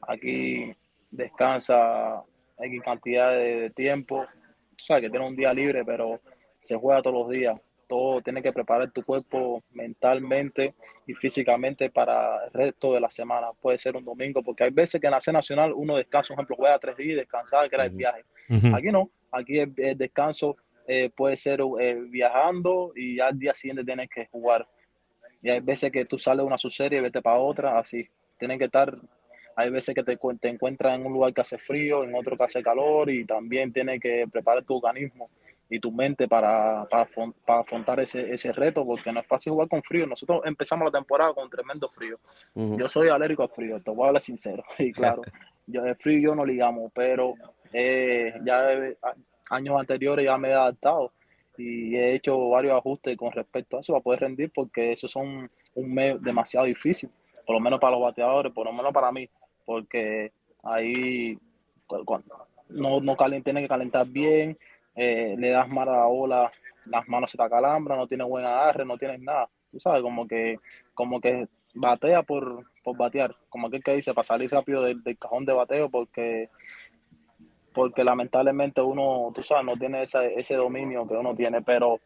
Aquí 0.08 0.74
descansa 1.10 2.22
X 2.58 2.82
cantidad 2.82 3.32
de, 3.32 3.70
tiempo. 3.70 4.20
O 4.20 4.78
sea, 4.78 5.00
que 5.00 5.10
tiene 5.10 5.26
un 5.26 5.36
día 5.36 5.52
libre, 5.52 5.84
pero 5.84 6.20
se 6.62 6.76
juega 6.76 7.02
todos 7.02 7.16
los 7.16 7.30
días 7.30 7.60
todo 7.86 8.20
tiene 8.20 8.42
que 8.42 8.52
preparar 8.52 8.90
tu 8.90 9.02
cuerpo 9.02 9.62
mentalmente 9.72 10.74
y 11.06 11.14
físicamente 11.14 11.90
para 11.90 12.44
el 12.44 12.52
resto 12.52 12.92
de 12.92 13.00
la 13.00 13.10
semana. 13.10 13.48
Puede 13.60 13.78
ser 13.78 13.96
un 13.96 14.04
domingo, 14.04 14.42
porque 14.42 14.64
hay 14.64 14.70
veces 14.70 15.00
que 15.00 15.06
en 15.06 15.12
la 15.12 15.20
C 15.20 15.32
Nacional 15.32 15.72
uno 15.74 15.96
descansa, 15.96 16.28
por 16.28 16.38
ejemplo, 16.38 16.56
juega 16.56 16.78
tres 16.78 16.96
días 16.96 17.10
y 17.10 17.14
descansar, 17.14 17.68
que 17.68 17.76
era 17.76 17.84
el 17.84 17.90
viaje. 17.90 18.24
Aquí 18.74 18.90
no, 18.90 19.10
aquí 19.30 19.58
el, 19.58 19.74
descanso 19.96 20.56
eh, 20.86 21.10
puede 21.10 21.36
ser 21.36 21.60
eh, 21.80 21.94
viajando 22.08 22.92
y 22.94 23.16
ya 23.16 23.28
al 23.28 23.38
día 23.38 23.54
siguiente 23.54 23.84
tienes 23.84 24.08
que 24.08 24.26
jugar. 24.26 24.66
Y 25.42 25.50
hay 25.50 25.60
veces 25.60 25.90
que 25.92 26.04
tú 26.04 26.18
sales 26.18 26.38
de 26.38 26.46
una 26.46 26.58
subserie 26.58 26.98
y 26.98 27.02
vete 27.02 27.22
para 27.22 27.38
otra, 27.38 27.78
así. 27.78 28.08
Tienen 28.38 28.58
que 28.58 28.64
estar, 28.64 28.96
hay 29.56 29.70
veces 29.70 29.94
que 29.94 30.04
te, 30.04 30.18
te 30.38 30.48
encuentras 30.48 30.94
en 30.94 31.06
un 31.06 31.14
lugar 31.14 31.32
que 31.32 31.40
hace 31.40 31.56
frío, 31.56 32.04
en 32.04 32.14
otro 32.14 32.36
que 32.36 32.44
hace 32.44 32.62
calor 32.62 33.10
y 33.10 33.24
también 33.24 33.72
tienes 33.72 33.98
que 34.00 34.26
preparar 34.30 34.62
tu 34.64 34.76
organismo 34.76 35.30
y 35.68 35.80
tu 35.80 35.90
mente 35.90 36.28
para, 36.28 36.84
para, 36.84 37.08
para 37.44 37.60
afrontar 37.60 37.98
ese, 38.00 38.32
ese, 38.32 38.52
reto, 38.52 38.84
porque 38.84 39.10
no 39.10 39.20
es 39.20 39.26
fácil 39.26 39.52
jugar 39.52 39.68
con 39.68 39.82
frío. 39.82 40.06
Nosotros 40.06 40.42
empezamos 40.44 40.84
la 40.84 40.98
temporada 40.98 41.32
con 41.32 41.48
tremendo 41.50 41.88
frío. 41.88 42.18
Yo 42.54 42.88
soy 42.88 43.08
alérgico 43.08 43.42
al 43.42 43.48
frío, 43.48 43.80
te 43.80 43.90
voy 43.90 44.04
a 44.04 44.08
hablar 44.08 44.22
sincero. 44.22 44.62
Y 44.78 44.92
claro, 44.92 45.22
yo 45.66 45.84
el 45.84 45.96
frío 45.96 46.30
yo 46.30 46.34
no 46.34 46.44
ligamos, 46.44 46.92
pero 46.94 47.34
eh, 47.72 48.34
ya 48.44 48.68
años 49.50 49.80
anteriores 49.80 50.24
ya 50.24 50.38
me 50.38 50.48
he 50.48 50.52
adaptado 50.52 51.12
y 51.58 51.96
he 51.96 52.14
hecho 52.14 52.50
varios 52.50 52.76
ajustes 52.76 53.16
con 53.16 53.32
respecto 53.32 53.76
a 53.76 53.80
eso 53.80 53.94
para 53.94 54.02
poder 54.02 54.20
rendir, 54.20 54.52
porque 54.54 54.92
eso 54.92 55.08
son 55.08 55.50
un 55.74 55.94
mes 55.94 56.22
demasiado 56.22 56.66
difícil, 56.66 57.10
por 57.46 57.56
lo 57.56 57.60
menos 57.60 57.80
para 57.80 57.92
los 57.92 58.02
bateadores, 58.02 58.52
por 58.52 58.66
lo 58.66 58.72
menos 58.72 58.92
para 58.92 59.10
mí, 59.10 59.28
porque 59.66 60.32
ahí 60.62 61.38
no, 62.68 63.00
no 63.00 63.16
tiene 63.44 63.62
que 63.62 63.68
calentar 63.68 64.06
bien, 64.06 64.56
eh, 64.94 65.34
le 65.36 65.50
das 65.50 65.68
mal 65.68 65.88
a 65.88 65.92
la 65.92 66.06
ola, 66.06 66.50
las 66.86 67.06
manos 67.08 67.30
se 67.30 67.36
te 67.36 67.42
acalambran, 67.42 67.98
no 67.98 68.06
tienes 68.06 68.26
buen 68.26 68.44
agarre, 68.44 68.84
no 68.84 68.96
tienes 68.96 69.20
nada. 69.20 69.50
Tú 69.70 69.78
sabes, 69.80 70.00
como 70.00 70.26
que, 70.26 70.58
como 70.94 71.20
que 71.20 71.48
batea 71.74 72.22
por, 72.22 72.64
por 72.82 72.96
batear, 72.96 73.36
como 73.48 73.66
aquel 73.66 73.82
que 73.82 73.94
dice, 73.94 74.14
para 74.14 74.24
salir 74.24 74.50
rápido 74.50 74.82
del, 74.82 75.02
cajón 75.18 75.44
de 75.44 75.52
bateo, 75.52 75.90
porque 75.90 76.48
porque 77.74 78.02
lamentablemente 78.02 78.80
uno, 78.80 79.30
tú 79.34 79.42
sabes, 79.42 79.66
no 79.66 79.76
tiene 79.76 80.02
ese 80.02 80.54
dominio 80.54 81.06
que 81.06 81.12
uno 81.12 81.36
tiene, 81.36 81.60
pero 81.60 82.00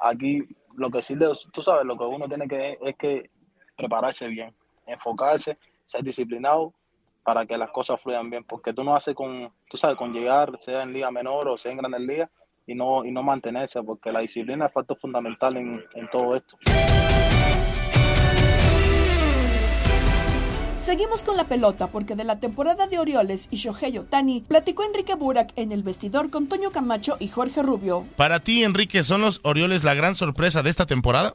aquí 0.00 0.40
lo 0.74 0.90
que 0.90 1.00
sí, 1.00 1.16
tú 1.52 1.62
sabes, 1.62 1.86
lo 1.86 1.96
que 1.96 2.04
uno 2.04 2.26
tiene 2.26 2.48
que 2.48 2.76
es 2.82 2.96
que 2.96 3.30
prepararse 3.76 4.26
bien, 4.26 4.52
enfocarse, 4.84 5.58
ser 5.84 6.02
disciplinado 6.02 6.74
para 7.26 7.44
que 7.44 7.58
las 7.58 7.70
cosas 7.72 8.00
fluyan 8.00 8.30
bien, 8.30 8.44
porque 8.44 8.72
tú 8.72 8.84
no 8.84 8.94
haces 8.94 9.16
con, 9.16 9.50
tú 9.68 9.76
sabes, 9.76 9.96
con 9.96 10.12
llegar, 10.12 10.52
sea 10.60 10.84
en 10.84 10.92
liga 10.92 11.10
menor 11.10 11.48
o 11.48 11.58
sea 11.58 11.72
en 11.72 11.78
grandes 11.78 12.00
ligas, 12.02 12.30
y 12.68 12.76
no, 12.76 13.04
y 13.04 13.10
no 13.10 13.24
mantenerse, 13.24 13.82
porque 13.82 14.12
la 14.12 14.20
disciplina 14.20 14.66
es 14.66 14.72
factor 14.72 14.96
fundamental 14.96 15.56
en, 15.56 15.82
en 15.94 16.08
todo 16.08 16.36
esto. 16.36 16.56
Seguimos 20.76 21.24
con 21.24 21.36
la 21.36 21.48
pelota 21.48 21.88
porque 21.88 22.14
de 22.14 22.22
la 22.22 22.38
temporada 22.38 22.86
de 22.86 23.00
Orioles 23.00 23.48
y 23.50 23.56
Shohei 23.56 23.98
Otani 23.98 24.44
platicó 24.46 24.84
Enrique 24.84 25.16
Burak 25.16 25.52
en 25.56 25.72
el 25.72 25.82
vestidor 25.82 26.30
con 26.30 26.48
Toño 26.48 26.70
Camacho 26.70 27.16
y 27.18 27.26
Jorge 27.26 27.60
Rubio. 27.60 28.06
Para 28.16 28.38
ti, 28.38 28.62
Enrique, 28.62 29.02
¿son 29.02 29.22
los 29.22 29.40
Orioles 29.42 29.82
la 29.82 29.94
gran 29.94 30.14
sorpresa 30.14 30.62
de 30.62 30.70
esta 30.70 30.86
temporada? 30.86 31.34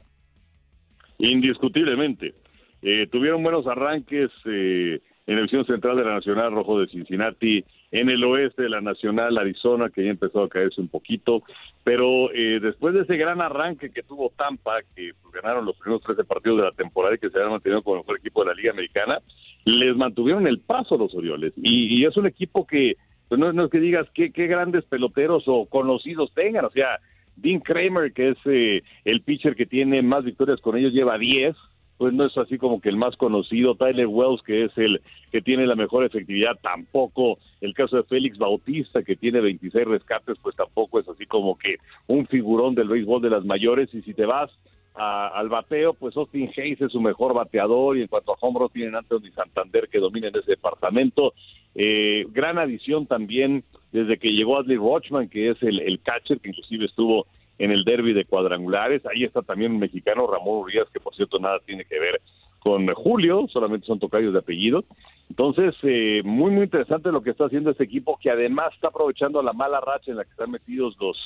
Indiscutiblemente. 1.18 2.34
Eh, 2.82 3.08
tuvieron 3.12 3.44
buenos 3.44 3.68
arranques 3.68 4.32
eh, 4.46 5.02
en 5.28 5.36
la 5.36 5.42
división 5.42 5.66
central 5.66 5.98
de 5.98 6.06
la 6.06 6.16
Nacional 6.16 6.52
Rojo 6.52 6.80
de 6.80 6.88
Cincinnati, 6.88 7.64
en 7.92 8.10
el 8.10 8.24
oeste 8.24 8.64
de 8.64 8.70
la 8.70 8.82
Nacional 8.82 9.38
Arizona, 9.38 9.90
que 9.90 10.04
ya 10.04 10.12
empezó 10.12 10.44
a 10.44 10.50
caerse 10.50 10.82
un 10.82 10.88
poquito, 10.88 11.44
pero 11.84 12.32
eh, 12.34 12.60
después 12.62 12.94
de 12.94 13.02
ese 13.02 13.18
gran 13.18 13.42
arranque 13.42 13.92
que 13.92 14.04
tuvo 14.04 14.32
Tampa, 14.36 14.82
que 14.96 15.12
pues, 15.22 15.34
ganaron 15.34 15.66
los 15.66 15.76
primeros 15.78 16.02
13 16.04 16.24
partidos 16.24 16.58
de 16.60 16.64
la 16.66 16.72
temporada 16.72 17.16
y 17.16 17.20
que 17.20 17.30
se 17.30 17.42
han 17.42 17.50
mantenido 17.50 17.84
como 17.84 17.98
el 17.98 18.02
mejor 18.02 18.18
equipo 18.18 18.44
de 18.44 18.50
la 18.50 18.56
Liga 18.56 18.72
Americana, 18.72 19.20
les 19.66 19.96
mantuvieron 19.96 20.48
el 20.48 20.60
paso 20.60 20.98
los 20.98 21.14
Orioles. 21.14 21.54
Y, 21.58 22.04
es 22.06 22.18
un 22.18 22.26
equipo 22.26 22.66
que, 22.66 22.96
pues 23.28 23.40
no, 23.40 23.54
no 23.54 23.66
es 23.66 23.72
que 23.72 23.80
digas 23.80 24.08
qué, 24.14 24.32
qué 24.32 24.48
grandes 24.48 24.86
peloteros 24.86 25.44
o 25.48 25.66
conocidos 25.66 26.34
tengan, 26.34 26.66
o 26.66 26.72
sea, 26.72 27.00
Dean 27.36 27.60
Kramer, 27.60 28.14
que 28.14 28.30
es 28.30 28.38
eh, 28.46 28.84
el 29.06 29.22
pitcher 29.22 29.56
que 29.56 29.66
tiene 29.66 30.02
más 30.02 30.24
victorias 30.24 30.60
con 30.62 30.78
ellos, 30.78 30.94
lleva 30.94 31.18
10, 31.18 31.56
pues 32.02 32.16
no 32.16 32.26
es 32.26 32.36
así 32.36 32.58
como 32.58 32.82
que 32.82 32.90
el 32.90 32.96
más 32.96 33.16
conocido, 33.16 33.76
Tyler 33.76 34.08
Wells, 34.08 34.42
que 34.42 34.64
es 34.64 34.76
el 34.76 35.02
que 35.32 35.40
tiene 35.40 35.68
la 35.68 35.76
mejor 35.76 36.04
efectividad, 36.04 36.58
tampoco, 36.60 37.38
el 37.62 37.76
caso 37.76 37.98
de 37.98 38.04
Félix 38.06 38.40
Bautista, 38.40 39.04
que 39.04 39.16
tiene 39.16 39.40
26 39.40 39.86
rescates, 39.86 40.36
pues 40.42 40.56
tampoco 40.56 41.00
es 41.00 41.08
así 41.08 41.28
como 41.28 41.60
que 41.60 41.76
un 42.08 42.26
figurón 42.26 42.74
del 42.74 42.88
béisbol 42.88 43.22
de 43.22 43.30
las 43.30 43.46
mayores, 43.46 43.94
y 43.94 44.02
si 44.02 44.16
te 44.16 44.26
vas 44.26 44.50
al 44.96 45.48
bateo, 45.50 45.94
pues 45.94 46.18
Austin 46.18 46.50
Hayes 46.58 46.82
es 46.82 46.92
su 46.92 47.00
mejor 47.00 47.36
bateador, 47.36 47.96
y 47.96 48.02
en 48.02 48.08
cuanto 48.08 48.32
a 48.32 48.38
home 48.42 48.62
run 48.62 48.70
tienen 48.70 48.96
Anthony 48.96 49.30
Santander, 49.36 49.88
que 49.88 50.00
domina 50.00 50.30
en 50.30 50.38
ese 50.38 50.54
departamento, 50.54 51.36
eh, 51.76 52.26
gran 52.32 52.58
adición 52.58 53.06
también 53.06 53.64
desde 53.92 54.18
que 54.18 54.32
llegó 54.32 54.58
Adley 54.58 54.78
Rochman, 54.78 55.30
que 55.30 55.52
es 55.52 55.62
el 55.62 56.00
catcher, 56.02 56.40
que 56.40 56.50
inclusive 56.50 56.86
estuvo 56.86 57.28
en 57.62 57.70
el 57.70 57.84
derby 57.84 58.14
de 58.14 58.26
cuadrangulares. 58.26 59.04
Ahí 59.06 59.24
está 59.24 59.44
también 59.44 59.74
un 59.74 59.80
mexicano, 59.80 60.26
Ramón 60.26 60.62
Urias, 60.62 60.88
que 60.92 61.00
por 61.00 61.16
cierto 61.16 61.38
nada 61.38 61.60
tiene 61.64 61.86
que 61.86 62.00
ver 62.00 62.20
con 62.58 62.88
Julio, 62.94 63.48
solamente 63.54 63.86
son 63.86 64.00
tocayos 64.00 64.34
de 64.34 64.40
apellido. 64.40 64.84
Entonces, 65.30 65.76
eh, 65.84 66.22
muy, 66.24 66.52
muy 66.52 66.64
interesante 66.64 67.12
lo 67.12 67.22
que 67.22 67.30
está 67.30 67.46
haciendo 67.46 67.70
este 67.70 67.84
equipo, 67.84 68.18
que 68.20 68.32
además 68.32 68.74
está 68.74 68.88
aprovechando 68.88 69.44
la 69.44 69.54
mala 69.54 69.80
racha 69.80 70.10
en 70.10 70.18
la 70.18 70.26
que 70.26 70.32
están 70.32 70.50
metidos 70.50 70.96
los 71.00 71.18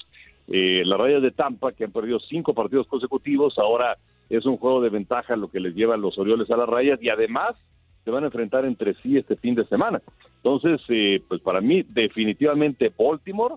eh, 0.48 0.84
las 0.86 1.00
rayas 1.00 1.22
de 1.22 1.32
Tampa, 1.32 1.72
que 1.72 1.86
han 1.86 1.92
perdido 1.92 2.20
cinco 2.20 2.54
partidos 2.54 2.86
consecutivos. 2.88 3.58
Ahora 3.58 3.98
es 4.30 4.46
un 4.46 4.58
juego 4.58 4.82
de 4.82 4.90
ventaja 4.90 5.38
lo 5.38 5.50
que 5.50 5.62
les 5.62 5.74
lleva 5.74 5.96
a 5.96 5.98
los 5.98 6.18
Orioles 6.18 6.52
a 6.52 6.58
las 6.58 6.68
rayas 6.68 7.02
y 7.02 7.10
además 7.10 7.56
se 8.04 8.12
van 8.12 8.24
a 8.24 8.28
enfrentar 8.28 8.66
entre 8.66 8.94
sí 8.96 9.18
este 9.18 9.38
fin 9.38 9.56
de 9.56 9.66
semana. 9.66 10.02
Entonces, 10.44 10.82
eh, 10.90 11.22
pues 11.30 11.42
para 11.42 11.62
mí, 11.62 11.84
definitivamente 11.88 12.92
Baltimore 12.98 13.56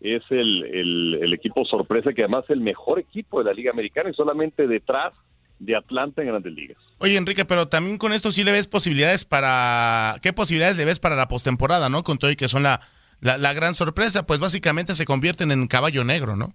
es 0.00 0.22
el, 0.30 0.64
el, 0.64 1.18
el 1.22 1.34
equipo 1.34 1.64
sorpresa, 1.64 2.12
que 2.12 2.22
además 2.22 2.44
es 2.44 2.50
el 2.50 2.60
mejor 2.60 2.98
equipo 2.98 3.38
de 3.38 3.44
la 3.44 3.52
Liga 3.52 3.70
Americana 3.70 4.10
y 4.10 4.14
solamente 4.14 4.66
detrás 4.66 5.12
de 5.58 5.76
Atlanta 5.76 6.22
en 6.22 6.28
Grandes 6.28 6.52
Ligas. 6.52 6.78
Oye, 6.98 7.16
Enrique, 7.16 7.44
pero 7.44 7.68
también 7.68 7.98
con 7.98 8.12
esto 8.12 8.32
sí 8.32 8.44
le 8.44 8.52
ves 8.52 8.66
posibilidades 8.66 9.24
para... 9.24 10.16
¿Qué 10.22 10.32
posibilidades 10.32 10.78
le 10.78 10.86
ves 10.86 11.00
para 11.00 11.16
la 11.16 11.28
postemporada, 11.28 11.88
no? 11.88 12.02
Con 12.02 12.18
todo 12.18 12.30
y 12.30 12.36
que 12.36 12.48
son 12.48 12.62
la, 12.62 12.80
la, 13.20 13.36
la 13.36 13.52
gran 13.52 13.74
sorpresa, 13.74 14.26
pues 14.26 14.40
básicamente 14.40 14.94
se 14.94 15.04
convierten 15.04 15.52
en 15.52 15.66
caballo 15.66 16.02
negro, 16.02 16.34
¿no? 16.34 16.54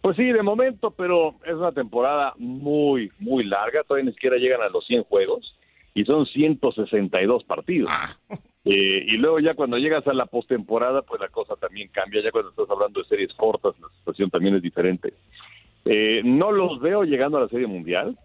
Pues 0.00 0.16
sí, 0.16 0.24
de 0.24 0.42
momento, 0.42 0.92
pero 0.92 1.34
es 1.44 1.54
una 1.54 1.72
temporada 1.72 2.32
muy, 2.38 3.10
muy 3.18 3.44
larga. 3.44 3.82
Todavía 3.82 4.06
ni 4.06 4.12
siquiera 4.12 4.36
llegan 4.36 4.62
a 4.62 4.68
los 4.68 4.86
100 4.86 5.02
juegos 5.04 5.56
y 5.94 6.04
son 6.04 6.26
162 6.26 7.44
partidos. 7.44 7.90
Eh, 8.66 9.04
y 9.06 9.16
luego 9.16 9.38
ya 9.38 9.54
cuando 9.54 9.78
llegas 9.78 10.06
a 10.08 10.12
la 10.12 10.26
postemporada, 10.26 11.02
pues 11.02 11.20
la 11.20 11.28
cosa 11.28 11.54
también 11.54 11.88
cambia. 11.92 12.20
Ya 12.20 12.32
cuando 12.32 12.50
estás 12.50 12.68
hablando 12.68 13.00
de 13.00 13.06
series 13.06 13.32
cortas, 13.34 13.74
la 13.80 13.88
situación 13.98 14.28
también 14.28 14.56
es 14.56 14.62
diferente. 14.62 15.14
Eh, 15.84 16.20
no 16.24 16.50
los 16.50 16.80
veo 16.80 17.04
llegando 17.04 17.38
a 17.38 17.42
la 17.42 17.48
Serie 17.48 17.68
Mundial. 17.68 18.18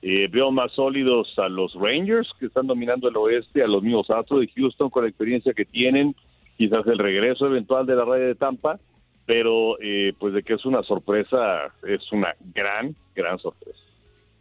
Eh, 0.00 0.28
veo 0.30 0.52
más 0.52 0.70
sólidos 0.72 1.36
a 1.38 1.48
los 1.48 1.74
Rangers, 1.74 2.30
que 2.38 2.46
están 2.46 2.68
dominando 2.68 3.08
el 3.08 3.16
oeste, 3.16 3.64
a 3.64 3.66
los 3.66 3.82
mismos 3.82 4.08
Astros 4.10 4.42
de 4.42 4.50
Houston 4.54 4.90
con 4.90 5.02
la 5.02 5.08
experiencia 5.08 5.52
que 5.52 5.64
tienen, 5.64 6.14
quizás 6.56 6.86
el 6.86 6.98
regreso 6.98 7.46
eventual 7.46 7.84
de 7.84 7.96
la 7.96 8.04
raya 8.04 8.26
de 8.26 8.36
Tampa, 8.36 8.78
pero 9.26 9.76
eh, 9.80 10.12
pues 10.16 10.32
de 10.34 10.44
que 10.44 10.54
es 10.54 10.64
una 10.64 10.84
sorpresa, 10.84 11.74
es 11.84 12.12
una 12.12 12.36
gran, 12.54 12.94
gran 13.16 13.40
sorpresa. 13.40 13.87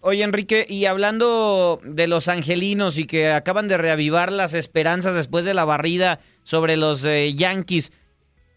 Oye, 0.02 0.24
Enrique, 0.24 0.66
y 0.68 0.86
hablando 0.86 1.80
de 1.84 2.08
los 2.08 2.28
angelinos 2.28 3.00
y 3.00 3.08
que 3.08 3.32
acaban 3.32 3.68
de 3.68 3.78
reavivar 3.78 4.32
las 4.32 4.54
esperanzas 4.54 5.16
después 5.16 5.43
de 5.43 5.54
la 5.54 5.66
barrida 5.66 6.20
sobre 6.43 6.78
los 6.78 7.04
eh, 7.04 7.34
Yankees, 7.34 7.91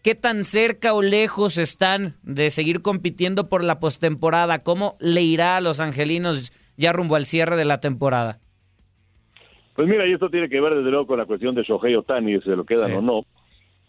¿qué 0.03 0.13
tan 0.13 0.43
cerca 0.43 0.93
o 0.93 1.01
lejos 1.01 1.57
están 1.57 2.15
de 2.21 2.51
seguir 2.51 2.81
compitiendo 2.81 3.49
por 3.49 3.63
la 3.63 3.79
postemporada? 3.79 4.63
¿Cómo 4.63 4.97
le 4.99 5.23
irá 5.23 5.57
a 5.57 5.61
los 5.61 5.79
angelinos 5.79 6.51
ya 6.77 6.93
rumbo 6.93 7.15
al 7.15 7.25
cierre 7.25 7.55
de 7.55 7.65
la 7.65 7.79
temporada? 7.79 8.39
Pues 9.75 9.87
mira, 9.87 10.07
y 10.07 10.13
esto 10.13 10.29
tiene 10.29 10.47
que 10.47 10.61
ver 10.61 10.75
desde 10.75 10.91
luego 10.91 11.07
con 11.07 11.17
la 11.17 11.25
cuestión 11.25 11.55
de 11.55 11.63
Shohei 11.63 11.95
Otani, 11.95 12.39
si 12.39 12.49
se 12.49 12.55
lo 12.55 12.65
quedan 12.65 12.93
o 12.93 13.01
no. 13.01 13.25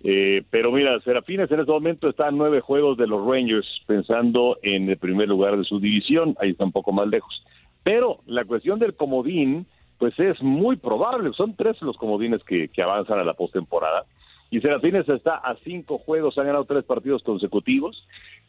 Eh, 0.05 0.43
pero 0.51 0.73
mira, 0.73 0.99
Serafines 1.01 1.51
en 1.51 1.61
este 1.61 1.71
momento 1.73 2.09
está 2.09 2.29
a 2.29 2.33
nueve 2.33 2.61
juegos 2.61 2.97
de 2.97 3.07
los 3.07 3.25
Rangers, 3.25 3.67
pensando 3.87 4.59
en 4.63 4.91
el 4.91 4.97
primer 4.97 5.29
lugar 5.29 5.57
de 5.57 5.65
su 5.65 5.79
división, 5.79 6.37
ahí 6.41 6.51
está 6.51 6.65
un 6.65 6.73
poco 6.73 6.93
más 6.93 7.07
lejos. 7.07 7.45
Pero 7.85 8.21
la 8.27 8.45
cuestión 8.45 8.79
del 8.79 8.95
comodín, 8.95 9.67
pues 9.99 10.19
es 10.19 10.43
muy 10.43 10.77
probable, 10.77 11.31
son 11.35 11.55
tres 11.55 11.81
los 11.83 11.97
comodines 11.97 12.43
que, 12.45 12.69
que 12.69 12.83
avanzan 12.83 13.21
a 13.21 13.25
la 13.25 13.35
postemporada. 13.35 14.05
Y 14.51 14.61
Serafines 14.61 15.09
está 15.09 15.37
a 15.37 15.57
cinco 15.65 15.99
juegos, 15.99 16.37
han 16.37 16.47
ganado 16.47 16.65
tres 16.65 16.85
partidos 16.85 17.23
consecutivos, 17.23 18.07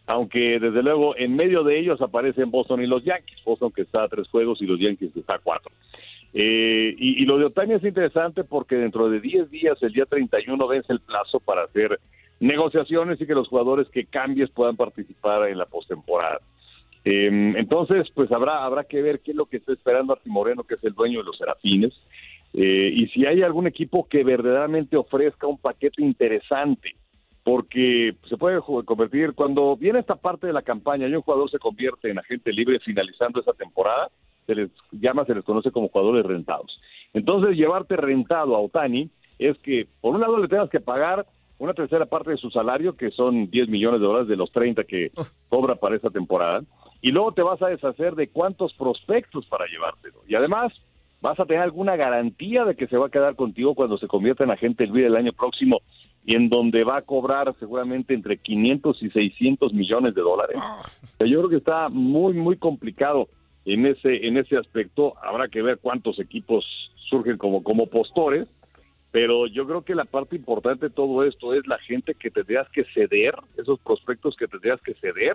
aunque 0.08 0.60
desde 0.60 0.84
luego 0.84 1.16
en 1.16 1.36
medio 1.36 1.64
de 1.64 1.80
ellos 1.80 2.02
aparecen 2.02 2.52
Boston 2.52 2.82
y 2.82 2.88
los 2.88 3.04
Yankees. 3.06 3.42
Boston 3.46 3.72
que 3.72 3.84
está 3.84 4.04
a 4.04 4.10
tres 4.10 4.28
juegos 4.28 4.62
y 4.62 4.66
los 4.66 4.80
Yankees 4.80 5.14
que 5.14 5.22
está 5.22 5.36
a 5.36 5.40
cuatro. 5.40 5.72
Eh, 6.34 6.96
y, 6.98 7.26
lo 7.26 7.38
de 7.38 7.46
Otani 7.46 7.76
es 7.76 7.84
interesante 7.84 8.44
porque 8.44 8.76
dentro 8.76 9.08
de 9.10 9.20
10 9.20 9.52
días, 9.52 9.78
el 9.82 9.94
día 9.94 10.06
31, 10.06 10.68
vence 10.68 10.92
el 10.92 11.00
plazo 11.00 11.40
para 11.40 11.64
hacer 11.64 12.00
negociaciones 12.40 13.22
y 13.22 13.28
que 13.28 13.36
los 13.36 13.48
jugadores 13.48 13.88
que 13.90 14.06
cambies 14.06 14.50
puedan 14.50 14.76
participar 14.76 15.48
en 15.48 15.60
la 15.60 15.66
postemporada. 15.66 16.40
Eh, 17.06 17.54
entonces, 17.58 18.08
pues 18.16 18.32
habrá 18.32 18.66
habrá 18.66 18.86
que 18.86 19.02
ver 19.02 19.20
qué 19.20 19.32
es 19.32 19.38
lo 19.38 19.46
que 19.46 19.58
está 19.58 19.74
esperando 19.74 20.14
Arti 20.14 20.30
Moreno, 20.30 20.64
que 20.64 20.76
es 20.76 20.84
el 20.84 20.94
dueño 20.94 21.20
de 21.20 21.26
los 21.26 21.38
Serafines, 21.38 21.94
eh, 22.54 22.92
y 22.94 23.08
si 23.08 23.26
hay 23.26 23.42
algún 23.42 23.68
equipo 23.68 24.08
que 24.08 24.24
verdaderamente 24.24 24.96
ofrezca 24.98 25.48
un 25.48 25.58
paquete 25.58 26.02
interesante, 26.02 26.96
porque 27.44 28.16
se 28.30 28.38
puede 28.38 28.62
convertir, 28.86 29.34
cuando 29.34 29.76
viene 29.76 30.00
esta 30.00 30.16
parte 30.16 30.48
de 30.48 30.54
la 30.54 30.62
campaña 30.62 31.08
y 31.08 31.14
un 31.14 31.22
jugador 31.22 31.52
se 31.52 31.60
convierte 31.60 32.10
en 32.10 32.20
agente 32.20 32.54
libre 32.54 32.80
finalizando 32.80 33.42
esa 33.42 33.54
temporada, 33.54 34.10
se 34.46 34.56
les 34.56 34.70
llama, 34.92 35.26
se 35.26 35.36
les 35.36 35.44
conoce 35.44 35.72
como 35.72 35.90
jugadores 35.90 36.26
rentados. 36.26 36.80
Entonces, 37.14 37.56
llevarte 37.56 37.96
rentado 37.96 38.56
a 38.56 38.60
Otani 38.60 39.10
es 39.40 39.58
que, 39.60 39.88
por 40.02 40.16
un 40.16 40.22
lado, 40.22 40.38
le 40.38 40.48
tengas 40.48 40.70
que 40.70 40.80
pagar 40.80 41.26
una 41.60 41.74
tercera 41.74 42.06
parte 42.06 42.32
de 42.32 42.38
su 42.38 42.50
salario, 42.50 42.96
que 42.96 43.12
son 43.12 43.50
10 43.50 43.70
millones 43.70 44.02
de 44.02 44.08
dólares 44.08 44.28
de 44.28 44.36
los 44.36 44.52
30 44.52 44.84
que 44.84 45.12
cobra 45.50 45.76
para 45.76 45.96
esa 45.96 46.10
temporada, 46.10 46.64
y 47.02 47.12
luego 47.12 47.32
te 47.32 47.44
vas 47.44 47.62
a 47.62 47.68
deshacer 47.68 48.16
de 48.16 48.28
cuántos 48.28 48.74
prospectos 48.74 49.46
para 49.48 49.66
llevártelo. 49.68 50.20
Y 50.28 50.36
además, 50.36 50.74
vas 51.22 51.40
a 51.40 51.46
tener 51.46 51.62
alguna 51.62 51.96
garantía 51.96 52.66
de 52.66 52.76
que 52.76 52.88
se 52.88 52.98
va 52.98 53.08
a 53.08 53.12
quedar 53.12 53.36
contigo 53.36 53.76
cuando 53.76 53.98
se 53.98 54.08
convierta 54.08 54.44
en 54.44 54.52
agente 54.52 54.86
libre 54.86 55.06
el 55.06 55.16
año 55.16 55.32
próximo 55.32 55.80
y 56.26 56.36
en 56.36 56.50
donde 56.50 56.84
va 56.84 56.98
a 56.98 57.02
cobrar 57.02 57.54
seguramente 57.60 58.14
entre 58.14 58.38
500 58.38 59.04
y 59.04 59.10
600 59.10 59.74
millones 59.74 60.16
de 60.16 60.22
dólares. 60.22 60.58
O 60.58 61.18
sea, 61.18 61.28
yo 61.28 61.40
creo 61.40 61.50
que 61.50 61.58
está 61.58 61.90
muy, 61.90 62.34
muy 62.34 62.58
complicado 62.58 63.28
en 63.66 63.86
ese, 63.86 64.28
en 64.28 64.38
ese 64.38 64.58
aspecto. 64.58 65.16
Habrá 65.22 65.48
que 65.48 65.62
ver 65.62 65.80
cuántos 65.80 66.20
equipos 66.20 66.66
surgen 67.10 67.38
como, 67.38 67.64
como 67.64 67.88
postores, 67.88 68.48
pero 69.12 69.48
yo 69.48 69.68
creo 69.68 69.84
que 69.84 69.96
la 69.96 70.06
parte 70.06 70.36
importante 70.36 70.88
de 70.88 70.96
todo 70.96 71.24
esto 71.24 71.54
es 71.54 71.68
la 71.68 71.78
gente 71.80 72.16
que 72.16 72.32
tendrías 72.32 72.68
que 72.70 72.84
ceder, 72.94 73.36
esos 73.58 73.80
prospectos 73.80 74.36
que 74.36 74.48
tendrías 74.48 74.82
que 74.82 74.96
ceder, 74.96 75.34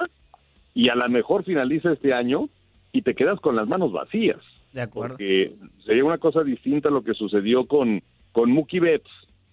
y 0.74 0.89
a 0.89 0.95
lo 0.95 1.09
mejor 1.09 1.45
finaliza 1.45 1.93
este 1.93 2.12
año 2.12 2.49
y 2.93 3.03
te 3.03 3.14
quedas 3.14 3.41
con 3.41 3.57
las 3.57 3.68
manos 3.68 3.93
vacías. 3.93 4.41
De 4.72 4.83
acuerdo. 4.83 5.14
Porque 5.14 5.55
sería 5.85 6.05
una 6.05 6.18
cosa 6.18 6.43
distinta 6.43 6.89
a 6.89 6.93
lo 6.93 7.03
que 7.03 7.14
sucedió 7.14 7.66
con, 7.66 8.03
con 8.33 8.51
Mookie 8.51 8.81
Betts, 8.81 9.11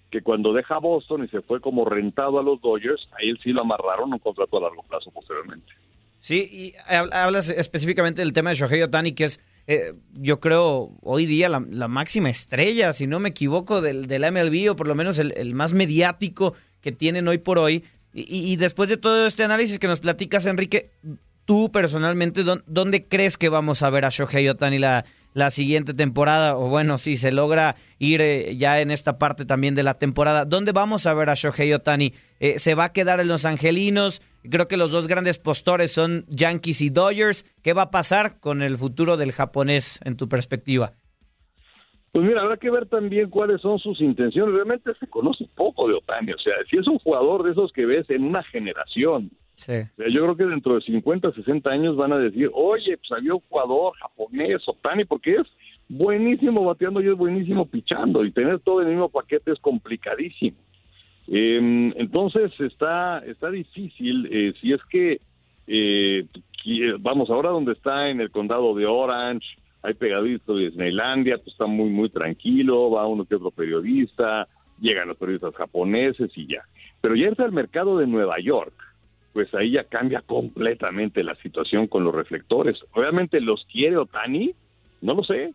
que 0.09 0.21
cuando 0.21 0.53
deja 0.53 0.77
Boston 0.79 1.23
y 1.23 1.27
se 1.27 1.41
fue 1.41 1.61
como 1.61 1.85
rentado 1.85 2.39
a 2.39 2.43
los 2.43 2.61
Dodgers, 2.61 3.07
a 3.13 3.21
él 3.21 3.39
sí 3.43 3.51
lo 3.51 3.61
amarraron 3.61 4.13
un 4.13 4.19
contrato 4.19 4.57
a 4.57 4.61
largo 4.61 4.83
plazo 4.83 5.11
posteriormente. 5.11 5.71
Sí, 6.19 6.47
y 6.51 6.73
hab- 6.91 7.13
hablas 7.13 7.49
específicamente 7.49 8.21
del 8.21 8.33
tema 8.33 8.49
de 8.49 8.55
Shohei 8.55 8.81
Otani, 8.81 9.11
que 9.11 9.25
es, 9.25 9.39
eh, 9.67 9.93
yo 10.13 10.39
creo, 10.39 10.97
hoy 11.01 11.25
día 11.25 11.49
la, 11.49 11.59
máxima 11.87 12.29
estrella, 12.29 12.93
si 12.93 13.05
no 13.07 13.19
me 13.19 13.29
equivoco, 13.29 13.81
del, 13.81 14.07
del 14.07 14.23
MLB, 14.31 14.71
o 14.71 14.75
por 14.75 14.87
lo 14.87 14.95
menos 14.95 15.19
el, 15.19 15.53
más 15.53 15.73
mediático 15.73 16.55
que 16.81 16.91
tienen 16.91 17.27
hoy 17.27 17.37
por 17.37 17.59
hoy. 17.59 17.83
Y, 18.13 18.55
después 18.55 18.87
de 18.89 18.95
todo 18.97 19.27
este 19.27 19.43
análisis 19.43 19.77
que 19.77 19.87
nos 19.87 19.99
platicas, 19.99 20.45
Enrique, 20.45 20.89
tú 21.43 21.69
personalmente, 21.71 22.43
¿dó- 22.43 22.63
¿dónde 22.65 23.05
crees 23.05 23.37
que 23.37 23.49
vamos 23.49 23.83
a 23.83 23.89
ver 23.89 24.05
a 24.05 24.09
Shohei 24.09 24.47
Otani 24.47 24.79
la, 24.79 25.05
la 25.35 25.49
siguiente 25.49 25.93
temporada, 25.93 26.57
o 26.57 26.69
bueno, 26.69 26.97
si 26.97 27.17
se 27.17 27.33
logra 27.33 27.75
ir 27.99 28.21
eh, 28.21 28.55
ya 28.57 28.79
en 28.79 28.89
esta 28.89 29.19
parte 29.19 29.45
también 29.45 29.75
de 29.75 29.83
la 29.83 29.99
temporada. 29.99 30.45
¿Dónde 30.45 30.71
vamos 30.71 31.05
a 31.05 31.13
ver 31.13 31.29
a 31.29 31.33
Shohei 31.33 31.73
Otani? 31.73 32.13
Eh, 32.39 32.57
¿Se 32.57 32.73
va 32.73 32.85
a 32.85 32.93
quedar 32.93 33.19
en 33.19 33.27
Los 33.27 33.43
Angelinos? 33.43 34.21
Creo 34.49 34.69
que 34.69 34.77
los 34.77 34.91
dos 34.91 35.09
grandes 35.09 35.37
postores 35.37 35.91
son 35.91 36.25
Yankees 36.29 36.81
y 36.81 36.89
Dodgers. 36.89 37.43
¿Qué 37.61 37.73
va 37.73 37.83
a 37.83 37.91
pasar 37.91 38.39
con 38.39 38.61
el 38.61 38.77
futuro 38.77 39.17
del 39.17 39.33
japonés 39.33 39.99
en 40.05 40.15
tu 40.15 40.29
perspectiva? 40.29 40.93
Pues 42.13 42.25
mira, 42.25 42.41
habrá 42.41 42.55
que 42.55 42.71
ver 42.71 42.85
también 42.85 43.29
cuáles 43.29 43.59
son 43.59 43.77
sus 43.77 43.99
intenciones. 43.99 44.55
Realmente 44.55 44.93
se 44.97 45.07
conoce 45.07 45.49
poco 45.53 45.89
de 45.89 45.95
Otani. 45.95 46.31
O 46.31 46.39
sea, 46.39 46.53
si 46.71 46.77
es 46.77 46.87
un 46.87 46.97
jugador 46.99 47.43
de 47.43 47.51
esos 47.51 47.73
que 47.73 47.85
ves 47.85 48.09
en 48.09 48.23
una 48.23 48.41
generación, 48.41 49.31
O 49.97 50.03
yo 50.09 50.21
creo 50.23 50.35
que 50.35 50.45
dentro 50.45 50.75
de 50.75 50.81
50, 50.81 51.31
60 51.31 51.69
años 51.69 51.95
van 51.95 52.13
a 52.13 52.17
decir, 52.17 52.49
oye, 52.53 52.97
pues 52.97 53.11
había 53.11 53.33
un 53.33 53.41
jugador 53.49 53.93
japonés, 53.97 54.61
Otani, 54.67 55.05
porque 55.05 55.35
es 55.35 55.47
buenísimo 55.87 56.63
bateando 56.65 57.01
y 57.01 57.07
es 57.07 57.15
buenísimo 57.15 57.65
pichando, 57.65 58.25
y 58.25 58.31
tener 58.31 58.59
todo 58.59 58.81
el 58.81 58.87
mismo 58.87 59.09
paquete 59.09 59.51
es 59.51 59.59
complicadísimo. 59.59 60.57
Eh, 61.27 61.91
entonces 61.95 62.51
está, 62.59 63.19
está 63.19 63.49
difícil, 63.49 64.27
eh, 64.31 64.53
si 64.61 64.73
es 64.73 64.81
que, 64.89 65.21
eh, 65.67 66.25
qui- 66.63 66.95
vamos, 66.99 67.29
ahora 67.29 67.49
donde 67.49 67.71
está 67.73 68.09
en 68.09 68.21
el 68.21 68.29
condado 68.31 68.75
de 68.75 68.85
Orange, 68.85 69.47
hay 69.81 69.93
pegadito 69.93 70.55
de 70.55 70.65
Disneylandia, 70.65 71.37
pues 71.37 71.49
está 71.49 71.65
muy, 71.67 71.89
muy 71.89 72.09
tranquilo, 72.09 72.89
va 72.91 73.07
uno 73.07 73.25
que 73.25 73.35
otro 73.35 73.51
periodista, 73.51 74.47
llegan 74.79 75.07
los 75.07 75.17
periodistas 75.17 75.55
japoneses 75.55 76.31
y 76.35 76.47
ya. 76.47 76.63
Pero 77.01 77.15
ya 77.15 77.27
está 77.29 77.45
el 77.45 77.51
mercado 77.51 77.97
de 77.99 78.07
Nueva 78.07 78.39
York, 78.39 78.73
pues 79.35 79.53
ahí 79.53 79.71
ya 79.73 79.83
cambia 79.83 80.21
completamente 80.21 81.21
la 81.21 81.35
situación 81.35 81.87
con 81.87 82.05
los 82.05 82.15
reflectores. 82.15 82.77
¿Realmente 82.95 83.41
los 83.41 83.65
quiere 83.69 83.97
Otani? 83.97 84.55
No 85.01 85.13
lo 85.13 85.23
sé. 85.25 85.51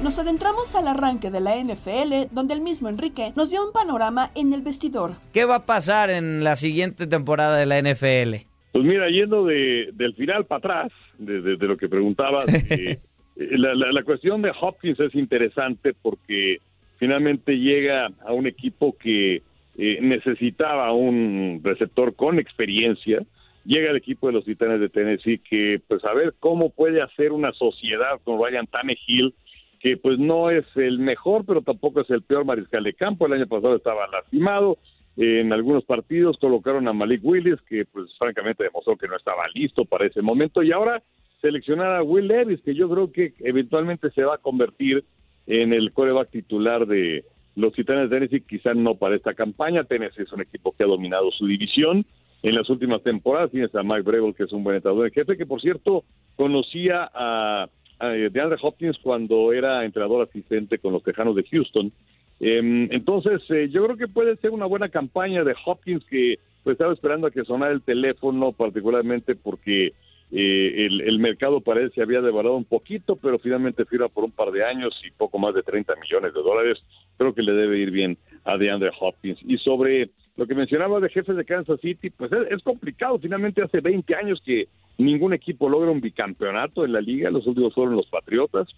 Nos 0.00 0.16
adentramos 0.20 0.74
al 0.76 0.86
arranque 0.86 1.30
de 1.32 1.40
la 1.40 1.56
NFL, 1.56 2.32
donde 2.32 2.54
el 2.54 2.60
mismo 2.60 2.88
Enrique 2.88 3.32
nos 3.34 3.50
dio 3.50 3.64
un 3.66 3.72
panorama 3.72 4.30
en 4.36 4.52
el 4.52 4.62
vestidor. 4.62 5.12
¿Qué 5.32 5.44
va 5.44 5.56
a 5.56 5.66
pasar 5.66 6.10
en 6.10 6.44
la 6.44 6.54
siguiente 6.54 7.08
temporada 7.08 7.56
de 7.56 7.66
la 7.66 7.80
NFL? 7.80 8.46
Pues 8.72 8.84
mira, 8.84 9.08
yendo 9.10 9.44
de, 9.44 9.90
del 9.94 10.14
final 10.14 10.46
para 10.46 10.58
atrás, 10.58 10.92
de, 11.18 11.40
de- 11.40 11.56
de 11.56 11.66
lo 11.66 11.76
que 11.76 11.88
preguntabas, 11.88 12.46
eh, 12.70 13.00
eh, 13.36 13.58
la, 13.58 13.74
la- 13.74 13.90
la 13.92 14.02
cuestión 14.04 14.40
de 14.42 14.52
Hopkins 14.60 14.98
es 15.00 15.14
interesante 15.16 15.94
porque 16.00 16.58
finalmente 17.02 17.58
llega 17.58 18.12
a 18.24 18.32
un 18.32 18.46
equipo 18.46 18.96
que 18.96 19.42
eh, 19.76 19.98
necesitaba 20.00 20.92
un 20.92 21.60
receptor 21.64 22.14
con 22.14 22.38
experiencia. 22.38 23.24
Llega 23.64 23.90
el 23.90 23.96
equipo 23.96 24.28
de 24.28 24.34
los 24.34 24.44
Titanes 24.44 24.78
de 24.78 24.88
Tennessee 24.88 25.38
que, 25.38 25.80
pues, 25.88 26.04
a 26.04 26.14
ver 26.14 26.34
cómo 26.38 26.70
puede 26.70 27.02
hacer 27.02 27.32
una 27.32 27.52
sociedad 27.54 28.20
con 28.22 28.40
Ryan 28.40 28.68
Tannehill, 28.68 29.34
que 29.80 29.96
pues 29.96 30.20
no 30.20 30.50
es 30.50 30.64
el 30.76 31.00
mejor, 31.00 31.44
pero 31.44 31.62
tampoco 31.62 32.02
es 32.02 32.10
el 32.10 32.22
peor 32.22 32.44
mariscal 32.44 32.84
de 32.84 32.94
campo. 32.94 33.26
El 33.26 33.32
año 33.32 33.48
pasado 33.48 33.74
estaba 33.74 34.06
lastimado. 34.06 34.78
En 35.16 35.52
algunos 35.52 35.84
partidos 35.84 36.38
colocaron 36.38 36.86
a 36.86 36.92
Malik 36.92 37.24
Willis, 37.24 37.60
que 37.68 37.84
pues 37.84 38.16
francamente 38.16 38.62
demostró 38.62 38.96
que 38.96 39.08
no 39.08 39.16
estaba 39.16 39.42
listo 39.54 39.84
para 39.84 40.06
ese 40.06 40.22
momento. 40.22 40.62
Y 40.62 40.70
ahora 40.70 41.02
seleccionar 41.40 41.96
a 41.96 42.04
Will 42.04 42.28
Levis, 42.28 42.62
que 42.62 42.76
yo 42.76 42.88
creo 42.88 43.10
que 43.10 43.34
eventualmente 43.40 44.08
se 44.12 44.22
va 44.22 44.36
a 44.36 44.38
convertir 44.38 45.04
en 45.46 45.72
el 45.72 45.92
coreback 45.92 46.30
titular 46.30 46.86
de 46.86 47.24
los 47.56 47.72
Titanes 47.72 48.08
de 48.08 48.16
Tennessee, 48.16 48.40
quizás 48.40 48.76
no 48.76 48.94
para 48.94 49.16
esta 49.16 49.34
campaña. 49.34 49.84
Tennessee 49.84 50.22
es 50.22 50.32
un 50.32 50.40
equipo 50.40 50.72
que 50.72 50.84
ha 50.84 50.86
dominado 50.86 51.30
su 51.30 51.46
división 51.46 52.04
en 52.42 52.54
las 52.54 52.68
últimas 52.70 53.02
temporadas. 53.02 53.50
Tienes 53.50 53.74
a 53.74 53.82
Mike 53.82 54.02
Breville, 54.02 54.34
que 54.34 54.44
es 54.44 54.52
un 54.52 54.64
buen 54.64 54.76
entrenador 54.76 55.06
en 55.06 55.12
jefe, 55.12 55.36
que 55.36 55.46
por 55.46 55.60
cierto 55.60 56.04
conocía 56.36 57.10
a, 57.12 57.68
a 57.98 58.08
DeAndre 58.08 58.58
Hopkins 58.60 58.98
cuando 59.02 59.52
era 59.52 59.84
entrenador 59.84 60.26
asistente 60.28 60.78
con 60.78 60.92
los 60.92 61.02
Tejanos 61.02 61.36
de 61.36 61.44
Houston. 61.44 61.92
Em, 62.40 62.88
entonces, 62.90 63.40
eh, 63.50 63.68
yo 63.70 63.84
creo 63.84 63.96
que 63.96 64.08
puede 64.08 64.36
ser 64.36 64.50
una 64.50 64.66
buena 64.66 64.88
campaña 64.88 65.44
de 65.44 65.54
Hopkins 65.64 66.04
que 66.06 66.38
pues 66.64 66.74
estaba 66.74 66.92
esperando 66.92 67.26
a 67.26 67.30
que 67.30 67.44
sonara 67.44 67.72
el 67.72 67.82
teléfono, 67.82 68.52
particularmente 68.52 69.34
porque 69.34 69.92
eh, 70.34 70.86
el, 70.86 71.02
el 71.02 71.18
mercado 71.18 71.60
para 71.60 71.82
él 71.82 71.92
se 71.94 72.00
había 72.00 72.22
devaluado 72.22 72.56
un 72.56 72.64
poquito, 72.64 73.16
pero 73.16 73.38
finalmente 73.38 73.84
firma 73.84 74.08
por 74.08 74.24
un 74.24 74.30
par 74.30 74.50
de 74.50 74.64
años 74.64 74.98
y 75.06 75.10
poco 75.10 75.38
más 75.38 75.54
de 75.54 75.62
30 75.62 75.94
millones 75.96 76.32
de 76.32 76.40
dólares. 76.40 76.78
Creo 77.18 77.34
que 77.34 77.42
le 77.42 77.52
debe 77.52 77.78
ir 77.78 77.90
bien 77.90 78.16
a 78.44 78.56
DeAndre 78.56 78.90
Hopkins. 78.98 79.38
Y 79.42 79.58
sobre 79.58 80.08
lo 80.36 80.46
que 80.46 80.54
mencionaba 80.54 81.00
de 81.00 81.10
jefes 81.10 81.36
de 81.36 81.44
Kansas 81.44 81.78
City, 81.80 82.08
pues 82.08 82.30
es, 82.32 82.62
complicado. 82.62 83.18
Finalmente 83.18 83.62
hace 83.62 83.80
20 83.80 84.14
años 84.14 84.40
que 84.44 84.68
ningún 84.96 85.34
equipo 85.34 85.68
logra 85.68 85.90
un 85.90 86.00
bicampeonato 86.00 86.86
en 86.86 86.92
la 86.92 87.02
liga. 87.02 87.30
Los 87.30 87.46
últimos 87.46 87.74
fueron 87.74 87.96
los 87.96 88.06
Patriotas. 88.06 88.68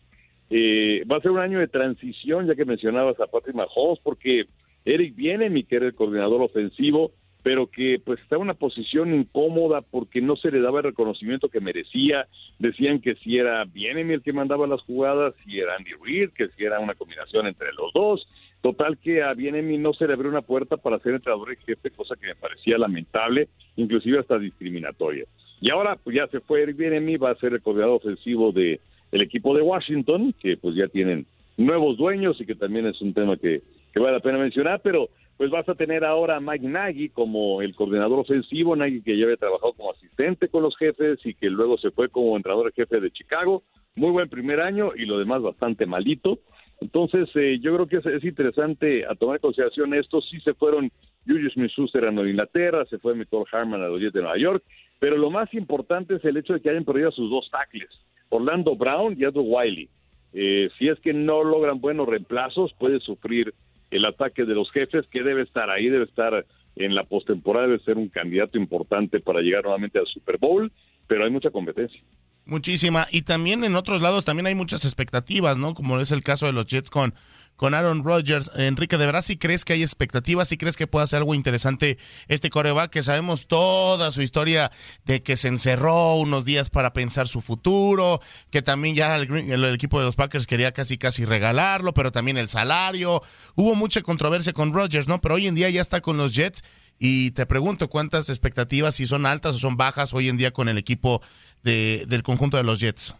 Eh, 0.50 1.04
va 1.10 1.18
a 1.18 1.20
ser 1.20 1.30
un 1.30 1.38
año 1.38 1.60
de 1.60 1.68
transición, 1.68 2.48
ya 2.48 2.56
que 2.56 2.64
mencionabas 2.64 3.18
a 3.20 3.28
Patrick 3.28 3.54
Mahomes, 3.54 4.00
porque 4.02 4.46
Eric 4.84 5.14
que 5.16 5.76
era 5.76 5.86
el 5.86 5.94
coordinador 5.94 6.42
ofensivo, 6.42 7.12
pero 7.44 7.66
que 7.66 8.00
pues 8.02 8.18
está 8.20 8.36
en 8.36 8.42
una 8.42 8.54
posición 8.54 9.14
incómoda 9.14 9.82
porque 9.82 10.22
no 10.22 10.34
se 10.34 10.50
le 10.50 10.62
daba 10.62 10.78
el 10.78 10.86
reconocimiento 10.86 11.50
que 11.50 11.60
merecía. 11.60 12.26
Decían 12.58 13.00
que 13.00 13.16
si 13.16 13.36
era 13.36 13.64
Bieniemy 13.66 14.14
el 14.14 14.22
que 14.22 14.32
mandaba 14.32 14.66
las 14.66 14.80
jugadas, 14.80 15.34
si 15.44 15.60
era 15.60 15.76
Andy 15.76 15.90
Reid, 16.02 16.30
que 16.30 16.48
si 16.48 16.64
era 16.64 16.80
una 16.80 16.94
combinación 16.94 17.46
entre 17.46 17.70
los 17.74 17.92
dos. 17.92 18.26
Total 18.62 18.96
que 18.96 19.22
a 19.22 19.34
Bieniemy 19.34 19.76
no 19.76 19.92
se 19.92 20.06
le 20.06 20.14
abrió 20.14 20.30
una 20.30 20.40
puerta 20.40 20.78
para 20.78 20.98
ser 21.00 21.16
entrenador 21.16 21.50
en 21.50 21.58
jefe, 21.58 21.90
cosa 21.90 22.16
que 22.16 22.28
me 22.28 22.34
parecía 22.34 22.78
lamentable, 22.78 23.50
inclusive 23.76 24.20
hasta 24.20 24.38
discriminatoria. 24.38 25.26
Y 25.60 25.70
ahora 25.70 25.96
pues 26.02 26.16
ya 26.16 26.26
se 26.28 26.40
fue 26.40 26.62
Eric 26.62 26.78
Bieniemy, 26.78 27.18
va 27.18 27.32
a 27.32 27.36
ser 27.36 27.52
el 27.52 27.60
coordinador 27.60 27.96
ofensivo 27.96 28.52
de 28.52 28.80
el 29.12 29.20
equipo 29.20 29.54
de 29.54 29.60
Washington, 29.60 30.34
que 30.40 30.56
pues 30.56 30.74
ya 30.76 30.88
tienen 30.88 31.26
nuevos 31.58 31.98
dueños 31.98 32.40
y 32.40 32.46
que 32.46 32.54
también 32.54 32.86
es 32.86 33.02
un 33.02 33.12
tema 33.12 33.36
que, 33.36 33.60
que 33.92 34.00
vale 34.00 34.14
la 34.14 34.20
pena 34.20 34.38
mencionar, 34.38 34.80
pero 34.82 35.10
pues 35.36 35.50
vas 35.50 35.68
a 35.68 35.74
tener 35.74 36.04
ahora 36.04 36.36
a 36.36 36.40
Mike 36.40 36.68
Nagy 36.68 37.08
como 37.08 37.60
el 37.62 37.74
coordinador 37.74 38.20
ofensivo, 38.20 38.76
Nagy 38.76 39.02
que 39.02 39.16
ya 39.18 39.24
había 39.24 39.36
trabajado 39.36 39.72
como 39.72 39.92
asistente 39.92 40.48
con 40.48 40.62
los 40.62 40.76
jefes 40.76 41.18
y 41.24 41.34
que 41.34 41.50
luego 41.50 41.76
se 41.78 41.90
fue 41.90 42.08
como 42.08 42.36
entrenador 42.36 42.72
jefe 42.72 43.00
de 43.00 43.10
Chicago, 43.10 43.62
muy 43.96 44.10
buen 44.10 44.28
primer 44.28 44.60
año 44.60 44.92
y 44.94 45.06
lo 45.06 45.18
demás 45.18 45.42
bastante 45.42 45.86
malito. 45.86 46.38
Entonces, 46.80 47.28
eh, 47.34 47.58
yo 47.60 47.74
creo 47.74 47.86
que 47.86 47.96
es, 47.96 48.06
es 48.06 48.24
interesante 48.24 49.06
a 49.06 49.14
tomar 49.14 49.36
en 49.36 49.42
consideración 49.42 49.94
esto. 49.94 50.20
Sí 50.20 50.40
se 50.40 50.54
fueron 50.54 50.90
Julius 51.26 51.54
Smith-Schuster 51.54 52.04
a 52.04 52.10
Nueva 52.10 52.30
Inglaterra, 52.30 52.84
se 52.86 52.98
fue 52.98 53.14
Michael 53.14 53.44
Harman 53.50 53.82
a 53.82 53.88
los 53.88 54.00
Jets 54.00 54.12
de 54.12 54.20
Nueva 54.20 54.38
York, 54.38 54.62
pero 54.98 55.16
lo 55.16 55.30
más 55.30 55.52
importante 55.54 56.16
es 56.16 56.24
el 56.24 56.36
hecho 56.36 56.54
de 56.54 56.60
que 56.60 56.70
hayan 56.70 56.84
perdido 56.84 57.08
a 57.08 57.12
sus 57.12 57.30
dos 57.30 57.48
tackles, 57.50 57.90
Orlando 58.28 58.76
Brown 58.76 59.16
y 59.18 59.24
Andrew 59.24 59.44
Wiley. 59.44 59.88
Eh, 60.32 60.68
si 60.78 60.88
es 60.88 60.98
que 61.00 61.12
no 61.12 61.44
logran 61.44 61.80
buenos 61.80 62.08
reemplazos, 62.08 62.72
puede 62.74 63.00
sufrir 63.00 63.54
el 63.94 64.04
ataque 64.04 64.44
de 64.44 64.54
los 64.54 64.70
jefes, 64.72 65.06
que 65.10 65.22
debe 65.22 65.42
estar 65.42 65.70
ahí, 65.70 65.88
debe 65.88 66.04
estar 66.04 66.44
en 66.74 66.94
la 66.94 67.04
postemporada, 67.04 67.68
debe 67.68 67.78
ser 67.84 67.96
un 67.96 68.08
candidato 68.08 68.58
importante 68.58 69.20
para 69.20 69.40
llegar 69.40 69.62
nuevamente 69.62 70.00
al 70.00 70.06
Super 70.06 70.36
Bowl, 70.38 70.72
pero 71.06 71.24
hay 71.24 71.30
mucha 71.30 71.50
competencia. 71.50 72.00
Muchísima. 72.44 73.06
Y 73.12 73.22
también 73.22 73.64
en 73.64 73.76
otros 73.76 74.02
lados 74.02 74.24
también 74.24 74.48
hay 74.48 74.54
muchas 74.56 74.84
expectativas, 74.84 75.56
¿no? 75.56 75.74
Como 75.74 75.98
es 76.00 76.10
el 76.10 76.22
caso 76.22 76.46
de 76.46 76.52
los 76.52 76.66
Jets 76.66 76.90
con, 76.90 77.14
con 77.56 77.74
Aaron 77.74 78.04
Rodgers. 78.04 78.50
Enrique, 78.56 78.98
¿de 78.98 79.06
verdad 79.06 79.22
si 79.22 79.36
crees 79.36 79.64
que 79.64 79.74
hay 79.74 79.82
expectativas? 79.82 80.48
¿Si 80.48 80.56
crees 80.56 80.76
que 80.76 80.86
puede 80.86 81.04
hacer 81.04 81.18
algo 81.18 81.34
interesante 81.34 81.98
este 82.28 82.50
coreback? 82.50 82.90
Que 82.90 83.02
sabemos 83.02 83.46
toda 83.46 84.12
su 84.12 84.22
historia 84.22 84.70
de 85.04 85.22
que 85.22 85.36
se 85.36 85.48
encerró 85.48 86.16
unos 86.16 86.44
días 86.44 86.70
para 86.70 86.92
pensar 86.92 87.28
su 87.28 87.40
futuro, 87.40 88.20
que 88.50 88.62
también 88.62 88.94
ya 88.94 89.16
el, 89.16 89.64
equipo 89.74 89.98
de 89.98 90.06
los 90.06 90.16
Packers 90.16 90.46
quería 90.46 90.72
casi 90.72 90.98
casi 90.98 91.24
regalarlo, 91.24 91.94
pero 91.94 92.12
también 92.12 92.36
el 92.36 92.48
salario. 92.48 93.22
Hubo 93.54 93.74
mucha 93.74 94.02
controversia 94.02 94.52
con 94.52 94.72
Rodgers, 94.72 95.08
¿no? 95.08 95.20
Pero 95.20 95.36
hoy 95.36 95.46
en 95.46 95.54
día 95.54 95.70
ya 95.70 95.80
está 95.80 96.00
con 96.00 96.16
los 96.16 96.34
Jets. 96.34 96.62
Y 96.98 97.32
te 97.32 97.44
pregunto 97.44 97.88
cuántas 97.88 98.28
expectativas, 98.28 98.94
si 98.94 99.06
son 99.06 99.26
altas 99.26 99.56
o 99.56 99.58
son 99.58 99.76
bajas 99.76 100.14
hoy 100.14 100.28
en 100.28 100.36
día 100.36 100.52
con 100.52 100.68
el 100.68 100.78
equipo 100.78 101.22
de- 101.64 102.04
del 102.06 102.22
conjunto 102.22 102.56
de 102.56 102.62
los 102.62 102.78
Jets. 102.78 103.16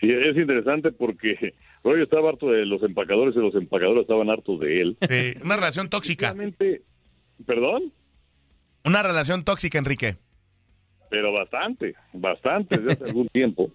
Sí, 0.00 0.10
es 0.10 0.36
interesante 0.36 0.92
porque 0.92 1.54
Roy 1.84 2.02
estaba 2.02 2.30
harto 2.30 2.50
de 2.50 2.66
los 2.66 2.82
empacadores 2.82 3.34
y 3.36 3.38
los 3.38 3.54
empacadores 3.54 4.02
estaban 4.02 4.30
hartos 4.30 4.60
de 4.60 4.80
él. 4.80 4.96
Sí, 5.00 5.34
una 5.42 5.56
relación 5.56 5.88
tóxica. 5.88 6.34
¿Perdón? 7.46 7.92
Una 8.84 9.02
relación 9.02 9.44
tóxica, 9.44 9.78
Enrique. 9.78 10.16
Pero 11.10 11.32
bastante, 11.32 11.94
bastante, 12.12 12.78
desde 12.78 12.92
hace 12.92 13.04
algún 13.04 13.28
tiempo. 13.28 13.70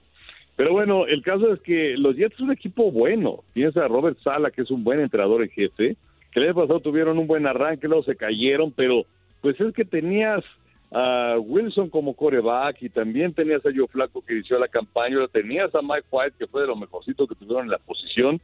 Pero 0.56 0.72
bueno, 0.72 1.08
el 1.08 1.24
caso 1.24 1.52
es 1.52 1.60
que 1.62 1.96
los 1.98 2.16
Jets 2.16 2.36
es 2.36 2.42
un 2.42 2.52
equipo 2.52 2.92
bueno. 2.92 3.44
Tienes 3.54 3.76
a 3.78 3.88
Robert 3.88 4.20
Sala, 4.24 4.52
que 4.52 4.62
es 4.62 4.72
un 4.72 4.84
buen 4.84 5.00
entrenador 5.00 5.42
en 5.42 5.50
jefe, 5.50 5.98
que 6.32 6.40
el 6.40 6.46
año 6.46 6.56
pasado 6.56 6.80
tuvieron 6.80 7.18
un 7.18 7.28
buen 7.28 7.48
arranque, 7.48 7.88
luego 7.88 8.04
se 8.04 8.16
cayeron, 8.16 8.72
pero 8.72 9.06
pues 9.42 9.60
es 9.60 9.74
que 9.74 9.86
tenías 9.86 10.44
a 10.94 11.38
Wilson 11.40 11.90
como 11.90 12.16
coreback 12.16 12.84
y 12.84 12.90
también 12.90 13.34
tenías 13.34 13.66
a 13.66 13.72
Joe 13.76 13.88
Flaco 13.88 14.24
que 14.24 14.34
inició 14.34 14.60
la 14.60 14.68
campaña, 14.68 15.18
tenías 15.32 15.74
a 15.76 15.82
Mike 15.82 16.08
White, 16.12 16.36
que 16.38 16.48
fue 16.48 16.62
de 16.62 16.68
los 16.68 16.78
mejorcitos 16.78 17.28
que 17.28 17.36
tuvieron 17.36 17.66
en 17.66 17.72
la 17.72 17.80
posición, 17.80 18.40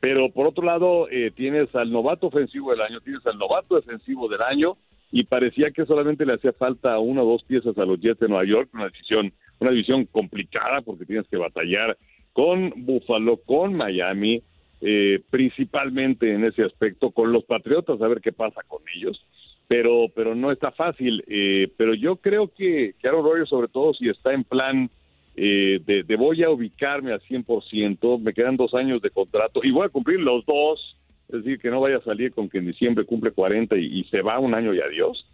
pero 0.00 0.30
por 0.30 0.46
otro 0.46 0.64
lado 0.64 1.08
eh, 1.10 1.30
tienes 1.34 1.74
al 1.74 1.92
novato 1.92 2.28
ofensivo 2.28 2.70
del 2.70 2.80
año, 2.80 3.00
tienes 3.00 3.24
al 3.26 3.38
novato 3.38 3.76
defensivo 3.76 4.28
del 4.28 4.42
año, 4.42 4.76
y 5.12 5.24
parecía 5.24 5.72
que 5.72 5.86
solamente 5.86 6.24
le 6.24 6.34
hacía 6.34 6.52
falta 6.52 6.98
una 7.00 7.22
o 7.22 7.26
dos 7.26 7.42
piezas 7.42 7.76
a 7.76 7.84
los 7.84 8.00
Jets 8.00 8.20
de 8.20 8.28
Nueva 8.28 8.44
York, 8.44 8.70
una 8.72 8.84
decisión 8.84 9.32
una 9.60 9.70
división 9.70 10.06
complicada 10.06 10.80
porque 10.80 11.04
tienes 11.04 11.28
que 11.28 11.36
batallar 11.36 11.96
con 12.32 12.72
Buffalo, 12.76 13.36
con 13.38 13.74
Miami, 13.74 14.42
eh, 14.80 15.20
principalmente 15.30 16.32
en 16.32 16.44
ese 16.44 16.64
aspecto, 16.64 17.10
con 17.10 17.32
los 17.32 17.44
Patriotas, 17.44 18.00
a 18.00 18.08
ver 18.08 18.20
qué 18.20 18.32
pasa 18.32 18.62
con 18.66 18.80
ellos. 18.94 19.22
Pero, 19.70 20.06
pero 20.12 20.34
no 20.34 20.50
está 20.50 20.72
fácil. 20.72 21.22
Eh, 21.28 21.68
pero 21.76 21.94
yo 21.94 22.16
creo 22.16 22.48
que, 22.48 22.94
que 23.00 23.06
Aaron 23.06 23.46
sobre 23.46 23.68
todo 23.68 23.94
si 23.94 24.08
está 24.08 24.34
en 24.34 24.42
plan 24.42 24.90
eh, 25.36 25.78
de, 25.86 26.02
de 26.02 26.16
voy 26.16 26.42
a 26.42 26.50
ubicarme 26.50 27.12
al 27.12 27.20
100%, 27.20 28.20
me 28.20 28.34
quedan 28.34 28.56
dos 28.56 28.74
años 28.74 29.00
de 29.00 29.10
contrato 29.10 29.60
y 29.62 29.70
voy 29.70 29.86
a 29.86 29.88
cumplir 29.88 30.18
los 30.18 30.44
dos, 30.44 30.96
es 31.28 31.44
decir, 31.44 31.60
que 31.60 31.70
no 31.70 31.80
vaya 31.80 31.98
a 31.98 32.02
salir 32.02 32.32
con 32.32 32.48
que 32.48 32.58
en 32.58 32.66
diciembre 32.66 33.04
cumple 33.04 33.30
40 33.30 33.78
y, 33.78 34.00
y 34.00 34.04
se 34.10 34.22
va 34.22 34.40
un 34.40 34.56
año 34.56 34.74
y 34.74 34.80
adiós. 34.80 35.24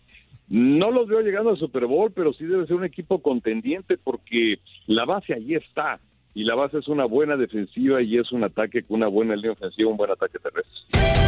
No 0.50 0.90
los 0.90 1.08
veo 1.08 1.22
llegando 1.22 1.48
al 1.48 1.58
Super 1.58 1.86
Bowl, 1.86 2.12
pero 2.14 2.34
sí 2.34 2.44
debe 2.44 2.66
ser 2.66 2.76
un 2.76 2.84
equipo 2.84 3.22
contendiente 3.22 3.96
porque 3.96 4.56
la 4.86 5.06
base 5.06 5.32
allí 5.32 5.54
está 5.54 5.98
y 6.34 6.44
la 6.44 6.54
base 6.54 6.76
es 6.76 6.88
una 6.88 7.06
buena 7.06 7.38
defensiva 7.38 8.02
y 8.02 8.18
es 8.18 8.30
un 8.32 8.44
ataque 8.44 8.82
con 8.82 8.98
una 8.98 9.08
buena 9.08 9.34
línea 9.34 9.52
ofensiva, 9.52 9.90
un 9.90 9.96
buen 9.96 10.10
ataque 10.10 10.38
terrestre. 10.38 11.25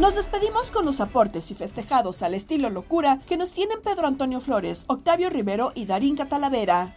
Nos 0.00 0.14
despedimos 0.14 0.70
con 0.70 0.84
los 0.84 1.00
aportes 1.00 1.50
y 1.50 1.54
festejados 1.54 2.22
al 2.22 2.34
estilo 2.34 2.68
locura 2.68 3.18
que 3.26 3.38
nos 3.38 3.52
tienen 3.52 3.80
Pedro 3.82 4.06
Antonio 4.06 4.42
Flores, 4.42 4.84
Octavio 4.88 5.30
Rivero 5.30 5.72
y 5.74 5.86
Darín 5.86 6.16
Catalavera. 6.16 6.94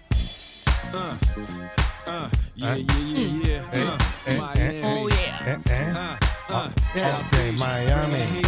Ok, 6.52 7.58
Miami. 7.58 8.42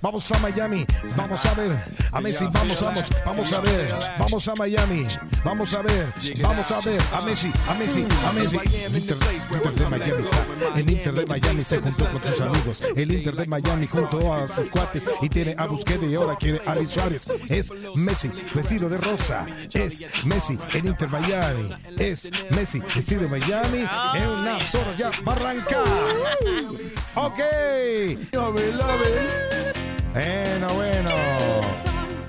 Vamos 0.00 0.30
a 0.30 0.38
Miami, 0.38 0.86
vamos 1.16 1.44
a 1.44 1.54
ver. 1.54 1.84
A 2.12 2.20
Messi, 2.20 2.46
vamos, 2.52 2.80
vamos, 2.80 3.04
vamos 3.26 3.52
a 3.52 3.60
ver, 3.60 3.94
vamos 4.16 4.48
a 4.48 4.54
Miami, 4.54 5.06
vamos 5.44 5.74
a 5.74 5.82
ver, 5.82 6.12
vamos 6.40 6.70
a 6.70 6.80
ver. 6.80 7.02
A 7.12 7.20
Messi, 7.22 7.52
a 7.68 7.74
Messi, 7.74 8.06
a 8.24 8.32
Messi. 8.32 8.56
El 8.56 8.96
Inter, 8.96 9.16
Inter 9.52 9.74
de 9.74 9.88
Miami 9.88 10.22
está, 10.22 10.78
el 10.78 10.90
Inter 10.90 11.14
de 11.14 11.26
Miami 11.26 11.62
se 11.62 11.78
juntó 11.80 12.04
con 12.04 12.20
sus 12.20 12.40
amigos, 12.40 12.82
el 12.94 13.12
Inter 13.12 13.34
de 13.34 13.46
Miami 13.46 13.86
junto 13.88 14.32
a 14.32 14.46
sus 14.46 14.70
cuates. 14.70 15.04
Y 15.20 15.28
tiene 15.28 15.56
a 15.58 15.66
Busquets 15.66 16.04
y 16.04 16.14
ahora 16.14 16.36
quiere 16.36 16.60
a 16.64 16.76
Luis 16.76 16.90
Suárez. 16.90 17.26
Es 17.48 17.72
Messi, 17.96 18.30
vestido 18.54 18.88
de 18.88 18.98
rosa, 18.98 19.46
es 19.74 20.06
Messi, 20.24 20.56
el 20.74 20.86
Inter 20.86 21.08
Miami, 21.08 21.74
es 21.98 22.30
Messi, 22.50 22.78
vestido 22.94 23.22
de 23.22 23.40
Miami, 23.40 23.84
en 24.14 24.28
unas 24.28 24.74
horas 24.76 24.96
ya 24.96 25.10
va 25.26 25.32
a 25.32 25.36
arrancar. 25.36 25.84
Ok. 27.20 27.40
Bueno, 30.12 30.68
bueno. 30.74 31.10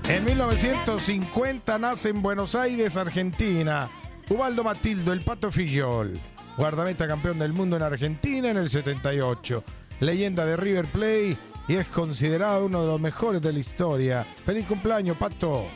En 0.07 0.25
1950 0.25 1.77
nace 1.77 2.09
en 2.09 2.23
Buenos 2.23 2.55
Aires, 2.55 2.97
Argentina, 2.97 3.87
Ubaldo 4.29 4.63
Matildo, 4.63 5.13
el 5.13 5.21
Pato 5.21 5.51
Fillol, 5.51 6.19
guardameta 6.57 7.07
campeón 7.07 7.37
del 7.37 7.53
mundo 7.53 7.75
en 7.75 7.83
Argentina 7.83 8.49
en 8.49 8.57
el 8.57 8.67
78, 8.67 9.63
leyenda 9.99 10.43
de 10.45 10.57
River 10.57 10.87
Plate 10.87 11.37
y 11.67 11.75
es 11.75 11.85
considerado 11.85 12.65
uno 12.65 12.81
de 12.81 12.87
los 12.87 12.99
mejores 12.99 13.43
de 13.43 13.53
la 13.53 13.59
historia. 13.59 14.23
Feliz 14.23 14.65
cumpleaños, 14.65 15.17
Pato. 15.17 15.67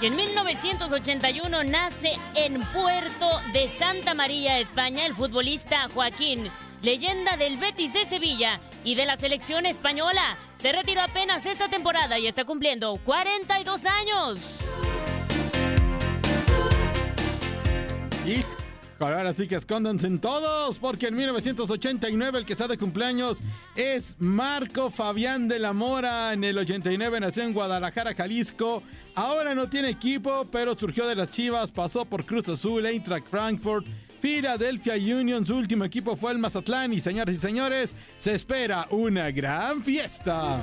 Y 0.00 0.06
en 0.06 0.14
1981 0.14 1.64
nace 1.64 2.12
en 2.36 2.62
Puerto 2.66 3.40
de 3.52 3.66
Santa 3.66 4.14
María, 4.14 4.60
España, 4.60 5.04
el 5.04 5.14
futbolista 5.14 5.88
Joaquín, 5.92 6.50
leyenda 6.82 7.36
del 7.36 7.56
Betis 7.56 7.92
de 7.92 8.04
Sevilla 8.04 8.60
y 8.84 8.94
de 8.94 9.06
la 9.06 9.16
selección 9.16 9.66
española. 9.66 10.36
Se 10.54 10.70
retiró 10.70 11.02
apenas 11.02 11.46
esta 11.46 11.68
temporada 11.68 12.16
y 12.16 12.28
está 12.28 12.44
cumpliendo 12.44 12.96
42 13.04 13.86
años. 13.86 14.38
Y 18.24 18.44
ahora 18.98 19.32
sí 19.32 19.46
que 19.46 19.54
escóndanse 19.54 20.06
en 20.06 20.18
todos, 20.18 20.78
porque 20.78 21.06
en 21.06 21.16
1989 21.16 22.38
el 22.40 22.44
que 22.44 22.52
está 22.52 22.66
de 22.66 22.76
cumpleaños 22.76 23.38
es 23.76 24.16
Marco 24.18 24.90
Fabián 24.90 25.48
de 25.48 25.58
la 25.58 25.72
Mora. 25.72 26.32
En 26.32 26.42
el 26.44 26.58
89 26.58 27.20
nació 27.20 27.44
en 27.44 27.52
Guadalajara, 27.52 28.14
Jalisco. 28.14 28.82
Ahora 29.14 29.54
no 29.54 29.68
tiene 29.68 29.88
equipo, 29.88 30.46
pero 30.50 30.74
surgió 30.74 31.06
de 31.06 31.14
las 31.14 31.30
Chivas, 31.30 31.70
pasó 31.70 32.04
por 32.04 32.24
Cruz 32.24 32.48
Azul, 32.48 32.86
Eintracht 32.86 33.28
Frankfurt, 33.28 33.86
Philadelphia 34.20 34.94
Union. 34.94 35.46
Su 35.46 35.56
último 35.56 35.84
equipo 35.84 36.16
fue 36.16 36.32
el 36.32 36.38
Mazatlán. 36.38 36.92
Y 36.92 37.00
señoras 37.00 37.34
y 37.34 37.38
señores, 37.38 37.94
se 38.18 38.34
espera 38.34 38.86
una 38.90 39.30
gran 39.30 39.82
fiesta. 39.82 40.60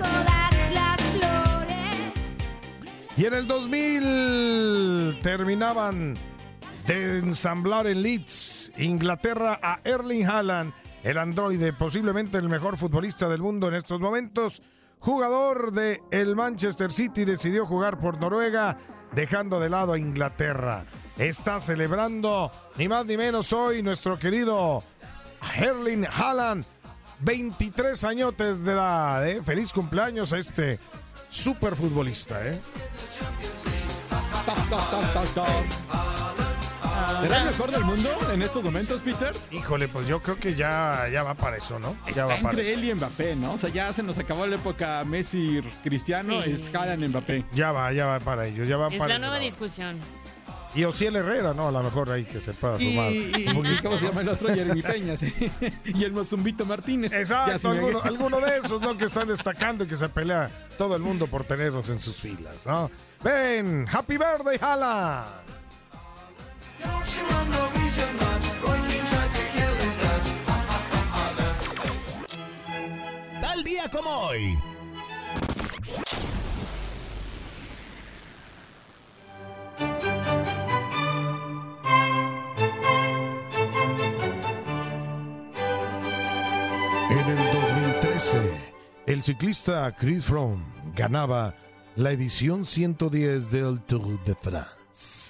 Y 3.17 3.25
en 3.25 3.33
el 3.33 3.47
2000 3.47 5.21
terminaban 5.21 6.17
de 6.87 7.19
ensamblar 7.19 7.87
en 7.87 8.03
Leeds, 8.03 8.71
Inglaterra, 8.77 9.59
a 9.61 9.79
Erling 9.83 10.25
Haaland, 10.25 10.73
el 11.03 11.17
androide, 11.17 11.73
posiblemente 11.73 12.37
el 12.37 12.49
mejor 12.49 12.77
futbolista 12.77 13.27
del 13.27 13.41
mundo 13.41 13.67
en 13.67 13.75
estos 13.75 13.99
momentos. 13.99 14.61
Jugador 14.99 15.71
de 15.71 16.01
el 16.11 16.35
Manchester 16.35 16.91
City 16.91 17.25
decidió 17.25 17.65
jugar 17.65 17.99
por 17.99 18.19
Noruega, 18.19 18.77
dejando 19.13 19.59
de 19.59 19.69
lado 19.69 19.93
a 19.93 19.99
Inglaterra. 19.99 20.85
Está 21.17 21.59
celebrando 21.59 22.51
ni 22.77 22.87
más 22.87 23.05
ni 23.05 23.17
menos 23.17 23.53
hoy 23.53 23.81
nuestro 23.81 24.19
querido 24.19 24.83
Erling 25.55 26.05
Haaland, 26.05 26.65
23 27.19 28.03
añotes 28.03 28.63
de 28.63 28.73
edad. 28.73 29.27
¿eh? 29.27 29.41
Feliz 29.43 29.73
cumpleaños 29.73 30.33
a 30.33 30.37
este 30.37 30.79
super 31.29 31.75
futbolista. 31.75 32.45
¿eh? 32.47 32.59
¿Será 37.21 37.39
el 37.39 37.45
mejor 37.45 37.71
del 37.71 37.83
mundo 37.83 38.09
en 38.31 38.41
estos 38.41 38.63
momentos, 38.63 39.01
Peter? 39.01 39.33
Híjole, 39.51 39.87
pues 39.87 40.07
yo 40.07 40.21
creo 40.21 40.37
que 40.37 40.53
ya, 40.55 41.07
ya 41.11 41.23
va 41.23 41.33
para 41.33 41.57
eso, 41.57 41.79
¿no? 41.79 41.95
Ya 42.05 42.09
Está 42.11 42.25
para 42.27 42.37
entre 42.39 42.71
eso. 42.71 42.79
él 42.79 42.85
y 42.89 42.93
Mbappé, 42.93 43.35
¿no? 43.35 43.53
O 43.53 43.57
sea, 43.57 43.69
ya 43.69 43.91
se 43.93 44.03
nos 44.03 44.17
acabó 44.17 44.45
la 44.45 44.55
época 44.55 45.03
Messi 45.05 45.61
Cristiano, 45.83 46.41
Sí. 46.43 46.51
es 46.51 46.73
Haaland 46.73 47.07
Mbappé. 47.09 47.45
Ya 47.53 47.71
va, 47.71 47.91
ya 47.93 48.05
va 48.05 48.19
para 48.19 48.45
ellos, 48.47 48.67
ya 48.67 48.77
va 48.77 48.87
Es 48.87 48.95
para 48.97 49.13
la 49.13 49.19
nueva 49.19 49.39
discusión. 49.39 49.97
Y 50.75 50.83
Ociel 50.83 51.15
Herrera, 51.15 51.53
¿no? 51.53 51.69
A 51.69 51.71
lo 51.71 51.81
mejor 51.83 52.11
ahí 52.11 52.25
que 52.25 52.41
se 52.41 52.53
pueda 52.53 52.77
sumar. 52.77 53.09
y- 53.09 53.31
y- 53.33 53.79
¿cómo 53.81 53.97
se 53.97 54.07
llama 54.07 54.19
el 54.21 54.27
otro? 54.29 54.53
Jeremy 54.53 54.81
Peña, 54.81 55.15
sí. 55.15 55.33
Y 55.85 56.03
el 56.03 56.11
Mozumbito 56.11 56.65
Martínez. 56.65 57.13
Exacto, 57.13 57.69
alguno, 57.69 58.01
alguno 58.03 58.39
de 58.41 58.57
esos, 58.57 58.81
¿no? 58.81 58.97
Que 58.97 59.05
están 59.05 59.25
destacando 59.29 59.85
y 59.85 59.87
que 59.87 59.95
se 59.95 60.09
pelea 60.09 60.49
todo 60.77 60.97
el 60.97 61.01
mundo 61.01 61.27
por 61.27 61.45
tenerlos 61.45 61.87
en 61.89 61.99
sus 62.01 62.17
filas, 62.17 62.65
¿no? 62.67 62.91
Ven, 63.23 63.87
Happy 63.89 64.17
Birthday, 64.17 64.57
Hala. 64.61 65.25
Tal 73.41 73.63
día 73.63 73.89
como 73.89 74.09
hoy. 74.09 74.57
En 87.09 87.29
el 87.29 87.37
2013, 87.53 88.37
el 89.05 89.21
ciclista 89.21 89.95
Chris 89.95 90.25
Froome 90.25 90.63
ganaba 90.95 91.55
la 91.95 92.11
edición 92.11 92.65
110 92.65 93.51
del 93.51 93.79
Tour 93.81 94.21
de 94.25 94.35
France. 94.35 95.24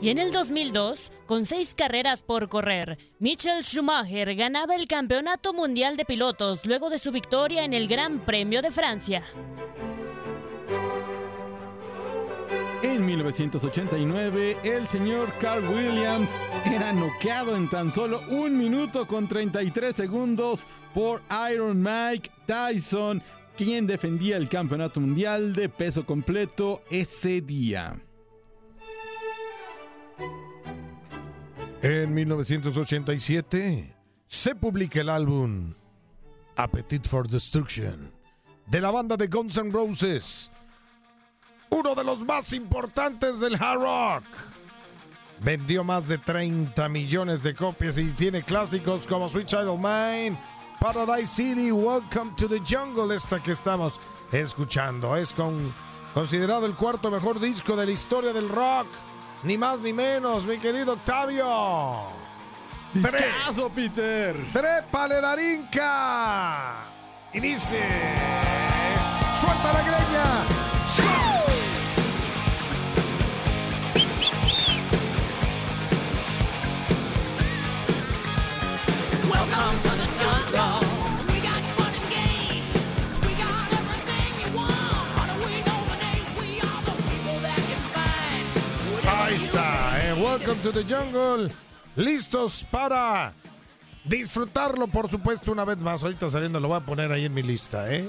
Y 0.00 0.10
en 0.10 0.18
el 0.18 0.30
2002, 0.30 1.10
con 1.26 1.44
seis 1.44 1.74
carreras 1.74 2.22
por 2.22 2.48
correr, 2.48 2.98
Michael 3.18 3.64
Schumacher 3.64 4.36
ganaba 4.36 4.76
el 4.76 4.86
Campeonato 4.86 5.52
Mundial 5.52 5.96
de 5.96 6.04
Pilotos 6.04 6.64
luego 6.66 6.88
de 6.88 6.98
su 6.98 7.10
victoria 7.10 7.64
en 7.64 7.72
el 7.72 7.88
Gran 7.88 8.24
Premio 8.24 8.62
de 8.62 8.70
Francia. 8.70 9.24
En 12.84 13.04
1989, 13.04 14.58
el 14.62 14.86
señor 14.86 15.32
Carl 15.40 15.68
Williams 15.68 16.32
era 16.64 16.92
noqueado 16.92 17.56
en 17.56 17.68
tan 17.68 17.90
solo 17.90 18.22
un 18.28 18.56
minuto 18.56 19.04
con 19.08 19.26
33 19.26 19.96
segundos 19.96 20.64
por 20.94 21.22
Iron 21.52 21.82
Mike 21.82 22.30
Tyson, 22.46 23.20
quien 23.56 23.88
defendía 23.88 24.36
el 24.36 24.48
campeonato 24.48 25.00
mundial 25.00 25.54
de 25.54 25.68
peso 25.68 26.06
completo 26.06 26.82
ese 26.88 27.40
día. 27.40 27.96
En 31.80 32.12
1987 32.12 33.94
se 34.26 34.54
publica 34.56 35.00
el 35.00 35.08
álbum 35.08 35.74
Appetite 36.56 37.08
for 37.08 37.28
Destruction 37.28 38.12
de 38.66 38.80
la 38.80 38.90
banda 38.90 39.16
de 39.16 39.28
Guns 39.28 39.56
N' 39.58 39.70
Roses, 39.70 40.50
uno 41.70 41.94
de 41.94 42.02
los 42.02 42.24
más 42.24 42.52
importantes 42.52 43.38
del 43.38 43.54
hard 43.54 43.80
rock. 43.80 44.24
Vendió 45.40 45.84
más 45.84 46.08
de 46.08 46.18
30 46.18 46.88
millones 46.88 47.44
de 47.44 47.54
copias 47.54 47.96
y 47.96 48.06
tiene 48.10 48.42
clásicos 48.42 49.06
como 49.06 49.28
Sweet 49.28 49.46
Child 49.46 49.68
of 49.68 49.78
Mine, 49.78 50.36
Paradise 50.80 51.32
City, 51.32 51.70
Welcome 51.70 52.32
to 52.36 52.48
the 52.48 52.58
Jungle, 52.58 53.14
esta 53.14 53.40
que 53.40 53.52
estamos 53.52 54.00
escuchando. 54.32 55.16
Es 55.16 55.32
con, 55.32 55.72
considerado 56.12 56.66
el 56.66 56.74
cuarto 56.74 57.08
mejor 57.08 57.38
disco 57.38 57.76
de 57.76 57.86
la 57.86 57.92
historia 57.92 58.32
del 58.32 58.48
rock. 58.48 58.88
Ni 59.42 59.56
más 59.56 59.78
ni 59.78 59.92
menos, 59.92 60.46
mi 60.46 60.58
querido 60.58 60.94
Octavio. 60.94 62.06
Discazo, 62.92 63.68
Peter. 63.68 64.36
Trépale, 64.52 65.20
Darinka. 65.20 66.74
Y 67.32 67.40
dice... 67.40 67.78
¡Suelta 69.32 69.72
la 69.72 69.82
greña! 69.82 70.57
Welcome 90.48 90.72
to 90.72 90.82
the 90.82 90.94
Jungle. 90.94 91.50
Listos 91.94 92.66
para 92.70 93.34
disfrutarlo, 94.02 94.88
por 94.88 95.06
supuesto, 95.06 95.52
una 95.52 95.62
vez 95.62 95.76
más. 95.82 96.02
Ahorita 96.02 96.30
saliendo 96.30 96.58
lo 96.58 96.68
voy 96.68 96.78
a 96.78 96.80
poner 96.80 97.12
ahí 97.12 97.26
en 97.26 97.34
mi 97.34 97.42
lista, 97.42 97.94
¿eh? 97.94 98.08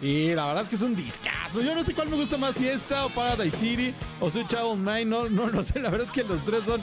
Y 0.00 0.32
la 0.34 0.46
verdad 0.46 0.62
es 0.62 0.68
que 0.68 0.76
es 0.76 0.82
un 0.82 0.94
discazo. 0.94 1.62
Yo 1.62 1.74
no 1.74 1.82
sé 1.82 1.92
cuál 1.92 2.10
me 2.10 2.16
gusta 2.16 2.36
más, 2.36 2.54
si 2.54 2.68
esta 2.68 3.04
o 3.04 3.10
Paradise 3.10 3.56
City 3.56 3.92
o 4.20 4.30
Sweet 4.30 4.46
Child 4.46 4.76
Mine. 4.76 5.06
No, 5.06 5.28
no 5.28 5.48
lo 5.48 5.64
sé. 5.64 5.80
La 5.80 5.90
verdad 5.90 6.06
es 6.06 6.12
que 6.12 6.22
los 6.22 6.44
tres 6.44 6.62
son. 6.62 6.80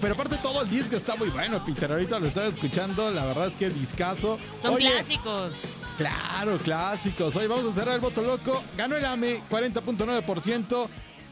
Pero 0.00 0.14
aparte, 0.14 0.38
todo 0.38 0.62
el 0.62 0.70
disco 0.70 0.96
está 0.96 1.14
muy 1.16 1.28
bueno, 1.28 1.62
Peter. 1.62 1.92
Ahorita 1.92 2.18
lo 2.18 2.28
estaba 2.28 2.46
escuchando. 2.46 3.10
La 3.10 3.26
verdad 3.26 3.48
es 3.48 3.56
que 3.56 3.66
el 3.66 3.78
discazo. 3.78 4.38
Son 4.62 4.76
Oye, 4.76 4.92
clásicos. 4.92 5.56
Claro, 5.98 6.56
clásicos. 6.56 7.36
Hoy 7.36 7.48
vamos 7.48 7.66
a 7.70 7.74
cerrar 7.74 7.96
el 7.96 8.00
voto 8.00 8.22
loco. 8.22 8.62
Ganó 8.78 8.96
el 8.96 9.04
AME 9.04 9.42
40.9%. 9.50 10.88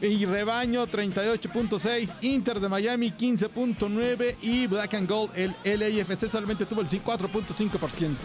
Y 0.07 0.25
Rebaño 0.25 0.85
38.6, 0.87 2.15
Inter 2.21 2.59
de 2.59 2.69
Miami 2.69 3.11
15.9 3.11 4.35
y 4.41 4.67
Black 4.67 4.93
and 4.93 5.09
Gold 5.09 5.31
el 5.35 5.55
LAFC 5.63 6.29
solamente 6.29 6.65
tuvo 6.65 6.81
el 6.81 6.87
4.5%. 6.87 8.15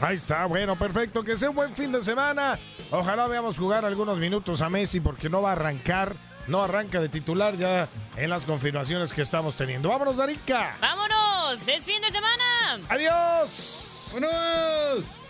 Ahí 0.00 0.16
está, 0.16 0.46
bueno, 0.46 0.76
perfecto. 0.76 1.22
Que 1.22 1.36
sea 1.36 1.50
un 1.50 1.56
buen 1.56 1.72
fin 1.72 1.92
de 1.92 2.00
semana. 2.00 2.58
Ojalá 2.90 3.26
veamos 3.26 3.58
jugar 3.58 3.84
algunos 3.84 4.18
minutos 4.18 4.62
a 4.62 4.68
Messi 4.68 5.00
porque 5.00 5.28
no 5.28 5.42
va 5.42 5.50
a 5.50 5.52
arrancar, 5.52 6.14
no 6.46 6.62
arranca 6.62 7.00
de 7.00 7.08
titular 7.08 7.56
ya 7.56 7.88
en 8.16 8.30
las 8.30 8.46
confirmaciones 8.46 9.12
que 9.12 9.22
estamos 9.22 9.56
teniendo. 9.56 9.88
Vámonos, 9.90 10.16
Darinka. 10.16 10.76
¡Vámonos! 10.80 11.68
¡Es 11.68 11.84
fin 11.84 12.00
de 12.00 12.10
semana! 12.10 12.80
¡Adiós! 12.88 14.10
¡Vámonos! 14.12 15.29